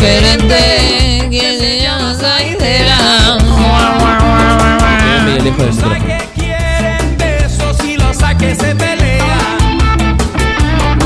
Diferente 0.00 1.28
que 1.30 1.58
se 1.58 1.80
llama 1.82 2.14
Saidera. 2.14 2.96
medio 5.26 5.42
lejos 5.42 5.58
del 5.58 5.74
micrófono. 5.74 6.20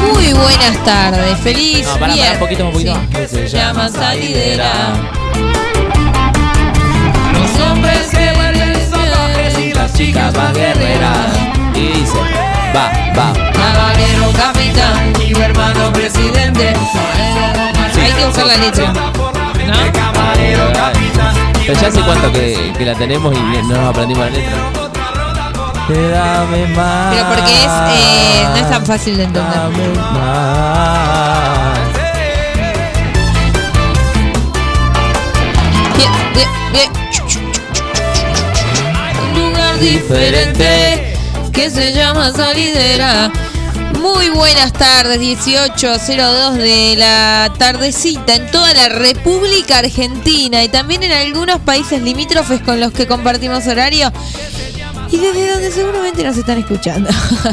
Muy 0.01 0.33
buenas 0.33 0.84
tardes, 0.84 1.39
feliz 1.41 1.86
No, 1.86 1.98
pará, 1.98 2.14
pará, 2.14 2.33
un 2.33 2.39
poquito 2.39 2.67
un 2.67 2.73
poquito 2.73 2.95
más. 2.95 3.31
Se 3.31 3.48
llama 3.48 3.89
salidera. 3.89 4.70
Los 7.33 7.67
hombres 7.67 8.06
se 8.12 8.33
vuelven 8.34 8.91
salvajes 8.91 9.58
y 9.58 9.73
las 9.73 9.92
chicas 9.95 10.34
más 10.36 10.55
guerreras. 10.55 11.36
Y 11.75 11.89
dice, 11.89 12.19
va, 12.75 12.92
va. 13.19 13.33
Caballero 13.53 14.31
capitán 14.36 15.12
y 15.20 15.36
hermano 15.36 15.92
presidente. 15.92 16.75
Hay 18.15 18.23
que 18.23 18.29
usar 18.29 18.47
la 18.47 18.57
letra. 18.57 18.93
¿No? 18.93 19.12
Pero 21.67 21.81
ya 21.81 21.89
hace 21.89 22.01
cuánto 22.03 22.31
que, 22.31 22.73
que 22.77 22.84
la 22.84 22.95
tenemos 22.95 23.34
y 23.34 23.39
no 23.39 23.62
nos 23.62 23.89
aprendimos 23.89 24.25
la 24.27 24.31
letra. 24.31 24.57
Te 25.89 26.09
dame 26.09 26.67
más. 26.69 27.15
Pero 27.15 27.29
porque 27.29 27.53
es, 27.53 27.73
eh, 27.91 28.47
no 28.51 28.57
es 28.57 28.70
tan 28.70 28.87
fácil 28.87 29.17
de 29.17 29.25
entender. 29.25 29.53
Dame 29.53 29.89
más. 29.89 31.79
Bien, 35.97 36.12
bien, 36.35 36.48
bien. 36.73 36.91
Un 39.33 39.51
lugar 39.51 39.79
diferente 39.79 41.17
que 41.53 41.70
se 41.70 41.92
llama 41.92 42.31
Salidera. 42.31 43.33
Muy 44.15 44.29
buenas 44.31 44.73
tardes, 44.73 45.20
18.02 45.20 46.53
de 46.53 46.95
la 46.97 47.53
tardecita 47.59 48.37
en 48.37 48.48
toda 48.51 48.73
la 48.73 48.89
República 48.89 49.79
Argentina 49.79 50.63
y 50.63 50.69
también 50.69 51.02
en 51.02 51.11
algunos 51.11 51.58
países 51.61 52.01
limítrofes 52.01 52.61
con 52.61 52.79
los 52.79 52.92
que 52.92 53.08
compartimos 53.08 53.67
horario 53.67 54.13
y 55.11 55.19
desde 55.19 55.53
donde 55.53 55.70
seguramente 55.73 56.23
nos 56.23 56.36
están 56.36 56.58
escuchando. 56.58 57.11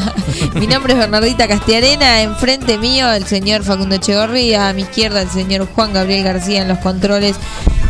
mi 0.53 0.67
nombre 0.67 0.93
es 0.93 0.99
Bernardita 0.99 1.47
Castiarena, 1.47 2.21
enfrente 2.21 2.77
mío 2.77 3.11
el 3.11 3.25
señor 3.25 3.63
Facundo 3.63 3.95
Echegorría, 3.95 4.69
a 4.69 4.73
mi 4.73 4.83
izquierda 4.83 5.23
el 5.23 5.29
señor 5.29 5.67
Juan 5.73 5.93
Gabriel 5.93 6.23
García 6.23 6.61
en 6.61 6.67
los 6.67 6.77
controles 6.77 7.37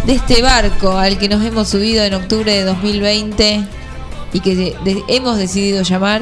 de 0.05 0.13
este 0.13 0.41
barco 0.41 0.97
al 0.97 1.19
que 1.19 1.27
nos 1.27 1.43
hemos 1.43 1.67
subido 1.67 2.03
en 2.05 2.13
octubre 2.13 2.53
de 2.53 2.63
2020 2.63 3.65
y 4.33 4.39
que 4.39 4.75
hemos 5.09 5.37
decidido 5.37 5.83
llamar. 5.83 6.21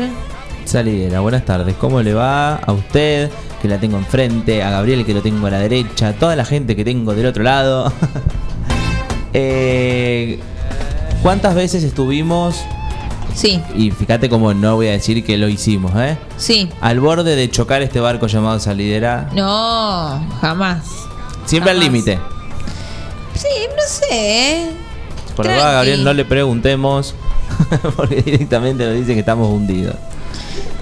Salidera, 0.69 1.19
buenas 1.21 1.45
tardes. 1.45 1.73
¿Cómo 1.79 1.99
le 2.03 2.13
va 2.13 2.57
a 2.57 2.71
usted? 2.73 3.31
Que 3.59 3.67
la 3.67 3.79
tengo 3.79 3.97
enfrente, 3.97 4.61
a 4.61 4.69
Gabriel 4.69 5.03
que 5.03 5.15
lo 5.15 5.21
tengo 5.23 5.47
a 5.47 5.49
la 5.49 5.57
derecha, 5.57 6.09
a 6.09 6.13
toda 6.13 6.35
la 6.35 6.45
gente 6.45 6.75
que 6.75 6.85
tengo 6.85 7.15
del 7.15 7.25
otro 7.25 7.43
lado. 7.43 7.91
Eh, 9.31 10.39
¿Cuántas 11.21 11.53
veces 11.53 11.83
estuvimos? 11.83 12.55
Sí, 13.35 13.61
Y 13.75 13.91
fíjate 13.91 14.27
cómo 14.27 14.55
no 14.55 14.75
voy 14.75 14.87
a 14.87 14.93
decir 14.93 15.23
que 15.23 15.37
lo 15.37 15.47
hicimos, 15.47 15.91
¿eh? 15.97 16.17
sí. 16.37 16.67
Al 16.81 16.99
borde 16.99 17.35
de 17.35 17.47
chocar 17.47 17.83
este 17.83 17.99
barco 17.99 18.25
llamado 18.25 18.59
Salidera. 18.59 19.29
No, 19.35 20.19
jamás. 20.41 20.87
Siempre 21.45 21.73
al 21.73 21.79
límite. 21.79 22.17
Sí, 23.35 23.47
no 23.77 23.83
sé. 23.85 24.71
Por 25.35 25.45
lo 25.45 25.51
Gabriel 25.51 26.03
no 26.03 26.11
le 26.11 26.25
preguntemos. 26.25 27.13
Porque 27.95 28.23
directamente 28.23 28.83
nos 28.83 28.95
dice 28.95 29.13
que 29.13 29.19
estamos 29.19 29.47
hundidos. 29.47 29.95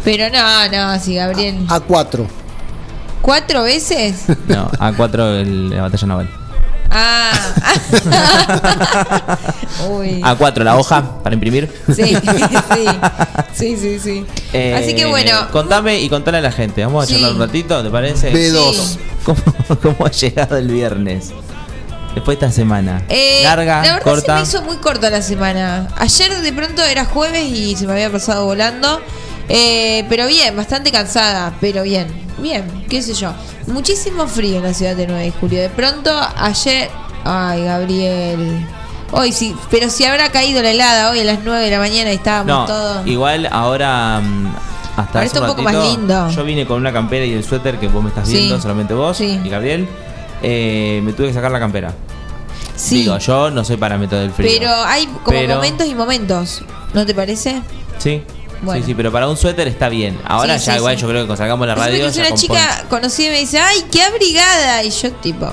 Pero 0.08 0.30
no, 0.30 0.70
no, 0.70 1.00
sí, 1.02 1.16
Gabriel. 1.16 1.66
A 1.68 1.82
cuatro. 1.82 2.26
¿Cuatro 3.22 3.64
veces? 3.64 4.24
No, 4.48 4.72
a 4.80 4.94
cuatro 4.94 5.36
el- 5.36 5.70
la 5.70 5.82
batalla 5.82 6.08
naval. 6.08 6.30
Ah. 6.90 7.32
Uy. 9.90 10.22
A 10.24 10.36
cuatro 10.36 10.64
la 10.64 10.78
hoja 10.78 11.22
para 11.22 11.34
imprimir. 11.34 11.70
Sí, 11.94 12.16
sí, 12.16 12.96
sí, 13.54 13.78
sí, 13.78 14.00
sí. 14.00 14.26
Eh, 14.54 14.74
Así 14.82 14.96
que 14.96 15.06
bueno, 15.06 15.50
Contame 15.52 16.00
y 16.00 16.08
contale 16.08 16.38
a 16.38 16.42
la 16.42 16.52
gente. 16.54 16.86
Vamos 16.86 17.04
a 17.04 17.08
Sí. 17.08 17.14
charlar 17.16 17.34
un 17.34 17.40
ratito, 17.40 17.84
¿te 17.84 17.90
parece? 17.90 18.32
B2. 18.32 18.74
Sí. 18.74 19.00
¿Cómo, 19.26 19.42
cómo 19.82 20.06
ha 20.06 20.12
llegado 20.12 20.56
el 20.58 20.70
viernes? 20.70 21.32
Después 22.16 22.40
de 22.40 22.46
esta 22.46 22.56
semana. 22.56 23.04
eh, 23.10 23.42
Larga, 23.44 23.76
la 23.84 23.94
verdad 23.96 24.02
corta. 24.04 24.22
se 24.26 24.34
me 24.34 24.42
hizo 24.44 24.62
muy 24.64 24.78
corta 24.78 25.10
la 25.10 25.22
semana. 25.22 25.90
Ayer 25.98 26.34
de 26.42 26.54
pronto 26.54 26.82
era 26.84 27.04
jueves 27.06 27.44
y 27.52 27.76
se 27.76 27.86
me 27.86 27.92
había 27.94 28.10
pasado 28.12 28.46
volando. 28.46 29.02
Eh, 29.50 30.06
pero 30.10 30.28
bien, 30.28 30.56
bastante 30.56 30.92
cansada, 30.92 31.54
pero 31.62 31.84
bien, 31.84 32.08
bien, 32.40 32.86
qué 32.90 33.02
sé 33.02 33.14
yo. 33.14 33.32
Muchísimo 33.68 34.28
frío 34.28 34.58
en 34.58 34.64
la 34.64 34.74
ciudad 34.74 34.96
de 34.96 35.08
9 35.08 35.24
de 35.26 35.32
julio. 35.32 35.62
De 35.62 35.70
pronto, 35.70 36.12
ayer. 36.38 36.90
Ay, 37.24 37.64
Gabriel. 37.64 38.66
Hoy 39.12 39.32
sí, 39.32 39.56
pero 39.72 39.90
si 39.90 40.04
habrá 40.06 40.30
caído 40.32 40.62
la 40.62 40.72
helada 40.72 41.12
hoy 41.12 41.20
a 41.20 41.24
las 41.24 41.40
9 41.44 41.64
de 41.64 41.72
la 41.72 41.80
mañana 41.80 42.12
y 42.12 42.16
estábamos 42.16 42.48
No, 42.48 42.66
todos. 42.66 43.08
igual 43.08 43.48
ahora 43.52 44.20
mm, 44.22 44.48
hasta 44.98 45.20
Ahora 45.20 45.24
está 45.26 45.42
un 45.42 45.48
poco 45.48 45.62
más 45.62 45.76
lindo. 45.76 46.30
Yo 46.30 46.44
vine 46.44 46.66
con 46.68 46.78
una 46.78 46.92
campera 46.92 47.26
y 47.26 47.32
el 47.34 47.44
suéter 47.44 47.80
que 47.80 47.88
vos 47.88 48.04
me 48.04 48.10
estás 48.10 48.28
Sí. 48.28 48.36
viendo, 48.36 48.60
solamente 48.62 48.94
vos 48.94 49.16
Sí. 49.18 49.40
y 49.44 49.50
Gabriel. 49.50 49.88
Eh, 50.44 51.00
me 51.04 51.14
tuve 51.14 51.28
que 51.28 51.34
sacar 51.34 51.52
la 51.52 51.60
campera. 51.60 51.94
Sí, 52.76 53.00
Digo, 53.00 53.18
yo 53.18 53.50
no 53.50 53.64
soy 53.66 53.78
parámetro 53.78 54.20
del 54.20 54.32
frío. 54.32 54.52
pero 54.60 54.70
hay 54.72 55.06
como 55.08 55.26
Pero- 55.26 55.56
momentos 55.56 55.88
y 55.88 55.96
momentos. 55.96 56.64
¿No 56.94 57.06
te 57.06 57.16
parece? 57.16 57.62
Sí. 57.98 58.22
Bueno. 58.62 58.82
Sí, 58.82 58.88
sí, 58.92 58.96
pero 58.96 59.12
para 59.12 59.28
un 59.28 59.38
suéter 59.38 59.68
está 59.68 59.88
bien. 59.90 60.20
Ahora 60.26 60.58
Sí, 60.58 60.66
ya 60.66 60.72
sí, 60.74 60.78
igual 60.80 60.96
sí. 60.96 61.02
yo 61.02 61.08
creo 61.10 61.22
que 61.22 61.28
cuando 61.28 61.44
sacamos 61.44 61.68
la 61.68 61.76
Resulta 61.76 61.92
radio 61.92 62.06
que 62.08 62.12
ya 62.14 62.22
una 62.22 62.30
con 62.30 62.38
chica 62.40 62.86
conocida 62.90 63.28
y 63.28 63.30
me 63.32 63.40
dice, 63.40 63.60
¡ay, 63.60 63.86
qué 63.92 64.02
abrigada! 64.04 64.84
Y 64.84 64.90
yo 64.90 65.12
tipo, 65.14 65.48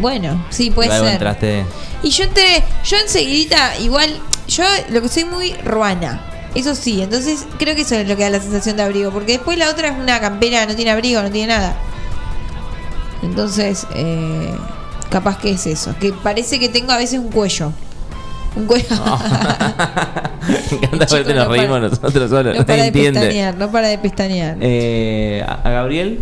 bueno, 0.00 0.46
sí, 0.50 0.70
puede 0.70 0.88
Luego 0.88 1.04
ser. 1.04 1.12
entraste. 1.14 1.64
Y 2.02 2.10
yo 2.10 2.24
entré, 2.24 2.62
yo 2.84 2.96
enseguidita, 2.96 3.76
igual, 3.78 4.16
yo 4.46 4.64
lo 4.90 5.02
que 5.02 5.08
soy 5.08 5.24
muy 5.24 5.52
ruana. 5.64 6.24
Eso 6.54 6.74
sí, 6.74 7.02
entonces 7.02 7.44
creo 7.58 7.74
que 7.74 7.82
eso 7.82 7.94
es 7.96 8.08
lo 8.08 8.16
que 8.16 8.22
da 8.22 8.30
la 8.30 8.40
sensación 8.40 8.76
de 8.76 8.82
abrigo. 8.84 9.10
Porque 9.10 9.32
después 9.32 9.58
la 9.58 9.68
otra 9.70 9.88
es 9.88 9.98
una 9.98 10.20
campera, 10.20 10.64
no 10.66 10.74
tiene 10.76 10.92
abrigo, 10.92 11.20
no 11.22 11.30
tiene 11.30 11.48
nada. 11.52 11.76
Entonces, 13.22 13.86
eh, 13.94 14.54
capaz 15.10 15.38
que 15.38 15.50
es 15.50 15.66
eso. 15.66 15.94
Que 16.00 16.12
parece 16.12 16.58
que 16.58 16.68
tengo 16.68 16.92
a 16.92 16.96
veces 16.96 17.18
un 17.18 17.30
cuello. 17.30 17.72
Un 18.56 18.66
cuello. 18.66 18.86
Me 18.88 20.76
encanta 20.76 21.06
Chico, 21.06 21.14
verte, 21.16 21.34
nos 21.34 21.44
no 21.46 21.52
reímos 21.52 21.68
para- 21.78 21.88
nosotros 21.88 22.30
solos. 22.30 22.54
no 22.54 22.60
No 22.60 22.66
para 22.66 22.82
de 22.84 22.92
pestañear, 22.92 23.56
no 23.56 23.70
para 23.70 23.88
de 23.88 23.98
pestañear. 23.98 24.56
Eh, 24.60 25.44
a 25.46 25.70
Gabriel, 25.70 26.20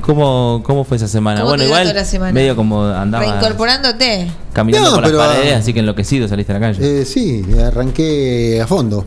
¿cómo, 0.00 0.62
¿cómo 0.64 0.84
fue 0.84 0.96
esa 0.96 1.08
semana? 1.08 1.40
¿Cómo 1.40 1.50
bueno, 1.50 1.64
igual 1.64 1.82
toda 1.82 1.94
la 1.94 2.04
semana? 2.04 2.32
medio 2.32 2.56
como 2.56 2.84
andaba 2.84 3.24
Reincorporándote. 3.24 4.26
caminando 4.52 4.88
No, 4.90 4.94
por 5.02 5.12
las 5.12 5.28
paredes, 5.28 5.54
así 5.56 5.72
que 5.72 5.80
enloquecido 5.80 6.26
saliste 6.28 6.52
a 6.52 6.58
la 6.58 6.60
calle. 6.60 7.00
Eh, 7.02 7.04
sí, 7.04 7.44
arranqué 7.64 8.60
a 8.62 8.66
fondo. 8.66 9.04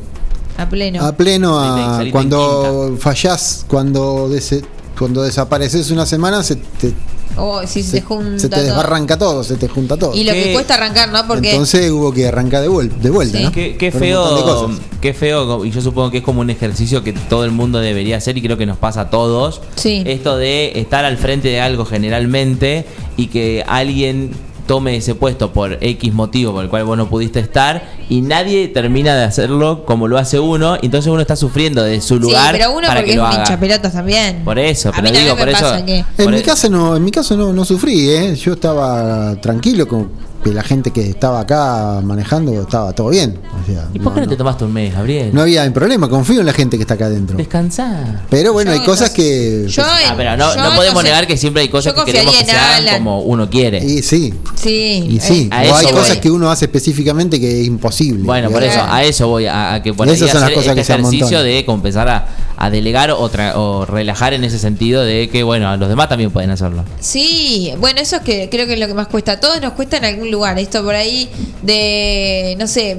A 0.58 0.68
pleno. 0.68 1.06
A 1.06 1.14
pleno 1.14 1.58
a 1.60 1.96
saliste 1.96 2.12
cuando 2.12 2.96
fallás, 3.00 3.66
cuando 3.68 4.30
dese- 4.30 4.64
cuando 5.00 5.24
desapareces 5.24 5.90
una 5.92 6.06
semana 6.06 6.44
se 6.44 6.58
te, 6.58 6.94
Oh, 7.38 7.62
sí, 7.66 7.84
se, 7.84 7.92
se, 7.92 8.02
junta. 8.02 8.38
se 8.40 8.50
te 8.50 8.56
todo. 8.58 8.66
desbarranca 8.66 9.18
todo, 9.18 9.44
se 9.44 9.56
te 9.56 9.68
junta 9.70 9.96
todo. 9.96 10.14
Y 10.14 10.24
lo 10.26 10.34
que 10.34 10.52
cuesta 10.52 10.74
arrancar, 10.74 11.10
¿no? 11.10 11.26
Porque. 11.28 11.52
Entonces 11.52 11.90
hubo 11.90 12.12
que 12.12 12.28
arrancar 12.28 12.62
de, 12.64 12.70
vuel- 12.70 12.90
de 12.90 13.10
vuelta, 13.12 13.38
Sí. 13.38 13.44
¿no? 13.46 13.52
Qué, 13.52 13.78
qué 13.78 13.92
feo, 13.92 14.70
qué 15.00 15.14
feo, 15.14 15.64
y 15.64 15.72
yo 15.72 15.80
supongo 15.80 16.12
que 16.12 16.18
es 16.18 16.24
como 16.24 16.42
un 16.42 16.50
ejercicio 16.50 17.02
que 17.04 17.14
todo 17.14 17.46
el 17.46 17.52
mundo 17.52 17.80
debería 17.80 18.18
hacer 18.18 18.38
y 18.38 18.42
creo 18.42 18.58
que 18.58 18.66
nos 18.66 18.78
pasa 18.78 19.02
a 19.02 19.10
todos. 19.10 19.62
Sí. 19.76 20.04
Esto 20.06 20.36
de 20.38 20.80
estar 20.82 21.06
al 21.06 21.18
frente 21.18 21.48
de 21.48 21.62
algo 21.62 21.86
generalmente 21.86 22.86
y 23.16 23.28
que 23.28 23.64
alguien 23.68 24.32
tome 24.70 24.96
ese 24.98 25.16
puesto 25.16 25.52
por 25.52 25.80
X 25.82 26.14
motivo 26.14 26.54
por 26.54 26.64
el 26.64 26.70
cual 26.70 26.84
vos 26.84 26.96
no 26.96 27.10
pudiste 27.10 27.40
estar 27.40 27.90
y 28.08 28.22
nadie 28.22 28.68
termina 28.68 29.16
de 29.16 29.24
hacerlo 29.24 29.84
como 29.84 30.08
lo 30.08 30.20
hace 30.20 30.40
uno, 30.40 30.78
entonces 30.80 31.12
uno 31.12 31.22
está 31.22 31.36
sufriendo 31.36 31.82
de 31.82 32.00
su 32.02 32.18
sí, 32.18 32.20
lugar 32.20 32.52
pero 32.52 32.72
uno 32.74 32.86
para 32.88 33.00
porque 33.00 33.14
que 33.14 33.18
es 33.18 33.20
un 33.20 33.26
haga. 33.26 33.60
pelotas 33.60 33.94
también. 33.94 34.44
Por 34.46 34.60
eso, 34.60 34.90
A 34.90 34.92
pero 35.02 35.10
digo, 35.10 35.36
por 35.36 35.50
eso. 35.50 35.60
pasa 35.62 35.80
En 35.80 36.06
por 36.16 36.32
mi 36.32 36.44
caso 36.44 36.70
no, 36.70 36.96
en 36.96 37.04
mi 37.04 37.10
caso 37.10 37.36
no, 37.36 37.52
no 37.52 37.66
sufrí, 37.66 38.12
¿eh? 38.12 38.36
Yo 38.36 38.54
estaba 38.54 39.36
tranquilo 39.42 39.88
con 39.88 40.12
que 40.44 40.54
la 40.54 40.64
gente 40.64 40.92
que 40.92 41.02
estaba 41.10 41.42
acá 41.42 42.00
manejando 42.04 42.62
estaba 42.62 42.94
todo 42.94 43.10
bien. 43.10 43.38
O 43.62 43.66
sea, 43.66 43.88
¿Y 43.94 44.00
por 44.00 44.14
qué 44.14 44.22
no, 44.22 44.28
te 44.28 44.36
tomaste 44.38 44.64
un 44.64 44.74
mes, 44.74 44.94
Gabriel? 44.94 45.32
no 45.34 45.42
había 45.42 45.72
problema, 45.74 46.08
confío 46.10 46.40
en 46.40 46.46
la 46.46 46.54
gente 46.54 46.78
que 46.78 46.84
está 46.84 46.94
acá 46.94 47.08
adentro. 47.08 47.36
Descansá. 47.38 48.24
Pero 48.30 48.54
bueno, 48.54 48.74
Yo 48.74 48.80
hay 48.80 48.86
cosas 48.86 49.10
que. 49.10 49.66
Yo 49.68 49.84
Ah, 49.86 50.14
pero 50.16 50.38
no, 50.38 50.56
yo 50.56 50.64
no 50.64 50.76
podemos 50.76 51.02
sé- 51.02 51.08
negar 51.10 51.28
que 51.28 51.36
siempre 51.38 51.62
hay 51.64 51.68
cosas 51.70 51.94
que 51.94 52.06
queremos 52.06 52.36
que 52.36 52.46
sean 52.46 52.58
Alan. 52.58 52.96
como 52.98 53.22
uno 53.22 53.50
quiere. 53.50 53.84
Y 53.84 54.02
sí, 54.02 54.34
Sí. 54.56 55.08
y 55.10 55.20
sí. 55.20 55.50
eh, 55.52 55.56
a 55.56 55.62
o 55.62 55.66
eso 55.66 55.76
hay 55.76 55.86
voy. 55.86 55.94
cosas 55.94 56.18
que 56.18 56.32
uno 56.32 56.50
hace 56.50 56.66
específicamente 56.66 57.40
que 57.40 57.62
es 57.62 57.68
imposible. 57.68 58.24
Bueno, 58.24 58.50
por 58.50 58.64
eso, 58.64 58.80
a 58.82 59.04
eso 59.04 59.28
voy, 59.28 59.46
a, 59.46 59.74
a 59.76 59.84
que 59.84 59.94
por 59.94 60.08
ahí 60.08 60.14
Esas 60.16 60.32
son 60.32 60.40
las 60.42 60.44
hacer 60.46 60.56
cosas 60.56 60.70
este 60.70 60.80
que 60.82 60.86
se 60.86 60.94
ejercicio 60.94 61.44
de 61.44 61.66
como 61.66 61.76
empezar 61.78 62.08
a, 62.08 62.28
a 62.62 62.70
delegar 62.70 63.10
o, 63.12 63.32
tra- 63.32 63.54
o 63.56 63.86
relajar 63.86 64.34
en 64.34 64.44
ese 64.44 64.60
sentido 64.60 65.02
de 65.06 65.30
que, 65.30 65.44
bueno, 65.44 65.78
los 65.78 65.88
demás 65.88 66.10
también 66.10 66.30
pueden 66.30 66.50
hacerlo. 66.52 66.84
Sí, 67.00 67.74
bueno, 67.80 68.02
eso 68.02 68.18
es 68.18 68.22
que 68.22 68.50
creo 68.50 68.68
que 68.68 68.74
es 68.74 68.80
lo 68.82 68.88
que 68.88 68.94
más 68.94 69.08
cuesta. 69.08 69.32
A 69.34 69.40
todos 69.40 69.62
nos 69.62 69.72
cuesta 69.74 69.96
en 69.96 70.04
algún 70.04 70.30
lugar. 70.30 70.60
Esto 70.60 70.84
por 70.84 70.94
ahí 70.94 71.30
de, 71.62 72.56
no 72.60 72.68
sé, 72.68 72.98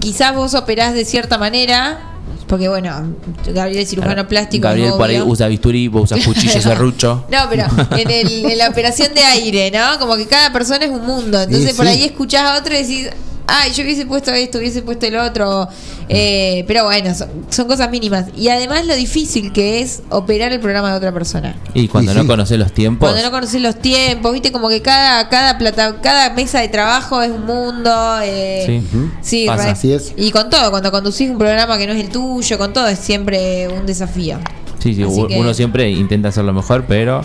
quizás 0.00 0.34
vos 0.34 0.54
operás 0.54 0.92
de 0.94 1.04
cierta 1.04 1.38
manera, 1.38 2.00
porque 2.48 2.68
bueno, 2.68 3.14
Gabriel 3.46 3.78
es 3.82 3.90
cirujano 3.90 4.26
plástico. 4.26 4.64
Gabriel 4.66 4.94
por 4.98 5.08
ahí 5.08 5.20
usa 5.20 5.46
bisturí, 5.46 5.86
vos 5.86 6.10
usas 6.10 6.24
cuchillo 6.26 6.60
serrucho. 6.60 7.26
No, 7.30 7.38
pero 7.48 7.66
en, 7.96 8.10
el- 8.10 8.44
en 8.50 8.58
la 8.58 8.70
operación 8.70 9.14
de 9.14 9.22
aire, 9.22 9.70
¿no? 9.70 10.00
Como 10.00 10.16
que 10.16 10.26
cada 10.26 10.52
persona 10.52 10.84
es 10.84 10.90
un 10.90 11.06
mundo. 11.06 11.40
Entonces 11.40 11.74
por 11.74 11.86
sí. 11.86 11.92
ahí 11.92 12.04
escuchás 12.06 12.42
a 12.42 12.58
otro 12.58 12.74
y 12.74 12.78
decís, 12.82 13.08
ay, 13.50 13.72
yo 13.72 13.82
hubiese 13.84 14.06
puesto 14.06 14.30
esto, 14.32 14.58
hubiese 14.58 14.82
puesto 14.82 15.06
el 15.06 15.16
otro. 15.16 15.68
Eh, 16.08 16.64
pero 16.66 16.84
bueno, 16.84 17.14
son, 17.14 17.28
son 17.50 17.66
cosas 17.66 17.90
mínimas. 17.90 18.26
Y 18.36 18.48
además 18.48 18.86
lo 18.86 18.94
difícil 18.96 19.52
que 19.52 19.80
es 19.80 20.02
operar 20.10 20.52
el 20.52 20.60
programa 20.60 20.90
de 20.90 20.96
otra 20.96 21.12
persona. 21.12 21.54
Y 21.74 21.88
cuando 21.88 22.12
Y 22.12 22.14
no 22.16 22.22
sí. 22.22 22.26
conoces 22.26 22.58
los 22.58 22.72
tiempos, 22.72 23.08
Cuando 23.08 23.24
no 23.26 23.30
conoces 23.30 23.60
los 23.60 23.76
tiempos, 23.80 24.32
viste, 24.32 24.50
como 24.52 24.68
que 24.68 24.82
cada, 24.82 25.28
cada 25.28 25.58
plata, 25.58 25.96
cada 26.02 26.30
mesa 26.34 26.60
de 26.60 26.68
trabajo 26.68 27.22
es 27.22 27.30
un 27.30 27.46
mundo. 27.46 28.18
eh, 28.22 28.64
Sí. 28.66 28.86
Sí, 29.22 29.46
Pasa. 29.46 29.64
re- 29.64 29.70
Así 29.70 29.92
es. 29.92 30.12
Y 30.16 30.30
con 30.30 30.50
todo, 30.50 30.70
cuando 30.70 30.90
conducís 30.90 31.30
un 31.30 31.38
programa 31.38 31.78
que 31.78 31.86
no 31.86 31.92
es 31.92 32.00
el 32.00 32.08
tuyo, 32.10 32.58
con 32.58 32.72
todo 32.72 32.88
es 32.88 32.98
siempre 32.98 33.68
un 33.68 33.86
desafío. 33.86 34.38
sí, 34.78 34.94
sí, 34.94 35.02
Así 35.02 35.20
u- 35.20 35.26
que- 35.26 35.38
uno 35.38 35.52
siempre 35.54 35.90
intenta 35.90 36.28
hacerlo 36.28 36.52
mejor, 36.52 36.84
pero 36.86 37.20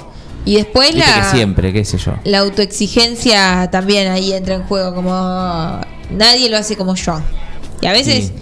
Y 0.46 0.56
después 0.56 0.94
viste 0.94 1.10
la, 1.10 1.22
que 1.32 1.38
siempre, 1.38 1.74
qué 1.74 1.84
sé 1.84 1.98
yo. 1.98 2.14
la 2.24 2.40
autoexigencia 2.40 3.68
también 3.72 4.08
ahí 4.12 4.32
entra 4.34 4.56
en 4.56 4.64
juego, 4.64 4.94
como 4.94 5.82
nadie 6.12 6.50
lo 6.50 6.58
hace 6.58 6.76
como 6.78 6.96
yo. 6.96 7.20
Y 7.82 7.88
a 7.88 7.92
veces 7.92 8.26
Sí. 8.28 8.34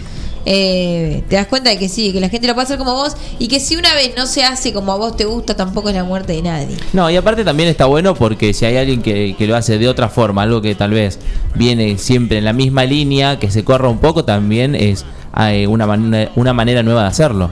eh, 0.46 1.24
te 1.30 1.38
das 1.38 1.48
cuenta 1.48 1.70
de 1.70 1.78
que 1.80 1.88
sí, 1.88 2.12
que 2.12 2.20
la 2.20 2.28
gente 2.30 2.48
lo 2.48 2.54
puede 2.54 2.66
hacer 2.66 2.78
como 2.78 2.94
vos 2.94 3.16
y 3.40 3.48
que 3.48 3.60
si 3.62 3.78
una 3.78 3.94
vez 3.96 4.12
no 4.18 4.26
se 4.28 4.44
hace 4.44 4.74
como 4.74 4.92
a 4.92 4.98
vos 4.98 5.16
te 5.16 5.24
gusta, 5.26 5.56
tampoco 5.56 5.88
es 5.90 5.96
la 5.96 6.04
muerte 6.04 6.34
de 6.34 6.42
nadie. 6.42 6.76
No, 6.92 7.10
y 7.10 7.16
aparte 7.16 7.46
también 7.46 7.70
está 7.70 7.86
bueno 7.86 8.14
porque 8.16 8.54
si 8.54 8.66
hay 8.66 8.76
alguien 8.78 9.02
que, 9.02 9.36
que 9.38 9.48
lo 9.48 9.56
hace 9.56 9.78
de 9.78 9.88
otra 9.88 10.10
forma, 10.10 10.42
algo 10.44 10.62
que 10.62 10.76
tal 10.76 10.92
vez 10.92 11.20
viene 11.56 11.98
siempre 11.98 12.38
en 12.40 12.46
la 12.46 12.52
misma 12.54 12.84
línea, 12.84 13.40
que 13.40 13.50
se 13.50 13.64
corra 13.64 13.88
un 13.88 14.00
poco, 14.00 14.26
también 14.26 14.76
es 14.76 15.06
eh, 15.40 15.66
una, 15.68 15.88
una 16.36 16.54
manera 16.54 16.84
nueva 16.84 17.04
de 17.04 17.08
hacerlo. 17.08 17.50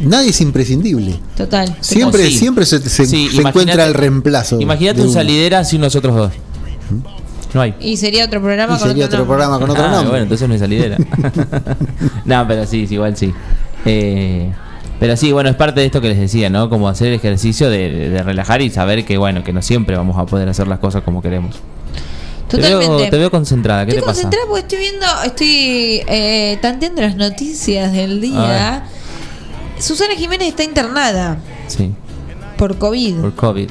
Nadie 0.00 0.30
es 0.30 0.40
imprescindible. 0.40 1.18
Total. 1.36 1.76
Siempre, 1.80 2.26
sí. 2.26 2.38
siempre 2.38 2.64
se, 2.66 2.80
se- 2.80 3.06
Sí, 3.06 3.28
se 3.28 3.36
imagínate- 3.36 3.48
encuentra 3.48 3.84
el 3.86 3.94
reemplazo. 3.94 4.60
Imagínate 4.60 5.00
un 5.00 5.06
uno. 5.08 5.14
salidera 5.14 5.64
sin 5.64 5.80
nosotros 5.80 6.14
dos. 6.16 6.32
No 7.52 7.60
hay. 7.60 7.74
Y 7.80 7.96
sería 7.96 8.24
otro 8.26 8.40
programa 8.40 8.76
Y 8.76 8.78
con 8.78 8.88
sería 8.88 9.06
otro 9.06 9.26
programa 9.26 9.58
con 9.58 9.68
otro 9.70 9.82
Ah, 9.84 9.90
nombre. 9.90 10.10
Bueno, 10.10 10.22
entonces 10.24 10.48
no 10.48 10.54
es 10.54 10.60
salidera. 10.60 10.96
no, 12.24 12.46
pero 12.48 12.66
sí, 12.66 12.86
sí, 12.86 12.94
igual 12.94 13.16
sí. 13.16 13.32
Eh, 13.84 14.50
pero 15.00 15.16
sí, 15.16 15.32
bueno, 15.32 15.48
es 15.50 15.56
parte 15.56 15.80
de 15.80 15.86
esto 15.86 16.00
que 16.00 16.08
les 16.10 16.18
decía, 16.18 16.48
¿no? 16.50 16.68
Como 16.70 16.88
hacer 16.88 17.08
el 17.08 17.14
ejercicio 17.14 17.68
de, 17.70 17.90
de- 17.90 18.10
de 18.10 18.22
relajar 18.22 18.62
y 18.62 18.70
saber 18.70 19.04
que, 19.04 19.18
bueno, 19.18 19.42
que 19.42 19.52
no 19.52 19.62
siempre 19.62 19.96
vamos 19.96 20.16
a 20.18 20.26
poder 20.26 20.48
hacer 20.48 20.68
las 20.68 20.78
cosas 20.78 21.02
como 21.02 21.22
queremos. 21.22 21.56
Te 22.48 22.56
Totalmente. 22.56 22.96
veo, 22.96 23.10
te 23.10 23.18
veo 23.18 23.30
concentrada, 23.30 23.84
¿qué 23.86 23.90
estoy 23.92 24.02
te 24.02 24.06
pasa? 24.06 24.22
concentrada 24.22 24.46
porque 24.48 24.60
estoy 24.62 24.78
viendo, 24.78 25.06
estoy 25.24 26.02
eh, 26.08 26.58
tanteando 26.60 27.02
las 27.02 27.16
noticias 27.16 27.92
del 27.92 28.20
día. 28.20 28.84
Susana 29.80 30.14
Jiménez 30.14 30.48
está 30.48 30.62
internada 30.64 31.38
Sí, 31.68 31.92
por 32.56 32.76
COVID. 32.78 33.16
por 33.20 33.34
COVID. 33.34 33.68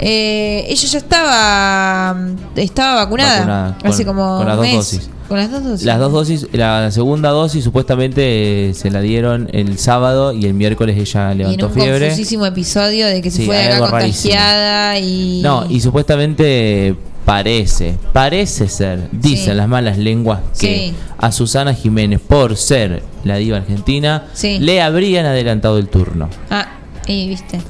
Eh, 0.00 0.64
ella 0.68 0.88
ya 0.88 0.98
estaba 0.98 2.16
estaba 2.54 2.94
vacunada, 3.04 3.38
Vacunada, 3.40 3.78
hace 3.84 4.04
con- 4.04 4.16
como 4.16 4.36
con 4.38 4.46
las 4.46 4.56
dos 4.56 4.66
mes. 4.66 4.74
dosis. 4.76 5.10
Con 5.28 5.36
las 5.38 5.50
dos 5.50 5.64
dosis. 5.64 5.84
Las 5.86 5.98
dos 5.98 6.12
dosis, 6.12 6.46
la 6.52 6.90
segunda 6.92 7.30
dosis 7.30 7.64
supuestamente 7.64 8.70
eh, 8.70 8.74
se 8.74 8.90
la 8.90 9.00
dieron 9.00 9.48
el 9.52 9.76
sábado 9.78 10.32
y 10.32 10.46
el 10.46 10.54
miércoles 10.54 10.96
ella 10.96 11.28
y 11.28 11.32
en 11.32 11.38
levantó 11.38 11.66
un 11.66 11.72
fiebre. 11.72 12.14
episodio 12.46 13.06
de 13.08 13.20
que 13.20 13.30
se 13.30 13.38
Sí, 13.38 13.46
fue 13.46 13.60
acá 13.62 13.74
algo 13.74 13.86
rarísimo. 13.88 14.32
contagiada 14.34 14.98
y 15.00 15.40
No, 15.42 15.66
y 15.68 15.80
supuestamente 15.80 16.94
parece, 17.28 17.94
parece 18.14 18.68
ser, 18.68 19.10
dicen 19.12 19.52
Sí. 19.52 19.54
las 19.54 19.68
malas 19.68 19.98
lenguas, 19.98 20.40
que 20.58 20.66
Sí. 20.88 20.94
a 21.18 21.30
Susana 21.30 21.74
Jiménez, 21.74 22.20
por 22.26 22.56
ser 22.56 23.02
la 23.22 23.36
diva 23.36 23.58
argentina, 23.58 24.24
Sí. 24.32 24.58
le 24.58 24.80
habrían 24.80 25.26
adelantado 25.26 25.76
el 25.76 25.88
turno. 25.88 26.30
Ah, 26.48 26.68
y 27.06 27.28
viste. 27.28 27.60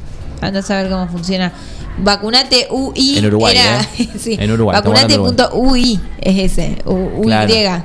Anda 0.41 0.61
a 0.61 0.63
saber 0.63 0.89
cómo 0.89 1.09
funciona. 1.09 1.53
Vacunate 2.03 2.67
UI. 2.71 3.19
En 3.19 3.27
Uruguay, 3.27 3.57
era, 3.57 3.81
¿eh? 3.99 4.09
sí. 4.19 4.37
En 4.39 4.51
Uruguay, 4.51 4.77
Vacunate.ui 4.77 6.01
es 6.21 6.53
ese. 6.53 6.77
U- 6.85 7.23
Claro. 7.23 7.53
UY. 7.53 7.83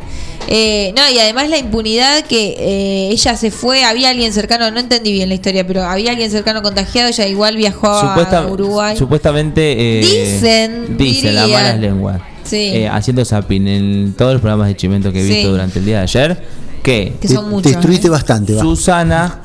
Eh, 0.50 0.94
no, 0.95 1.01
y 1.10 1.18
además 1.19 1.50
la 1.50 1.57
impunidad 1.57 2.25
que 2.25 2.56
eh, 2.60 3.10
ella 3.12 3.38
se 3.38 3.50
fue, 3.50 3.86
había 3.86 4.10
alguien 4.10 4.33
cercano, 4.33 4.69
no 4.71 4.80
entendí 4.81 5.13
bien 5.13 5.30
la 5.30 5.36
historia, 5.36 5.65
pero 5.65 5.83
había 5.83 6.12
alguien 6.12 6.30
cercano 6.30 6.62
contagiado, 6.62 7.07
ella 7.07 7.27
igual 7.27 7.56
viajó 7.56 8.00
Supuesta- 8.01 8.39
a 8.39 8.48
Uruguay. 8.48 8.98
Supuestamente. 8.98 10.00
eh, 10.01 10.01
Dicen, 10.33 10.98
Dicen 10.98 11.36
las 11.36 11.50
malas 11.50 11.80
lenguas. 11.80 12.21
Sí. 12.44 12.57
Eh, 12.74 12.89
haciendo 12.89 13.24
zapping 13.24 13.68
en 13.69 14.13
todos 14.18 14.33
los 14.33 14.42
programas 14.42 14.68
de 14.68 14.75
Chimento 14.75 15.13
que 15.13 15.21
he 15.21 15.24
visto 15.24 15.44
Sí. 15.44 15.48
durante 15.48 15.80
el 15.80 15.86
día 15.86 15.98
de 16.00 16.04
ayer. 16.04 16.44
Que 16.83 17.13
Que 17.21 17.30
son 17.30 17.50
muchos, 17.50 17.71
instruiste 17.71 18.07
¿eh? 18.07 18.10
bastante, 18.10 18.54
va. 18.54 18.62
Susana, 18.62 19.42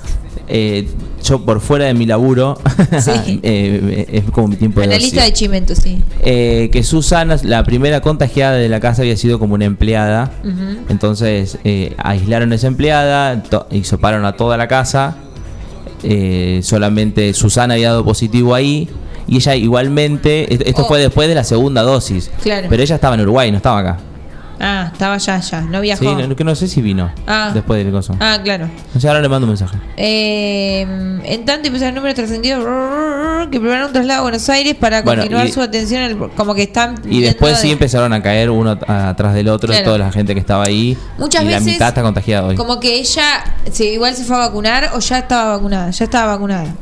eh, 0.48 0.88
yo 1.24 1.44
por 1.44 1.60
fuera 1.60 1.84
de 1.86 1.94
mi 1.94 2.06
laburo, 2.06 2.58
Sí. 3.00 3.40
eh, 3.42 4.06
es 4.12 4.24
como 4.30 4.48
mi 4.48 4.56
tiempo 4.56 4.80
de 4.80 4.86
Analista 4.86 5.22
de 5.24 5.32
Chimento, 5.32 5.74
sí. 5.74 6.02
Eh, 6.22 6.68
que 6.72 6.82
Susana, 6.82 7.36
la 7.42 7.64
primera 7.64 8.00
contagiada 8.00 8.56
de 8.56 8.68
la 8.68 8.80
casa, 8.80 9.02
había 9.02 9.16
sido 9.16 9.38
como 9.38 9.54
una 9.54 9.64
empleada. 9.66 10.30
Entonces 10.88 11.58
eh, 11.64 11.94
aislaron 11.98 12.52
a 12.52 12.54
esa 12.54 12.66
empleada, 12.68 13.42
to- 13.42 13.66
hisoparon 13.70 14.24
a 14.24 14.32
toda 14.36 14.56
la 14.56 14.68
casa. 14.68 15.16
Eh, 16.02 16.60
solamente 16.62 17.32
Susana 17.34 17.74
había 17.74 17.90
dado 17.90 18.04
positivo 18.04 18.54
ahí. 18.54 18.88
Y 19.26 19.36
ella 19.36 19.54
igualmente, 19.56 20.52
est- 20.54 20.62
esto 20.66 20.82
Oh. 20.84 20.88
fue 20.88 21.00
después 21.00 21.28
de 21.28 21.34
la 21.34 21.44
segunda 21.44 21.82
dosis. 21.82 22.30
Claro. 22.42 22.68
Pero 22.70 22.82
ella 22.82 22.94
estaba 22.94 23.14
en 23.14 23.20
Uruguay, 23.22 23.50
no 23.50 23.58
estaba 23.58 23.78
acá. 23.80 23.98
Ah, 24.60 24.90
estaba 24.92 25.14
allá, 25.14 25.38
ya, 25.40 25.60
no 25.60 25.80
viajó. 25.80 26.02
Sí, 26.04 26.26
no, 26.28 26.34
que 26.34 26.42
no 26.44 26.54
sé 26.54 26.66
si 26.66 26.82
vino 26.82 27.10
Ah. 27.26 27.50
después 27.54 27.82
del 27.84 27.92
coso. 27.92 28.16
Ah, 28.18 28.38
claro. 28.42 28.68
O 28.96 28.98
sea, 29.00 29.10
ahora 29.10 29.22
le 29.22 29.28
mando 29.28 29.44
un 29.46 29.50
mensaje. 29.50 29.76
Eh, 29.96 30.80
en 31.24 31.44
tanto 31.44 31.68
empieza 31.68 31.88
el 31.88 31.94
número 31.94 32.14
trascendido 32.14 32.58
que 33.50 33.60
prepararon 33.60 33.86
un 33.88 33.92
traslado 33.92 34.20
a 34.20 34.22
Buenos 34.22 34.48
Aires 34.48 34.74
para 34.74 35.02
Bueno, 35.02 35.22
continuar 35.22 35.46
y- 35.46 35.52
su 35.52 35.60
atención 35.62 36.02
al- 36.02 36.30
como 36.34 36.54
que 36.54 36.62
están 36.64 36.96
Y 37.04 37.08
viendo 37.08 37.26
después 37.28 37.58
sí 37.58 37.68
de- 37.68 37.72
empezaron 37.74 38.12
a 38.12 38.22
caer 38.22 38.50
uno 38.50 38.70
atrás 38.86 39.34
del 39.34 39.48
otro, 39.48 39.68
Claro. 39.68 39.84
toda 39.84 39.98
la 39.98 40.10
gente 40.12 40.34
que 40.34 40.40
estaba 40.40 40.64
ahí. 40.64 40.96
Muchas 41.18 41.42
y 41.42 41.46
la 41.46 41.50
veces, 41.58 41.72
mitad 41.74 41.88
está 41.88 42.02
contagiada 42.02 42.48
hoy. 42.48 42.56
como 42.56 42.80
que 42.80 42.96
ella 42.96 43.44
se, 43.70 43.84
igual 43.86 44.14
se 44.14 44.24
fue 44.24 44.36
a 44.36 44.40
vacunar 44.40 44.90
o 44.94 44.98
ya 44.98 45.18
estaba 45.18 45.56
vacunada 45.56 45.90
ya 45.90 46.04
estaba 46.04 46.32
vacunada 46.34 46.74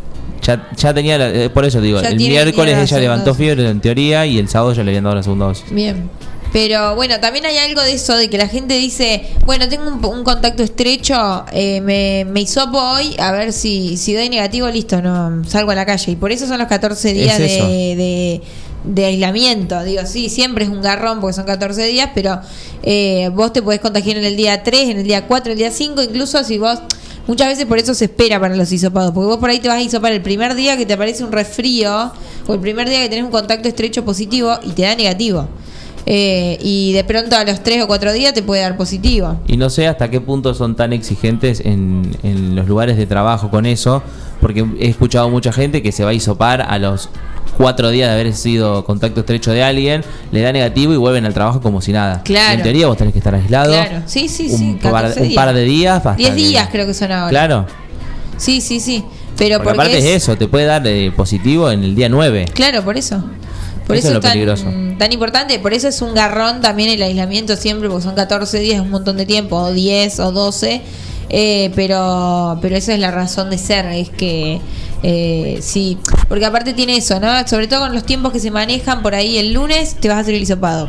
Ya, 0.42 0.68
ya 0.76 0.94
tenía, 0.94 1.18
la- 1.18 1.28
eh, 1.28 1.50
por 1.50 1.64
eso 1.64 1.80
digo, 1.80 2.00
Ya 2.00 2.08
el 2.08 2.16
tiene- 2.18 2.34
miércoles 2.34 2.54
tiene 2.74 2.80
la 2.80 2.82
ella 2.84 2.98
levantó 2.98 3.34
segunda 3.34 3.38
fiebre 3.56 3.70
en 3.70 3.80
teoría 3.80 4.26
y 4.26 4.38
el 4.38 4.48
sábado 4.48 4.72
ya 4.74 4.84
le 4.84 4.90
habían 4.90 5.04
dado 5.04 5.16
la 5.16 5.22
segunda 5.22 5.46
dosis. 5.46 5.70
bien 5.72 6.08
pero 6.52 6.94
bueno 6.94 7.20
también 7.20 7.46
hay 7.46 7.58
algo 7.58 7.82
de 7.82 7.92
eso 7.92 8.16
de 8.16 8.30
que 8.30 8.38
la 8.38 8.48
gente 8.48 8.74
dice 8.74 9.30
bueno 9.44 9.68
tengo 9.68 9.86
un, 9.88 10.04
un 10.04 10.24
contacto 10.24 10.62
estrecho 10.62 11.44
eh, 11.52 11.80
me, 11.80 12.24
me 12.24 12.42
hisopo 12.42 12.78
hoy 12.78 13.14
a 13.18 13.32
ver 13.32 13.52
si 13.52 13.96
si 13.96 14.14
doy 14.14 14.28
negativo 14.28 14.68
listo 14.68 15.02
no 15.02 15.44
salgo 15.44 15.70
a 15.70 15.74
la 15.74 15.86
calle 15.86 16.12
y 16.12 16.16
por 16.16 16.32
eso 16.32 16.46
son 16.46 16.58
los 16.58 16.68
14 16.68 17.12
días 17.12 17.40
Es 17.40 17.52
eso. 17.52 17.66
de, 17.66 17.96
de 17.96 18.42
de 18.86 19.04
aislamiento, 19.04 19.82
digo, 19.82 20.02
sí, 20.06 20.28
siempre 20.28 20.64
es 20.64 20.70
un 20.70 20.80
garrón 20.80 21.20
porque 21.20 21.34
son 21.34 21.44
14 21.44 21.86
días, 21.86 22.10
pero 22.14 22.40
eh, 22.84 23.30
vos 23.34 23.52
te 23.52 23.60
podés 23.60 23.80
contagiar 23.80 24.18
en 24.18 24.24
el 24.24 24.36
día 24.36 24.62
3, 24.62 24.90
en 24.90 24.98
el 24.98 25.02
día 25.02 25.26
4, 25.26 25.46
en 25.46 25.52
el 25.52 25.58
día 25.58 25.72
5, 25.72 26.02
incluso 26.04 26.44
si 26.44 26.58
vos, 26.58 26.78
Muchas 27.26 27.48
veces 27.48 27.66
por 27.66 27.78
eso 27.78 27.92
se 27.92 28.04
espera 28.04 28.38
para 28.38 28.54
los 28.54 28.70
hisopados, 28.70 29.10
porque 29.12 29.26
vos 29.26 29.38
por 29.38 29.50
ahí 29.50 29.58
te 29.58 29.66
vas 29.66 29.78
a 29.78 29.82
hisopar 29.82 30.12
el 30.12 30.22
primer 30.22 30.54
día 30.54 30.76
que 30.76 30.86
te 30.86 30.92
aparece 30.92 31.24
un 31.24 31.32
resfrío 31.32 32.12
o 32.46 32.54
el 32.54 32.60
primer 32.60 32.88
día 32.88 33.02
que 33.02 33.08
tenés 33.08 33.24
un 33.24 33.32
contacto 33.32 33.66
estrecho 33.66 34.04
positivo 34.04 34.56
y 34.62 34.70
te 34.70 34.82
da 34.82 34.94
negativo. 34.94 35.48
Eh, 36.08 36.56
y 36.62 36.92
de 36.92 37.02
pronto 37.02 37.36
a 37.36 37.42
los 37.44 37.62
tres 37.64 37.82
o 37.82 37.88
cuatro 37.88 38.12
días 38.12 38.32
te 38.32 38.42
puede 38.42 38.62
dar 38.62 38.76
positivo. 38.76 39.40
Y 39.48 39.56
no 39.56 39.70
sé 39.70 39.88
hasta 39.88 40.08
qué 40.08 40.20
punto 40.20 40.54
son 40.54 40.76
tan 40.76 40.92
exigentes 40.92 41.60
en, 41.60 42.16
en 42.22 42.54
los 42.54 42.68
lugares 42.68 42.96
de 42.96 43.06
trabajo 43.06 43.50
con 43.50 43.66
eso, 43.66 44.02
porque 44.40 44.64
he 44.78 44.88
escuchado 44.88 45.28
mucha 45.30 45.52
gente 45.52 45.82
que 45.82 45.90
se 45.90 46.04
va 46.04 46.10
a 46.10 46.14
hisopar 46.14 46.62
a 46.62 46.78
los 46.78 47.08
cuatro 47.56 47.90
días 47.90 48.08
de 48.08 48.14
haber 48.20 48.34
sido 48.34 48.84
contacto 48.84 49.20
estrecho 49.20 49.50
de 49.50 49.64
alguien, 49.64 50.02
le 50.30 50.42
da 50.42 50.52
negativo 50.52 50.92
y 50.92 50.96
vuelven 50.96 51.24
al 51.26 51.34
trabajo 51.34 51.60
como 51.60 51.80
si 51.80 51.90
nada. 51.90 52.22
Claro. 52.22 52.54
En 52.54 52.62
teoría 52.62 52.86
vos 52.86 52.96
tenés 52.96 53.12
que 53.12 53.18
estar 53.18 53.34
aislado. 53.34 53.72
Claro, 53.72 54.02
sí, 54.06 54.28
sí, 54.28 54.48
sí. 54.48 54.64
Un, 54.64 54.78
par, 54.78 54.92
14 55.04 55.22
un 55.22 55.34
par 55.34 55.54
de 55.54 55.64
días. 55.64 56.04
basta 56.04 56.16
10 56.18 56.30
que- 56.30 56.36
días 56.36 56.68
creo 56.70 56.86
que 56.86 56.94
son 56.94 57.10
ahora. 57.10 57.30
Claro. 57.30 57.66
Sí, 58.36 58.60
sí, 58.60 58.78
sí. 58.78 59.02
Pero 59.38 59.58
Porque, 59.58 59.74
porque, 59.74 59.80
aparte 59.90 59.98
es... 59.98 60.22
eso, 60.22 60.36
te 60.36 60.46
puede 60.48 60.66
dar 60.66 60.86
eh, 60.86 61.10
positivo 61.16 61.70
en 61.70 61.82
el 61.82 61.94
día 61.94 62.08
9. 62.08 62.46
Claro, 62.54 62.82
por 62.84 62.96
eso. 62.96 63.24
Por 63.86 63.96
Eso 63.96 64.08
eso, 64.08 64.18
es 64.18 64.24
peligroso. 64.32 64.64
tan, 64.64 64.98
tan 64.98 65.12
importante. 65.12 65.58
Por 65.60 65.72
eso 65.72 65.86
es 65.88 66.02
un 66.02 66.12
garrón 66.14 66.60
también 66.60 66.90
el 66.90 67.00
aislamiento 67.02 67.56
siempre, 67.56 67.88
porque 67.88 68.02
son 68.04 68.14
14 68.16 68.58
días, 68.58 68.76
es 68.76 68.82
un 68.82 68.90
montón 68.90 69.16
de 69.16 69.26
tiempo, 69.26 69.56
o 69.56 69.72
10 69.72 70.18
o 70.20 70.32
12. 70.32 70.82
eh, 71.28 71.70
pero, 71.74 72.58
pero 72.62 72.76
esa 72.76 72.94
es 72.94 73.00
la 73.00 73.10
razón 73.10 73.50
de 73.50 73.58
ser, 73.58 73.86
es 73.86 74.10
que 74.10 74.60
eh, 75.02 75.58
sí, 75.60 75.98
porque 76.28 76.44
aparte 76.46 76.72
tiene 76.72 76.96
eso, 76.96 77.18
¿no? 77.20 77.46
Sobre 77.48 77.66
todo 77.68 77.80
con 77.80 77.92
los 77.94 78.04
tiempos 78.04 78.32
que 78.32 78.38
se 78.40 78.50
manejan 78.52 79.02
por 79.02 79.14
ahí, 79.14 79.36
el 79.38 79.52
lunes 79.52 79.96
te 80.00 80.08
vas 80.08 80.18
a 80.18 80.20
hacer 80.20 80.34
el 80.34 80.42
hisopado. 80.42 80.88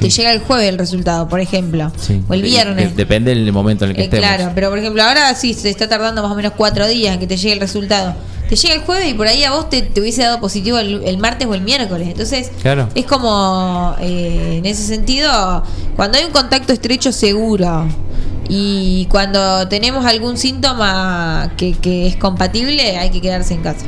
Te 0.00 0.08
llega 0.10 0.32
el 0.32 0.40
jueves 0.40 0.68
el 0.68 0.78
resultado, 0.78 1.28
por 1.28 1.38
ejemplo. 1.40 1.92
Sí. 2.00 2.20
O 2.28 2.34
el 2.34 2.42
De- 2.42 2.48
viernes. 2.48 2.90
de- 2.90 2.94
depende 2.96 3.32
del 3.34 3.52
momento 3.52 3.84
en 3.84 3.90
el 3.90 3.96
que 3.96 4.02
Eh, 4.02 4.04
estemos. 4.06 4.26
claro, 4.26 4.50
pero 4.54 4.70
por 4.70 4.78
ejemplo, 4.78 5.02
ahora 5.04 5.32
sí 5.36 5.54
se 5.54 5.70
está 5.70 5.88
tardando 5.88 6.22
más 6.22 6.32
o 6.32 6.34
menos 6.34 6.52
cuatro 6.56 6.86
días 6.88 7.14
en 7.14 7.20
que 7.20 7.26
te 7.28 7.36
llegue 7.36 7.52
el 7.54 7.60
resultado. 7.60 8.14
Te 8.48 8.56
llega 8.56 8.74
el 8.74 8.80
jueves 8.82 9.08
y 9.10 9.14
por 9.14 9.26
ahí 9.26 9.42
a 9.44 9.52
vos 9.52 9.70
te, 9.70 9.82
te 9.82 10.00
hubiese 10.00 10.22
dado 10.22 10.38
positivo 10.40 10.78
el, 10.78 11.02
el 11.04 11.18
martes 11.18 11.46
o 11.48 11.54
el 11.54 11.62
miércoles. 11.62 12.08
Entonces, 12.08 12.50
Claro. 12.60 12.88
es 12.94 13.06
como, 13.06 13.96
eh, 14.00 14.56
en 14.58 14.66
ese 14.66 14.82
sentido, 14.84 15.62
cuando 15.96 16.18
hay 16.18 16.24
un 16.24 16.30
contacto 16.32 16.72
estrecho 16.72 17.10
seguro 17.12 17.86
y 18.48 19.06
cuando 19.10 19.66
tenemos 19.68 20.04
algún 20.06 20.36
síntoma 20.36 21.52
que, 21.56 21.72
que 21.72 22.06
es 22.06 22.16
compatible, 22.16 22.96
hay 22.96 23.10
que 23.10 23.20
quedarse 23.20 23.54
en 23.54 23.62
casa. 23.62 23.86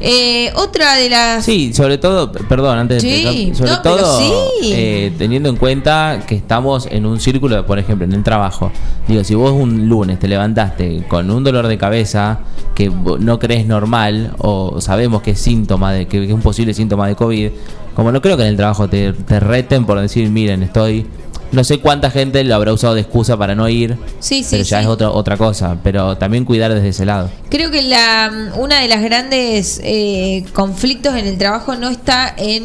Eh, 0.00 0.52
otra 0.54 0.94
de 0.94 1.10
las... 1.10 1.44
Sí, 1.44 1.72
sobre 1.72 1.98
todo, 1.98 2.30
perdón, 2.30 2.78
antes 2.78 3.02
de 3.02 3.08
Sí, 3.08 3.42
empezar, 3.48 3.56
sobre 3.56 3.70
no, 3.72 3.82
todo 3.82 4.18
sí. 4.60 4.70
eh, 4.72 5.12
teniendo 5.18 5.48
en 5.48 5.56
cuenta 5.56 6.22
que 6.26 6.36
estamos 6.36 6.86
en 6.90 7.04
un 7.04 7.18
círculo, 7.18 7.66
por 7.66 7.80
ejemplo, 7.80 8.04
en 8.04 8.12
el 8.12 8.22
trabajo. 8.22 8.70
Digo, 9.08 9.24
si 9.24 9.34
vos 9.34 9.50
un 9.52 9.88
lunes 9.88 10.20
te 10.20 10.28
levantaste 10.28 11.04
con 11.08 11.30
un 11.30 11.42
dolor 11.42 11.66
de 11.66 11.78
cabeza 11.78 12.40
que 12.76 12.88
no 12.90 13.40
crees 13.40 13.66
normal 13.66 14.34
o 14.38 14.80
sabemos 14.80 15.22
que 15.22 15.32
es 15.32 15.40
síntoma 15.40 15.92
de 15.92 16.06
que 16.06 16.24
es 16.24 16.32
un 16.32 16.42
posible 16.42 16.72
síntoma 16.74 17.08
de 17.08 17.16
COVID, 17.16 17.50
como 17.96 18.12
no 18.12 18.22
creo 18.22 18.36
que 18.36 18.44
en 18.44 18.50
el 18.50 18.56
trabajo 18.56 18.88
te, 18.88 19.12
te 19.12 19.40
reten 19.40 19.84
por 19.84 19.98
decir, 20.00 20.30
miren, 20.30 20.62
estoy 20.62 21.04
no 21.52 21.64
sé 21.64 21.80
cuánta 21.80 22.10
gente 22.10 22.42
lo 22.44 22.54
habrá 22.54 22.72
usado 22.72 22.94
de 22.94 23.00
excusa 23.00 23.36
para 23.36 23.54
no 23.54 23.68
ir, 23.68 23.96
Sí, 24.20 24.42
sí, 24.42 24.48
pero 24.50 24.64
ya 24.64 24.78
sí. 24.78 24.84
es 24.84 24.88
otra 24.88 25.10
otra 25.10 25.36
cosa, 25.36 25.76
pero 25.82 26.16
también 26.18 26.44
cuidar 26.44 26.72
desde 26.74 26.88
ese 26.88 27.06
lado. 27.06 27.30
Creo 27.48 27.70
que 27.70 27.82
la 27.82 28.52
una 28.56 28.80
de 28.80 28.88
las 28.88 29.02
grandes 29.02 29.80
eh, 29.82 30.44
conflictos 30.52 31.14
en 31.16 31.26
el 31.26 31.38
trabajo 31.38 31.74
no 31.76 31.88
está 31.88 32.34
en 32.36 32.64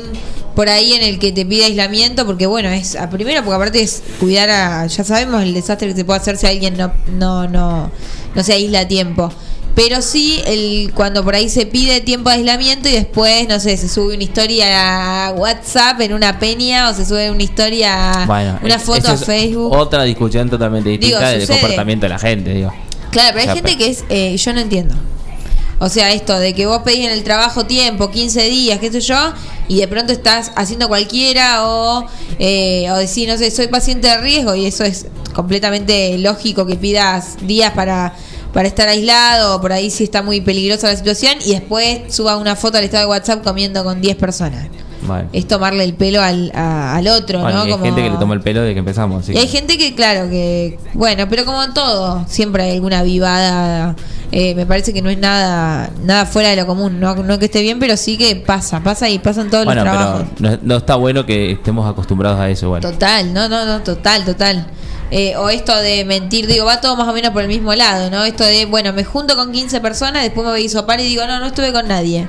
por 0.55 0.69
ahí 0.69 0.93
en 0.93 1.01
el 1.01 1.17
que 1.17 1.31
te 1.31 1.45
pide 1.45 1.65
aislamiento, 1.65 2.25
porque 2.25 2.45
bueno, 2.45 2.69
es 2.69 2.95
a 2.95 3.09
primero 3.09 3.41
porque 3.43 3.55
aparte 3.55 3.81
es 3.81 4.03
cuidar 4.19 4.49
a, 4.49 4.85
ya 4.85 5.03
sabemos 5.03 5.41
el 5.41 5.53
desastre 5.53 5.87
que 5.87 5.95
se 5.95 6.05
puede 6.05 6.19
hacer 6.19 6.37
si 6.37 6.45
alguien 6.45 6.77
no, 6.77 6.91
no, 7.11 7.47
no, 7.47 7.89
no 8.35 8.43
se 8.43 8.53
aísla 8.53 8.81
a 8.81 8.87
tiempo. 8.87 9.31
Pero 9.75 10.03
sí, 10.03 10.39
el, 10.45 10.91
cuando 10.93 11.23
por 11.23 11.33
ahí 11.33 11.49
se 11.49 11.65
pide 11.65 12.01
tiempo 12.01 12.29
de 12.29 12.35
aislamiento 12.35 12.89
y 12.89 12.91
después, 12.91 13.47
no 13.47 13.59
sé, 13.59 13.75
se 13.77 13.89
sube 13.89 14.13
una 14.13 14.23
historia 14.23 15.27
a 15.27 15.31
WhatsApp 15.31 15.99
en 16.01 16.13
una 16.13 16.37
peña 16.37 16.89
o 16.89 16.93
se 16.93 17.05
sube 17.05 17.31
una 17.31 17.41
historia, 17.41 18.25
Bueno, 18.27 18.59
una 18.61 18.77
foto 18.77 19.09
a 19.09 19.17
Facebook. 19.17 19.75
Otra 19.75 20.03
discusión 20.03 20.49
totalmente 20.49 20.89
distinta 20.89 21.29
del 21.29 21.47
comportamiento 21.47 22.05
de 22.05 22.09
la 22.09 22.19
gente, 22.19 22.53
digo. 22.53 22.71
Claro, 23.09 23.29
pero 23.33 23.39
hay 23.39 23.43
O 23.43 23.53
sea, 23.53 23.55
gente 23.55 23.77
que 23.77 23.89
es, 23.89 24.03
eh, 24.09 24.37
yo 24.37 24.53
no 24.53 24.59
entiendo. 24.59 24.95
O 25.79 25.89
sea, 25.89 26.13
esto 26.13 26.37
de 26.37 26.53
que 26.53 26.65
vos 26.67 26.83
pedís 26.83 27.07
en 27.07 27.11
el 27.11 27.23
trabajo 27.23 27.65
tiempo, 27.65 28.11
15 28.11 28.43
días, 28.49 28.79
qué 28.79 28.91
sé 28.91 29.01
yo, 29.01 29.33
y 29.67 29.79
de 29.79 29.87
pronto 29.87 30.13
estás 30.13 30.51
haciendo 30.55 30.87
cualquiera 30.87 31.67
o, 31.67 32.05
eh, 32.37 32.89
o 32.91 32.95
decir, 32.95 33.27
no 33.27 33.37
sé, 33.37 33.49
soy 33.49 33.67
paciente 33.67 34.07
de 34.07 34.17
riesgo 34.17 34.55
y 34.55 34.67
eso 34.67 34.83
es 34.83 35.07
completamente 35.33 36.17
lógico 36.19 36.65
que 36.65 36.75
pidas 36.75 37.37
días 37.41 37.73
para, 37.73 38.15
para 38.53 38.67
estar 38.67 38.87
aislado 38.87 39.59
por 39.59 39.73
ahí 39.73 39.89
si 39.89 40.03
está 40.05 40.21
muy 40.21 40.39
peligrosa 40.41 40.87
la 40.87 40.95
situación 40.95 41.33
y 41.45 41.51
después 41.53 42.01
suba 42.13 42.37
una 42.37 42.55
foto 42.55 42.77
al 42.77 42.83
estado 42.83 43.03
de 43.05 43.09
WhatsApp 43.09 43.43
comiendo 43.43 43.83
con 43.83 43.99
10 43.99 44.15
personas. 44.15 44.67
Bueno. 45.05 45.27
Es 45.33 45.45
tomarle 45.49 45.83
el 45.83 45.95
pelo 45.95 46.21
al, 46.21 46.49
a- 46.55 46.95
al 46.95 47.07
otro, 47.09 47.41
Bueno, 47.41 47.57
¿no? 47.57 47.63
y 47.63 47.67
hay 47.67 47.71
Como- 47.73 47.83
gente 47.85 48.01
que 48.03 48.09
le 48.09 48.15
toma 48.17 48.35
el 48.35 48.39
pelo 48.39 48.61
desde 48.61 48.73
que 48.73 48.79
empezamos. 48.79 49.27
y 49.27 49.37
hay 49.37 49.47
gente 49.49 49.77
que, 49.77 49.93
claro, 49.95 50.29
que. 50.29 50.79
Bueno, 50.93 51.27
pero 51.29 51.43
como 51.43 51.61
en 51.61 51.73
todo, 51.73 52.23
siempre 52.29 52.63
hay 52.63 52.71
alguna 52.71 53.03
vivada. 53.03 53.95
eh, 54.35 54.55
me 54.55 54.65
parece 54.65 54.93
que 54.93 55.01
no 55.03 55.09
es 55.11 55.17
nada 55.19 55.91
nada 56.03 56.25
fuera 56.25 56.49
de 56.49 56.55
lo 56.55 56.65
común. 56.65 56.99
No, 57.01 57.15
no 57.15 57.37
que 57.37 57.45
esté 57.45 57.61
bien, 57.61 57.79
pero 57.79 57.97
sí 57.97 58.17
que 58.17 58.35
pasa. 58.37 58.79
Pasa 58.79 59.09
y 59.09 59.19
pasan 59.19 59.49
todos 59.49 59.65
Bueno, 59.65 59.83
los 59.83 59.93
trabajos. 59.93 60.23
pero 60.37 60.51
no, 60.51 60.59
no 60.63 60.77
está 60.77 60.95
bueno 60.95 61.25
que 61.25 61.51
estemos 61.51 61.87
acostumbrados 61.89 62.39
a 62.39 62.49
eso, 62.49 62.67
igual. 62.67 62.81
Total, 62.81 63.31
no, 63.33 63.49
no, 63.49 63.65
no, 63.65 63.81
total, 63.83 64.23
total. 64.25 64.65
Eh, 65.11 65.35
o 65.37 65.49
esto 65.49 65.75
de 65.75 66.05
mentir, 66.05 66.47
digo, 66.47 66.65
va 66.65 66.81
todo 66.81 66.95
más 66.95 67.07
o 67.07 67.13
menos 67.13 67.31
por 67.31 67.43
el 67.43 67.47
mismo 67.47 67.73
lado, 67.75 68.09
¿no? 68.09 68.23
Esto 68.25 68.43
de, 68.43 68.65
bueno, 68.65 68.93
me 68.93 69.03
junto 69.03 69.35
con 69.35 69.51
15 69.51 69.79
personas, 69.79 70.23
después 70.23 70.43
me 70.45 70.51
voy 70.51 70.61
a 70.61 70.65
hisopar 70.65 70.99
y 70.99 71.03
digo, 71.03 71.25
no, 71.27 71.39
no 71.39 71.45
estuve 71.47 71.71
con 71.71 71.87
nadie. 71.87 72.27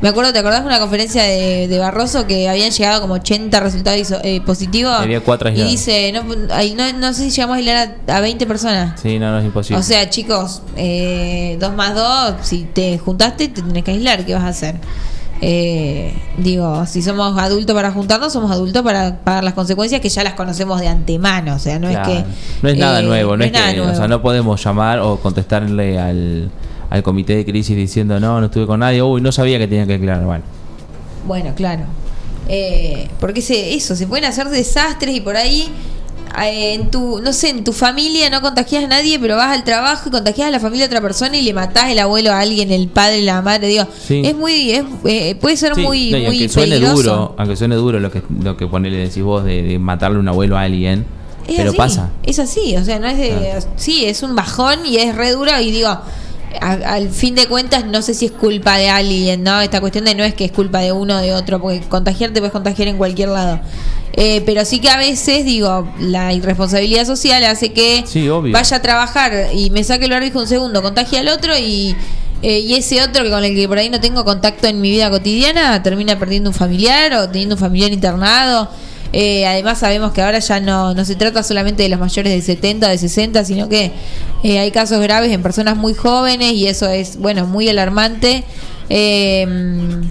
Me 0.00 0.10
acuerdo, 0.10 0.32
¿te 0.34 0.40
acordás 0.40 0.60
de 0.60 0.66
una 0.66 0.80
conferencia 0.80 1.22
de, 1.22 1.66
de 1.66 1.78
Barroso 1.78 2.26
que 2.26 2.48
habían 2.48 2.70
llegado 2.70 3.00
como 3.00 3.14
80 3.14 3.58
resultados 3.58 3.98
iso- 3.98 4.20
eh, 4.22 4.40
positivos? 4.42 4.92
Había 4.92 5.20
cuatro 5.20 5.48
Y 5.48 5.54
dice, 5.64 6.12
no, 6.12 6.22
ay, 6.50 6.74
no, 6.74 6.92
no 6.92 7.14
sé 7.14 7.22
si 7.24 7.30
llegamos 7.30 7.54
a 7.54 7.58
aislar 7.58 7.96
a, 8.06 8.16
a 8.16 8.20
20 8.20 8.44
personas. 8.46 9.00
Sí, 9.00 9.18
no, 9.18 9.30
no 9.32 9.38
es 9.38 9.44
imposible. 9.46 9.80
O 9.80 9.82
sea, 9.82 10.10
chicos, 10.10 10.60
eh, 10.76 11.56
dos 11.58 11.72
más 11.74 11.94
dos, 11.94 12.34
si 12.42 12.64
te 12.64 12.98
juntaste, 12.98 13.48
te 13.48 13.62
tenés 13.62 13.82
que 13.82 13.92
aislar, 13.92 14.26
¿qué 14.26 14.34
vas 14.34 14.44
a 14.44 14.48
hacer? 14.48 14.74
Eh, 15.40 16.12
digo, 16.38 16.86
si 16.86 17.02
somos 17.02 17.36
adultos 17.38 17.74
para 17.74 17.90
juntarnos, 17.92 18.32
somos 18.32 18.50
adultos 18.50 18.82
para 18.82 19.18
pagar 19.18 19.44
las 19.44 19.54
consecuencias 19.54 20.00
que 20.00 20.08
ya 20.08 20.22
las 20.24 20.34
conocemos 20.34 20.80
de 20.80 20.88
antemano. 20.88 21.54
O 21.54 21.58
sea, 21.58 21.78
no 21.78 21.88
Claro. 21.88 22.12
es 22.12 22.18
que. 22.22 22.24
No 22.62 22.68
es 22.68 22.78
nada 22.78 23.00
eh, 23.00 23.02
nuevo, 23.02 23.36
no, 23.36 23.44
es, 23.44 23.52
nada 23.52 23.74
que, 23.74 23.80
o 23.80 23.94
sea, 23.94 24.08
no 24.08 24.22
podemos 24.22 24.62
llamar 24.64 25.00
o 25.00 25.18
contestarle 25.18 25.98
al, 25.98 26.50
al 26.90 27.02
comité 27.02 27.36
de 27.36 27.44
crisis 27.44 27.76
diciendo 27.76 28.18
no, 28.20 28.40
no 28.40 28.46
estuve 28.46 28.66
con 28.66 28.80
nadie, 28.80 29.02
uy, 29.02 29.20
no 29.20 29.32
sabía 29.32 29.58
que 29.58 29.66
tenía 29.68 29.86
que 29.86 29.94
aclarar. 29.94 30.24
Bueno, 30.24 30.44
Bueno, 31.26 31.52
claro. 31.54 31.82
Eh, 32.48 33.08
porque 33.20 33.40
se, 33.40 33.74
eso, 33.74 33.96
se 33.96 34.06
pueden 34.06 34.26
hacer 34.26 34.48
desastres 34.48 35.14
y 35.16 35.20
por 35.20 35.36
ahí. 35.36 35.68
Eh, 36.42 36.74
En 36.74 36.90
tu, 36.90 37.20
no 37.20 37.32
sé, 37.32 37.50
en 37.50 37.64
tu 37.64 37.72
familia 37.72 38.28
no 38.30 38.40
contagias 38.40 38.84
a 38.84 38.86
nadie, 38.88 39.18
pero 39.18 39.36
vas 39.36 39.56
al 39.56 39.64
trabajo 39.64 40.08
y 40.08 40.12
contagias 40.12 40.48
a 40.48 40.50
la 40.50 40.60
familia 40.60 40.86
de 40.88 40.94
otra 40.96 41.00
persona 41.00 41.36
y 41.36 41.42
le 41.42 41.52
matás 41.54 41.90
el 41.90 41.98
abuelo 41.98 42.32
a 42.32 42.40
alguien, 42.40 42.70
el 42.72 42.88
padre, 42.88 43.22
la 43.22 43.42
madre, 43.42 43.68
digo, 43.68 43.86
Sí. 44.06 44.22
es 44.24 44.34
muy, 44.34 44.70
es, 44.72 44.84
eh, 45.04 45.34
puede 45.40 45.56
ser 45.56 45.74
Sí, 45.74 45.82
muy, 45.82 46.10
no, 46.10 46.18
y 46.18 46.20
muy 46.22 46.26
aunque 46.28 46.48
suene 46.48 46.68
peligroso. 46.76 46.96
duro, 46.96 47.34
aunque 47.38 47.56
suene 47.56 47.74
duro 47.76 48.00
lo 48.00 48.10
que 48.10 48.22
lo 48.42 48.56
que 48.56 48.66
ponele 48.66 48.96
decís 48.96 49.22
vos 49.22 49.44
de, 49.44 49.62
de 49.62 49.78
matarle 49.78 50.18
un 50.18 50.28
abuelo 50.28 50.56
a 50.56 50.62
alguien, 50.62 51.04
Es 51.46 51.56
pero 51.56 51.70
así, 51.70 51.76
pasa. 51.78 52.10
Es 52.22 52.38
así, 52.38 52.76
o 52.76 52.84
sea, 52.84 52.98
no 52.98 53.06
es 53.06 53.18
de. 53.18 53.52
Ah. 53.52 53.60
Sí, 53.76 54.04
es 54.06 54.22
un 54.22 54.34
bajón 54.34 54.86
y 54.86 54.96
es 54.96 55.14
re 55.14 55.30
duro. 55.32 55.60
Y 55.60 55.70
digo, 55.70 55.96
a- 56.60 56.94
al 56.94 57.10
fin 57.10 57.34
de 57.34 57.46
cuentas, 57.46 57.84
no 57.86 58.02
sé 58.02 58.14
si 58.14 58.26
es 58.26 58.32
culpa 58.32 58.76
de 58.76 58.88
alguien, 58.90 59.42
¿no? 59.42 59.60
Esta 59.60 59.80
cuestión 59.80 60.04
de 60.04 60.14
no 60.14 60.24
es 60.24 60.34
que 60.34 60.44
es 60.44 60.52
culpa 60.52 60.80
de 60.80 60.92
uno 60.92 61.16
o 61.16 61.20
de 61.20 61.32
otro, 61.34 61.60
porque 61.60 61.80
contagiarte 61.88 62.40
puedes 62.40 62.52
contagiar 62.52 62.88
en 62.88 62.96
cualquier 62.98 63.28
lado. 63.30 63.60
Eh, 64.16 64.42
pero 64.46 64.64
sí 64.64 64.78
que 64.80 64.88
a 64.90 64.96
veces, 64.96 65.44
digo, 65.44 65.88
la 65.98 66.32
irresponsabilidad 66.32 67.04
social 67.04 67.42
hace 67.44 67.72
que 67.72 68.04
Sí, 68.06 68.28
vaya 68.52 68.76
a 68.76 68.82
trabajar 68.82 69.32
y 69.54 69.70
me 69.70 69.82
saque 69.82 70.04
el 70.04 70.12
barbijo 70.12 70.38
un 70.38 70.46
segundo, 70.46 70.82
contagie 70.82 71.18
al 71.18 71.28
otro 71.28 71.56
y. 71.58 71.96
eh, 72.42 72.58
y 72.60 72.74
ese 72.74 73.02
otro 73.02 73.24
que 73.24 73.30
con 73.30 73.42
el 73.42 73.54
que 73.54 73.66
por 73.66 73.78
ahí 73.78 73.88
no 73.88 74.00
tengo 74.00 74.24
contacto 74.24 74.66
en 74.66 74.80
mi 74.80 74.90
vida 74.90 75.08
cotidiana 75.10 75.82
termina 75.82 76.18
perdiendo 76.18 76.50
un 76.50 76.54
familiar 76.54 77.12
o 77.14 77.28
teniendo 77.28 77.54
un 77.54 77.60
familiar 77.60 77.90
internado. 77.92 78.68
Eh, 79.16 79.46
además 79.46 79.78
sabemos 79.78 80.12
que 80.12 80.22
ahora 80.22 80.40
ya 80.40 80.58
no, 80.58 80.92
no 80.92 81.04
se 81.04 81.14
trata 81.14 81.44
solamente 81.44 81.84
de 81.84 81.88
los 81.88 82.00
mayores 82.00 82.32
de 82.32 82.42
70, 82.42 82.88
de 82.88 82.98
60, 82.98 83.44
sino 83.44 83.68
que 83.68 83.92
eh, 84.42 84.58
hay 84.58 84.72
casos 84.72 85.00
graves 85.00 85.30
en 85.30 85.40
personas 85.40 85.76
muy 85.76 85.94
jóvenes 85.94 86.52
y 86.52 86.66
eso 86.66 86.88
es, 86.88 87.16
bueno, 87.16 87.46
muy 87.46 87.68
alarmante. 87.68 88.42
Eh, 88.88 90.02